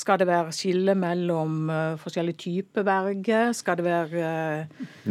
Skal 0.00 0.22
det 0.22 0.30
være 0.30 0.56
skille 0.56 0.96
mellom 0.96 1.68
forskjellige 2.00 2.40
typer 2.46 2.88
verge? 2.88 3.44
Skal 3.58 3.78
det 3.82 3.84
være 3.84 4.32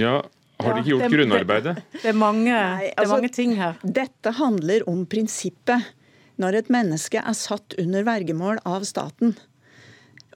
Ja, 0.01 0.17
har 0.63 0.73
de 0.73 0.81
ikke 0.81 0.91
gjort 0.93 1.03
det, 1.05 1.11
grunnarbeidet? 1.13 1.75
Det, 1.77 1.99
det, 2.01 2.07
er 2.09 2.17
mange, 2.17 2.53
Nei, 2.53 2.87
altså, 2.89 2.97
det 2.97 3.05
er 3.05 3.13
mange 3.13 3.33
ting 3.35 3.53
her. 3.59 3.77
Dette 3.83 4.33
handler 4.39 4.87
om 4.89 5.05
prinsippet. 5.09 5.93
Når 6.37 6.59
et 6.59 6.67
menneske 6.69 7.17
er 7.17 7.33
satt 7.33 7.73
under 7.81 8.03
vergemål 8.05 8.59
av 8.69 8.83
staten, 8.85 9.31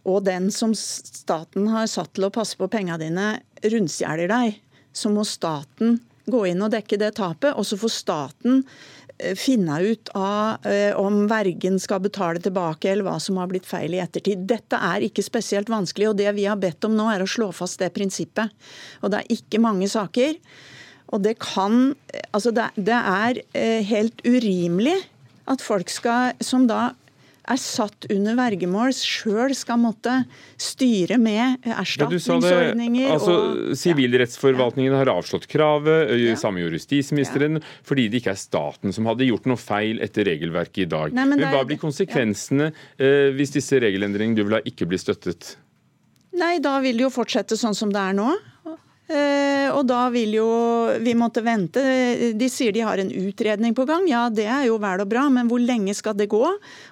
og 0.01 0.23
den 0.25 0.47
som 0.53 0.73
staten 0.73 1.67
har 1.69 1.85
satt 1.89 2.15
til 2.17 2.25
å 2.25 2.31
passe 2.33 2.57
på 2.57 2.69
penga 2.73 2.97
dine, 2.97 3.35
rundstjeler 3.61 4.31
deg, 4.31 4.55
så 4.97 5.11
må 5.13 5.21
staten 5.29 5.99
gå 6.31 6.45
inn 6.49 6.61
og 6.65 6.73
dekke 6.73 6.97
det 7.01 7.13
tapet. 7.19 7.53
Og 7.53 7.67
så 7.67 7.77
får 7.79 7.93
staten 7.93 8.61
eh, 8.61 9.00
finne 9.37 9.77
ut 9.83 10.11
av 10.17 10.65
eh, 10.67 10.91
om 10.97 11.23
vergen 11.29 11.79
skal 11.81 12.01
betale 12.03 12.41
tilbake, 12.43 12.91
eller 12.91 13.07
hva 13.07 13.17
som 13.21 13.39
har 13.41 13.49
blitt 13.51 13.69
feil 13.69 13.95
i 13.95 14.01
ettertid. 14.03 14.43
Dette 14.49 14.79
er 14.79 15.05
ikke 15.07 15.25
spesielt 15.25 15.71
vanskelig, 15.71 16.11
og 16.11 16.19
det 16.19 16.31
vi 16.37 16.47
har 16.49 16.59
bedt 16.61 16.87
om 16.87 16.95
nå, 16.97 17.07
er 17.13 17.23
å 17.23 17.29
slå 17.29 17.51
fast 17.55 17.81
det 17.81 17.91
prinsippet. 17.95 18.53
Og 19.01 19.13
det 19.13 19.21
er 19.21 19.35
ikke 19.37 19.61
mange 19.63 19.89
saker. 19.91 20.37
Og 21.11 21.23
det 21.25 21.37
kan 21.43 21.93
Altså, 22.31 22.51
det, 22.55 22.95
er 22.95 23.41
eh, 23.57 23.83
helt 23.83 24.21
urimelig 24.23 24.95
at 25.51 25.63
folk 25.63 25.89
skal, 25.91 26.37
som 26.43 26.67
da 26.69 26.91
er 27.49 27.59
satt 27.59 28.05
under 28.13 28.35
vergemål, 28.37 28.93
sjøl 28.93 29.53
skal 29.57 29.79
måtte 29.81 30.13
styre 30.61 31.17
med 31.21 31.65
erstatningsordninger. 31.65 33.07
Ja, 33.07 33.15
altså, 33.17 33.73
Sivilrettsforvaltningen 33.77 34.95
har 34.99 35.11
avslått 35.13 35.47
kravet, 35.51 36.13
ja. 36.21 36.35
samme 36.39 36.61
gjorde 36.61 36.77
justisministeren, 36.79 37.61
ja. 37.61 37.73
fordi 37.87 38.07
det 38.11 38.21
ikke 38.21 38.35
er 38.35 38.41
staten 38.41 38.93
som 38.95 39.09
hadde 39.09 39.27
gjort 39.27 39.49
noe 39.49 39.59
feil 39.61 40.01
etter 40.05 40.27
regelverket 40.29 40.85
i 40.85 40.89
dag. 40.91 41.17
Nei, 41.17 41.25
men, 41.25 41.41
men 41.41 41.55
Hva 41.55 41.65
blir 41.67 41.81
konsekvensene 41.81 42.71
eh, 42.71 43.31
hvis 43.37 43.57
disse 43.57 43.81
regelendringene 43.81 44.37
du 44.37 44.45
vil 44.45 44.59
ha 44.59 44.63
ikke 44.67 44.89
blir 44.89 45.01
støttet? 45.01 45.55
Nei, 46.37 46.59
da 46.63 46.77
vil 46.83 46.99
det 46.99 47.09
jo 47.09 47.13
fortsette 47.13 47.57
sånn 47.59 47.75
som 47.75 47.91
det 47.91 48.01
er 48.01 48.15
nå. 48.17 48.29
Eh, 49.11 49.67
og 49.73 49.83
da 49.89 50.05
vil 50.13 50.37
jo 50.37 50.47
vi 51.03 51.13
måtte 51.17 51.43
vente. 51.43 51.81
De 52.37 52.47
sier 52.51 52.71
de 52.75 52.83
har 52.85 53.01
en 53.01 53.11
utredning 53.11 53.75
på 53.75 53.85
gang. 53.89 54.07
Ja, 54.09 54.25
det 54.31 54.47
er 54.47 54.67
jo 54.69 54.77
vel 54.81 55.03
og 55.03 55.11
bra, 55.11 55.25
men 55.33 55.49
hvor 55.51 55.61
lenge 55.61 55.95
skal 55.97 56.15
det 56.19 56.29
gå? 56.31 56.43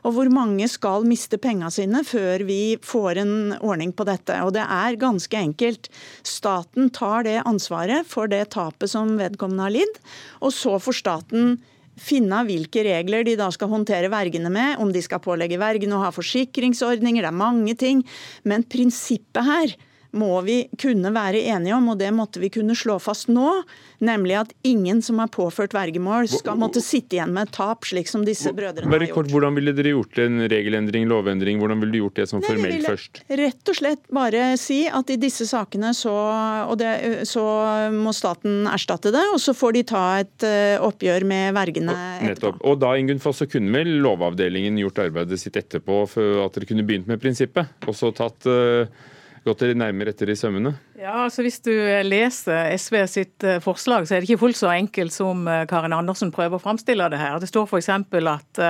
Og 0.04 0.16
hvor 0.16 0.32
mange 0.34 0.68
skal 0.72 1.08
miste 1.08 1.40
penga 1.42 1.72
sine 1.74 2.04
før 2.08 2.44
vi 2.48 2.78
får 2.84 3.24
en 3.24 3.34
ordning 3.60 3.94
på 3.96 4.08
dette? 4.10 4.42
Og 4.44 4.54
det 4.58 4.66
er 4.66 5.00
ganske 5.00 5.40
enkelt. 5.40 5.92
Staten 6.28 6.92
tar 6.96 7.28
det 7.28 7.40
ansvaret 7.46 8.08
for 8.10 8.32
det 8.32 8.50
tapet 8.56 8.92
som 8.92 9.16
vedkommende 9.20 9.68
har 9.68 9.78
lidd, 9.80 10.00
og 10.44 10.56
så 10.56 10.78
får 10.82 11.00
staten 11.00 11.60
finne 12.00 12.44
hvilke 12.48 12.84
regler 12.86 13.26
de 13.28 13.36
da 13.40 13.50
skal 13.52 13.72
håndtere 13.72 14.12
vergene 14.12 14.52
med, 14.54 14.80
om 14.80 14.92
de 14.96 15.02
skal 15.04 15.22
pålegge 15.24 15.60
vergene 15.60 15.98
å 15.98 16.04
ha 16.06 16.14
forsikringsordninger, 16.16 17.26
det 17.26 17.32
er 17.32 17.44
mange 17.44 17.76
ting. 17.80 18.06
Men 18.48 18.64
prinsippet 18.64 19.44
her 19.46 19.76
må 20.18 20.40
vi 20.46 20.64
kunne 20.80 21.12
være 21.14 21.44
enige 21.54 21.76
om, 21.76 21.92
og 21.94 22.00
det 22.00 22.10
måtte 22.16 22.42
vi 22.42 22.50
kunne 22.54 22.76
slå 22.78 22.98
fast 23.04 23.30
nå. 23.30 23.62
Nemlig 24.06 24.36
at 24.40 24.54
ingen 24.64 25.02
som 25.04 25.20
er 25.20 25.28
påført 25.32 25.74
vergemål, 25.76 26.30
skal 26.32 26.56
måtte 26.60 26.82
sitte 26.84 27.18
igjen 27.18 27.34
med 27.36 27.50
et 27.50 27.54
tap, 27.58 27.84
slik 27.88 28.08
som 28.08 28.24
disse 28.26 28.54
brødrene 28.56 28.88
har 28.88 29.04
gjort. 29.04 29.18
Kort, 29.18 29.32
hvordan 29.34 29.58
ville 29.58 29.74
dere 29.76 29.92
gjort 29.92 30.22
en 30.24 30.46
regelendring, 30.50 31.08
lovendring? 31.10 31.60
Hvordan 31.60 31.84
ville 31.84 31.98
du 31.98 32.00
gjort 32.00 32.22
det 32.22 32.28
som 32.32 32.44
formelt 32.46 32.88
først? 32.88 33.22
Rett 33.42 33.74
og 33.74 33.80
slett 33.82 34.06
bare 34.16 34.46
si 34.62 34.80
at 34.88 35.12
i 35.12 35.20
disse 35.20 35.50
sakene 35.50 35.92
så, 35.98 36.16
det, 36.80 36.94
så 37.30 37.44
må 37.94 38.16
staten 38.16 38.70
erstatte 38.72 39.12
det, 39.14 39.26
og 39.34 39.44
så 39.44 39.54
får 39.58 39.78
de 39.78 39.86
ta 39.92 40.06
et 40.24 40.48
uh, 40.48 40.88
oppgjør 40.88 41.28
med 41.28 41.54
vergene 41.60 41.96
etterpå. 42.32 42.56
Og 42.72 42.80
da 42.82 42.96
Ingunn 42.98 43.22
Foss, 43.22 43.44
så 43.44 43.50
kunne 43.52 43.76
vel 43.76 44.00
Lovavdelingen 44.00 44.80
gjort 44.80 45.04
arbeidet 45.04 45.40
sitt 45.42 45.60
etterpå 45.60 46.02
for 46.10 46.44
at 46.46 46.56
dere 46.56 46.72
kunne 46.72 46.88
begynt 46.88 47.10
med 47.10 47.20
prinsippet? 47.22 47.76
Og 47.88 47.96
så 47.98 48.14
tatt 48.16 48.48
uh, 48.48 48.88
gått 49.50 49.66
dere 49.66 49.78
nærmere 49.78 50.14
etter 50.14 50.30
i 50.30 50.38
sømmene? 50.38 50.76
Ja, 51.00 51.24
altså 51.24 51.42
Hvis 51.42 51.62
du 51.64 51.72
leser 52.04 52.74
SV 52.76 52.96
sitt 53.08 53.44
eh, 53.48 53.62
forslag, 53.64 54.08
så 54.08 54.16
er 54.16 54.20
det 54.20 54.28
ikke 54.30 54.42
fullt 54.42 54.60
så 54.60 54.74
enkelt 54.74 55.16
som 55.16 55.48
eh, 55.48 55.64
Karin 55.70 55.96
Andersen 55.96 56.32
prøver 56.36 56.60
å 56.60 56.64
framstille 56.64 57.08
det 57.14 57.22
her. 57.22 57.38
Det 57.40 57.48
står 57.48 57.70
f.eks. 57.70 57.90
at 58.28 58.64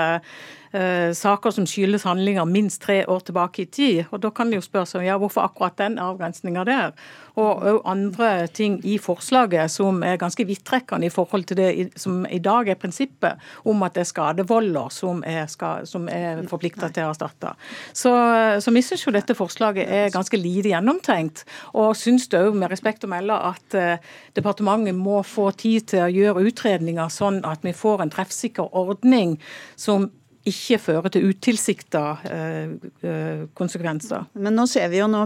uh, 0.76 1.12
saker 1.16 1.54
som 1.54 1.66
skyldes 1.66 2.06
handlinger 2.06 2.46
minst 2.46 2.82
tre 2.84 3.02
år 3.10 3.24
tilbake 3.26 3.64
i 3.64 3.66
tid. 3.66 4.04
Og 4.12 4.22
Da 4.22 4.30
kan 4.30 4.52
det 4.52 4.60
jo 4.60 4.86
seg 4.86 5.06
ja, 5.06 5.18
hvorfor 5.18 5.48
akkurat 5.48 5.78
den 5.78 5.98
avgrensninga 6.00 6.66
der? 6.68 6.94
Og 7.40 7.64
òg 7.64 7.82
andre 7.88 8.48
ting 8.48 8.80
i 8.84 8.98
forslaget 9.00 9.72
som 9.72 10.04
er 10.04 10.20
ganske 10.20 10.46
vidtrekkende 10.46 11.08
i 11.08 11.14
forhold 11.14 11.46
til 11.48 11.58
det 11.58 12.00
som 12.00 12.26
i 12.28 12.40
dag 12.40 12.68
er 12.68 12.76
prinsippet 12.76 13.40
om 13.64 13.84
at 13.84 13.96
det 13.96 14.04
er 14.04 14.10
skadevolder 14.12 14.90
som 14.92 15.24
er, 15.26 15.48
som 15.88 16.10
er 16.12 16.44
forplikta 16.50 16.90
til 16.92 17.08
å 17.08 17.14
erstatte. 17.14 17.54
Så, 17.94 18.12
så 18.60 18.74
vi 18.76 18.84
syns 18.84 19.06
jo 19.06 19.16
dette 19.16 19.38
forslaget 19.38 19.88
er 19.88 20.14
ganske 20.14 20.38
lite 20.38 20.74
gjennomtenkt. 20.74 21.46
og 21.74 21.96
synes 21.96 22.19
syns 22.20 22.30
det 22.32 22.44
òg 22.44 22.58
med 22.60 22.72
respekt 22.72 23.06
å 23.08 23.12
melde 23.12 23.36
at 23.50 23.76
eh, 23.78 24.06
departementet 24.36 24.98
må 24.98 25.22
få 25.24 25.50
tid 25.56 25.88
til 25.94 26.06
å 26.06 26.12
gjøre 26.12 26.48
utredninger, 26.50 27.12
sånn 27.12 27.44
at 27.48 27.64
vi 27.64 27.76
får 27.76 28.04
en 28.04 28.14
treffsikker 28.14 28.76
ordning 28.76 29.38
som 29.80 30.10
ikke 30.50 30.78
fører 30.82 31.12
til 31.14 31.28
utilsikta 31.30 32.02
eh, 32.26 32.70
eh, 33.06 33.42
konsekvenser. 33.58 34.30
Men 34.40 34.56
nå 34.58 34.66
ser 34.72 34.88
vi 34.92 35.02
jo 35.02 35.10
nå 35.12 35.26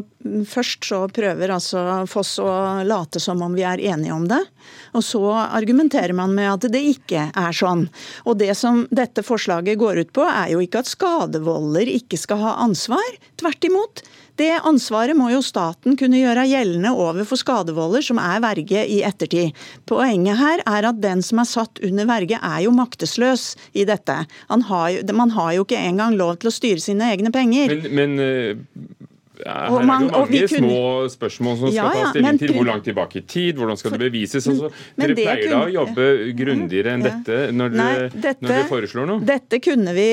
Først 0.49 0.87
så 0.87 1.01
prøver 1.13 1.51
altså 1.53 1.81
Foss 2.09 2.31
å 2.41 2.49
late 2.87 3.19
som 3.21 3.41
om 3.45 3.53
vi 3.53 3.65
er 3.67 3.81
enige 3.91 4.15
om 4.15 4.23
det. 4.29 4.39
Og 4.97 5.03
så 5.05 5.21
argumenterer 5.35 6.15
man 6.17 6.33
med 6.35 6.49
at 6.49 6.67
det 6.73 6.81
ikke 6.93 7.27
er 7.29 7.55
sånn. 7.55 7.85
Og 8.25 8.39
det 8.39 8.53
som 8.57 8.85
dette 8.89 9.23
forslaget 9.25 9.79
går 9.79 10.01
ut 10.01 10.13
på, 10.15 10.25
er 10.25 10.53
jo 10.55 10.63
ikke 10.63 10.81
at 10.81 10.89
skadevolder 10.89 11.91
ikke 11.91 12.19
skal 12.19 12.41
ha 12.41 12.55
ansvar. 12.63 13.19
Tvert 13.39 13.67
imot. 13.67 14.03
Det 14.39 14.49
ansvaret 14.65 15.17
må 15.17 15.29
jo 15.29 15.43
staten 15.45 15.97
kunne 15.99 16.21
gjøre 16.21 16.47
gjeldende 16.49 16.93
overfor 16.97 17.37
skadevolder 17.37 18.05
som 18.05 18.21
er 18.21 18.41
verge 18.43 18.85
i 18.89 19.01
ettertid. 19.05 19.53
Poenget 19.89 20.39
her 20.39 20.63
er 20.65 20.89
at 20.89 21.01
den 21.03 21.21
som 21.25 21.41
er 21.43 21.49
satt 21.49 21.81
under 21.85 22.09
verge, 22.09 22.39
er 22.41 22.63
jo 22.65 22.73
maktesløs 22.73 23.53
i 23.77 23.85
dette. 23.89 24.23
Har, 24.49 24.99
man 25.13 25.33
har 25.37 25.53
jo 25.57 25.67
ikke 25.67 25.79
engang 25.79 26.17
lov 26.17 26.39
til 26.41 26.49
å 26.49 26.55
styre 26.55 26.81
sine 26.81 27.13
egne 27.13 27.33
penger. 27.33 27.77
Men, 27.85 28.17
men 28.17 29.09
eh, 29.39 29.47
her 29.47 29.65
er 29.65 29.69
det 29.69 29.79
jo 29.79 29.87
mange 29.89 30.47
små 30.51 30.81
spørsmål 31.13 31.57
som 31.59 31.71
skal 31.71 31.77
ja, 31.77 31.85
ja, 31.85 32.03
tas 32.03 32.13
stilling 32.13 32.39
til. 32.41 32.53
Hvor 32.57 32.67
langt 32.69 32.85
tilbake 32.87 33.19
i 33.19 33.23
tid, 33.33 33.57
hvordan 33.59 33.79
skal 33.79 33.95
det 33.95 34.01
bevises? 34.03 34.47
Altså, 34.51 34.69
dere 34.99 35.17
pleier 35.17 35.49
da 35.51 35.61
å 35.65 35.71
jobbe 35.73 36.07
grundigere 36.37 36.93
enn 36.97 37.05
dette 37.05 37.39
når, 37.55 37.77
Nei, 37.79 37.89
dette 38.13 38.45
når, 38.45 38.53
dere 38.53 38.69
foreslår 38.69 39.09
noe? 39.09 39.25
Dette 39.27 39.59
kunne 39.63 39.95
vi 39.97 40.07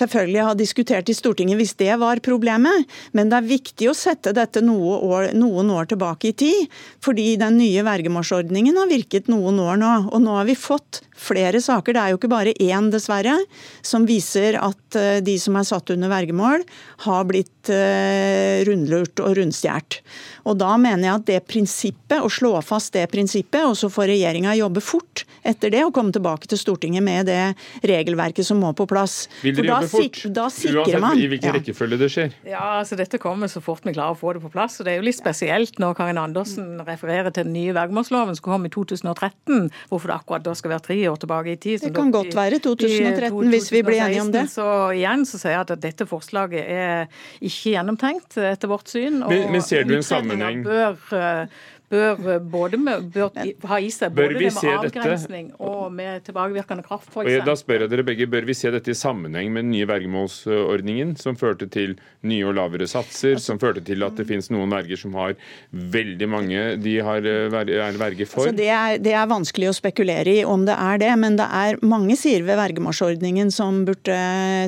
selvfølgelig 0.00 0.48
ha 0.48 0.56
diskutert 0.58 1.12
i 1.12 1.16
Stortinget 1.16 1.60
hvis 1.60 1.76
det 1.80 1.92
var 2.02 2.22
problemet. 2.24 2.90
Men 3.14 3.32
det 3.32 3.40
er 3.40 3.50
viktig 3.54 3.90
å 3.92 3.96
sette 3.96 4.34
dette 4.36 4.64
noe 4.64 4.98
år, 5.06 5.30
noen 5.38 5.70
år 5.74 5.90
tilbake 5.94 6.32
i 6.32 6.36
tid. 6.44 6.78
Fordi 7.04 7.34
den 7.40 7.58
nye 7.62 7.86
vergemålsordningen 7.86 8.82
har 8.82 8.90
virket 8.90 9.30
noen 9.32 9.62
år 9.62 9.80
nå. 9.80 9.94
Og 10.10 10.24
nå 10.24 10.38
har 10.40 10.48
vi 10.50 10.58
fått 10.58 11.04
flere 11.14 11.60
saker, 11.62 11.94
det 11.94 12.02
er 12.02 12.12
jo 12.12 12.20
ikke 12.20 12.32
bare 12.32 12.54
én 12.60 12.90
dessverre, 12.92 13.36
som 13.82 14.06
viser 14.08 14.58
at 14.60 14.98
eh, 14.98 15.20
de 15.24 15.36
som 15.40 15.56
er 15.58 15.66
satt 15.68 15.94
under 15.94 16.12
vergemål, 16.12 16.64
har 17.06 17.26
blitt 17.28 17.70
eh, 17.72 18.64
rundlurt 18.68 19.22
og 19.24 19.36
rundstjålet. 19.38 20.00
Og 20.44 20.58
da 20.60 20.74
mener 20.76 21.06
jeg 21.06 21.14
at 21.14 21.28
det 21.28 21.38
prinsippet, 21.48 22.18
å 22.20 22.28
slå 22.32 22.52
fast 22.64 22.92
det 22.96 23.06
prinsippet, 23.12 23.62
og 23.64 23.76
så 23.78 23.88
får 23.92 24.10
regjeringa 24.12 24.56
jobbe 24.58 24.82
fort 24.84 25.24
etter 25.44 25.72
det 25.72 25.82
og 25.86 25.92
komme 25.96 26.12
tilbake 26.14 26.48
til 26.50 26.60
Stortinget 26.60 27.04
med 27.04 27.28
det 27.28 27.54
regelverket 27.84 28.46
som 28.46 28.60
må 28.60 28.72
på 28.76 28.86
plass. 28.88 29.24
Vil 29.44 29.56
dere 29.56 29.70
jobbe 29.72 29.90
fort? 29.92 30.20
Da 30.36 30.48
sikrer 30.52 31.00
man. 31.02 31.20
I 31.20 31.28
hvilken 31.30 31.50
ja. 31.50 31.56
rekkefølge 31.58 32.00
det 32.00 32.10
skjer? 32.12 32.36
Ja, 32.48 32.64
altså 32.80 32.98
Dette 33.00 33.20
kommer 33.22 33.50
så 33.50 33.62
fort 33.64 33.84
vi 33.84 33.94
klarer 33.94 34.16
å 34.16 34.20
få 34.20 34.34
det 34.36 34.44
på 34.44 34.52
plass. 34.52 34.78
og 34.80 34.88
Det 34.88 34.94
er 34.94 35.00
jo 35.00 35.08
litt 35.08 35.18
spesielt 35.18 35.80
når 35.82 35.96
Karin 35.98 36.20
Andersen 36.20 36.80
refererer 36.84 37.32
til 37.32 37.48
den 37.48 37.56
nye 37.56 37.76
vergemålsloven 37.76 38.36
som 38.36 38.46
kom 38.46 38.68
i 38.68 38.72
2013, 38.72 39.70
hvorfor 39.90 40.10
det 40.10 40.18
akkurat 40.18 40.46
da 40.46 40.56
skal 40.58 40.74
være 40.74 40.86
tre 40.88 41.00
år 41.10 41.20
tilbake 41.22 41.54
i 41.54 41.58
tid. 41.60 41.82
Det 41.84 41.92
kan 41.96 42.12
godt 42.14 42.34
være 42.36 42.60
2013 42.64 43.52
hvis 43.52 43.70
vi 43.72 43.82
blir 43.86 44.02
enige 44.06 44.24
om 44.24 44.32
det. 44.34 44.46
Så 44.52 44.66
igjen 44.96 45.24
så 45.28 45.40
sier 45.40 45.56
jeg 45.56 45.66
at 45.66 45.84
dette 45.84 46.06
forslaget 46.08 46.64
er 46.64 47.06
ikke 47.40 47.74
gjennomtenkt 47.74 48.38
etter 48.40 48.70
vårt 48.70 48.90
syn. 48.92 49.22
Og 49.22 49.32
men, 49.32 49.46
men 49.54 49.64
ser 49.64 49.86
du 49.88 49.96
en 49.98 50.06
sammenheng? 50.06 50.64
Bør, 50.66 50.98
eh, 51.18 51.64
bør, 51.92 52.34
eh, 52.34 52.38
både 52.38 52.78
med, 52.80 53.08
bør 53.12 53.30
ha 53.68 53.78
i 53.80 53.90
seg 53.92 54.14
både 54.14 54.38
det 54.38 54.50
med 54.54 54.70
avgrensning 54.74 55.50
dette? 55.50 55.60
og 55.60 55.92
med 55.92 56.24
tilbakevirkende 56.26 56.84
kraft, 56.86 57.10
f.eks. 57.12 57.44
Da 57.46 57.56
spør 57.58 57.84
jeg 57.84 57.92
dere 57.92 58.06
begge, 58.06 58.28
Bør 58.34 58.46
vi 58.48 58.56
se 58.56 58.70
dette 58.72 58.90
i 58.90 58.96
sammenheng 58.96 59.52
med 59.52 59.66
den 59.66 59.72
nye 59.74 59.88
vergemålsordningen, 59.88 61.14
som 61.20 61.36
førte 61.38 61.68
til 61.70 61.94
nye 62.26 62.46
og 62.48 62.56
lavere 62.58 62.88
satser, 62.90 63.36
som 63.42 63.60
førte 63.62 63.84
til 63.84 64.02
at 64.06 64.16
det 64.18 64.26
finnes 64.28 64.48
noen 64.52 64.72
verger 64.72 64.98
som 64.98 65.14
har 65.18 65.36
veldig 65.70 66.28
mange 66.30 66.64
de 66.82 66.96
har, 67.04 67.28
eh, 67.28 67.52
er 67.52 68.00
verger 68.00 68.30
for? 68.30 68.48
Altså 68.48 68.56
det, 68.56 68.70
er, 68.72 68.98
det, 69.02 69.14
er, 69.14 69.28
vanskelig 69.30 69.70
å 69.70 69.76
spekulere 69.76 70.38
i 70.40 70.44
om 70.48 70.64
det 70.66 70.76
er 70.78 71.00
det, 71.02 71.12
men 71.20 71.38
det 71.40 71.46
er 71.46 71.80
mange 71.84 72.16
sider 72.18 72.46
ved 72.48 72.58
vergemålsordningen 72.60 73.52
som 73.54 73.84
burde 73.86 74.18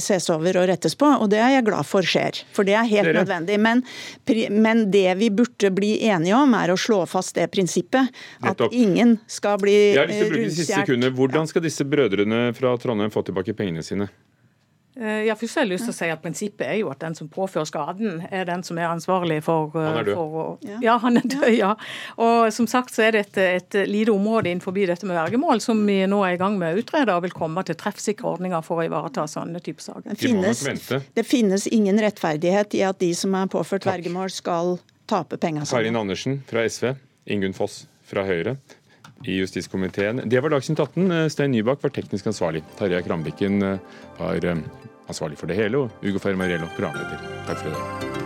ses 0.04 0.28
over 0.32 0.60
og 0.60 0.68
rettes 0.70 0.96
på, 0.98 1.08
og 1.08 1.30
det 1.32 1.40
er 1.42 1.56
jeg 1.56 1.68
glad 1.70 1.88
for 1.88 2.06
skjer. 2.06 2.42
For 2.54 2.66
det 2.66 2.76
er 2.76 2.88
helt 2.88 3.10
dere? 3.10 3.22
nødvendig. 3.22 3.58
Men, 3.62 3.82
men 4.52 4.86
det 4.92 5.08
vi 5.20 5.30
burde 5.34 5.72
bli 5.74 5.96
enige 6.06 6.36
om, 6.36 6.54
er 6.58 6.72
å 6.72 6.78
slå 6.80 7.02
fast 7.10 7.34
det 7.38 7.48
prinsippet. 7.54 8.12
At 8.40 8.52
Nettopp. 8.52 8.72
ingen 8.76 9.18
skal 9.26 9.58
bli 9.62 9.76
rundstjålet. 9.96 11.12
Hvordan 11.16 11.50
skal 11.50 11.64
disse 11.66 11.84
brødrene 11.84 12.48
fra 12.56 12.76
Trondheim 12.80 13.12
få 13.14 13.24
tilbake 13.26 13.56
pengene 13.56 13.84
sine? 13.86 14.08
Eh, 15.00 15.26
ja, 15.28 15.34
først 15.36 15.58
har 15.58 15.66
jeg 15.66 15.74
lyst 15.74 15.84
til 15.84 15.92
å 15.92 15.96
si 15.98 16.06
at 16.08 16.22
Prinsippet 16.24 16.64
er 16.64 16.78
jo 16.78 16.88
at 16.88 17.02
den 17.02 17.12
som 17.18 17.28
påfører 17.28 17.68
skaden, 17.68 18.22
er 18.32 18.46
den 18.48 18.62
som 18.64 18.78
er 18.80 18.88
ansvarlig 18.88 19.42
for, 19.44 19.68
eh, 19.76 19.84
Han 19.84 19.98
er 19.98 20.06
død. 20.08 20.14
for 20.14 20.58
ja. 20.82 20.96
han 20.98 21.16
er 21.18 21.26
død, 21.34 21.52
ja. 21.52 21.74
Og 22.16 22.50
som 22.50 22.66
sagt 22.66 22.94
så 22.94 23.04
er 23.04 23.12
det 23.12 23.26
et, 23.26 23.36
et 23.36 23.88
lite 23.90 24.08
område 24.14 24.48
innenfor 24.48 24.72
dette 24.72 25.04
med 25.04 25.18
vergemål 25.18 25.60
som 25.60 25.84
vi 25.84 25.98
nå 26.06 26.22
er 26.24 26.34
i 26.34 26.40
gang 26.40 26.56
med 26.58 26.72
å 26.72 26.80
utrede, 26.80 27.12
og 27.12 27.22
vil 27.22 27.36
komme 27.36 27.62
til 27.64 27.76
treffsikre 27.76 28.24
ordninger 28.24 28.64
for 28.64 28.80
å 28.80 28.88
ivareta 28.88 29.28
sånne 29.28 29.60
typer 29.60 29.82
saker. 29.82 30.16
Det 30.16 30.16
finnes, 30.16 30.64
det 31.12 31.26
finnes 31.26 31.66
ingen 31.66 32.00
rettferdighet 32.00 32.74
i 32.74 32.82
at 32.88 32.98
de 32.98 33.12
som 33.12 33.34
er 33.34 33.52
påført 33.52 33.84
Takk. 33.84 34.00
vergemål, 34.00 34.32
skal 34.32 34.78
tape 35.06 35.38
penga. 35.42 35.64
Karin 35.68 35.96
Andersen 35.96 36.40
fra 36.48 36.64
SV, 36.68 36.92
Ingunn 37.32 37.56
Foss 37.56 37.84
fra 38.06 38.26
Høyre 38.26 38.56
i 39.24 39.38
justiskomiteen. 39.40 40.24
Det 40.28 40.42
var 40.44 40.52
Dagsnytt 40.52 40.82
18. 40.82 41.30
Stein 41.32 41.54
Nybakk 41.54 41.82
var 41.86 41.94
teknisk 41.96 42.28
ansvarlig. 42.30 42.62
Tarjei 42.78 43.02
Krambikken 43.06 43.58
var 44.18 44.50
ansvarlig 45.08 45.40
for 45.40 45.50
det 45.50 45.58
hele, 45.62 45.86
og 45.86 46.06
Ugo 46.06 46.22
Fermarello 46.22 46.68
programleder. 46.76 47.26
Takk 47.48 47.64
for 47.64 47.72
i 47.72 47.76
dag. 47.78 48.25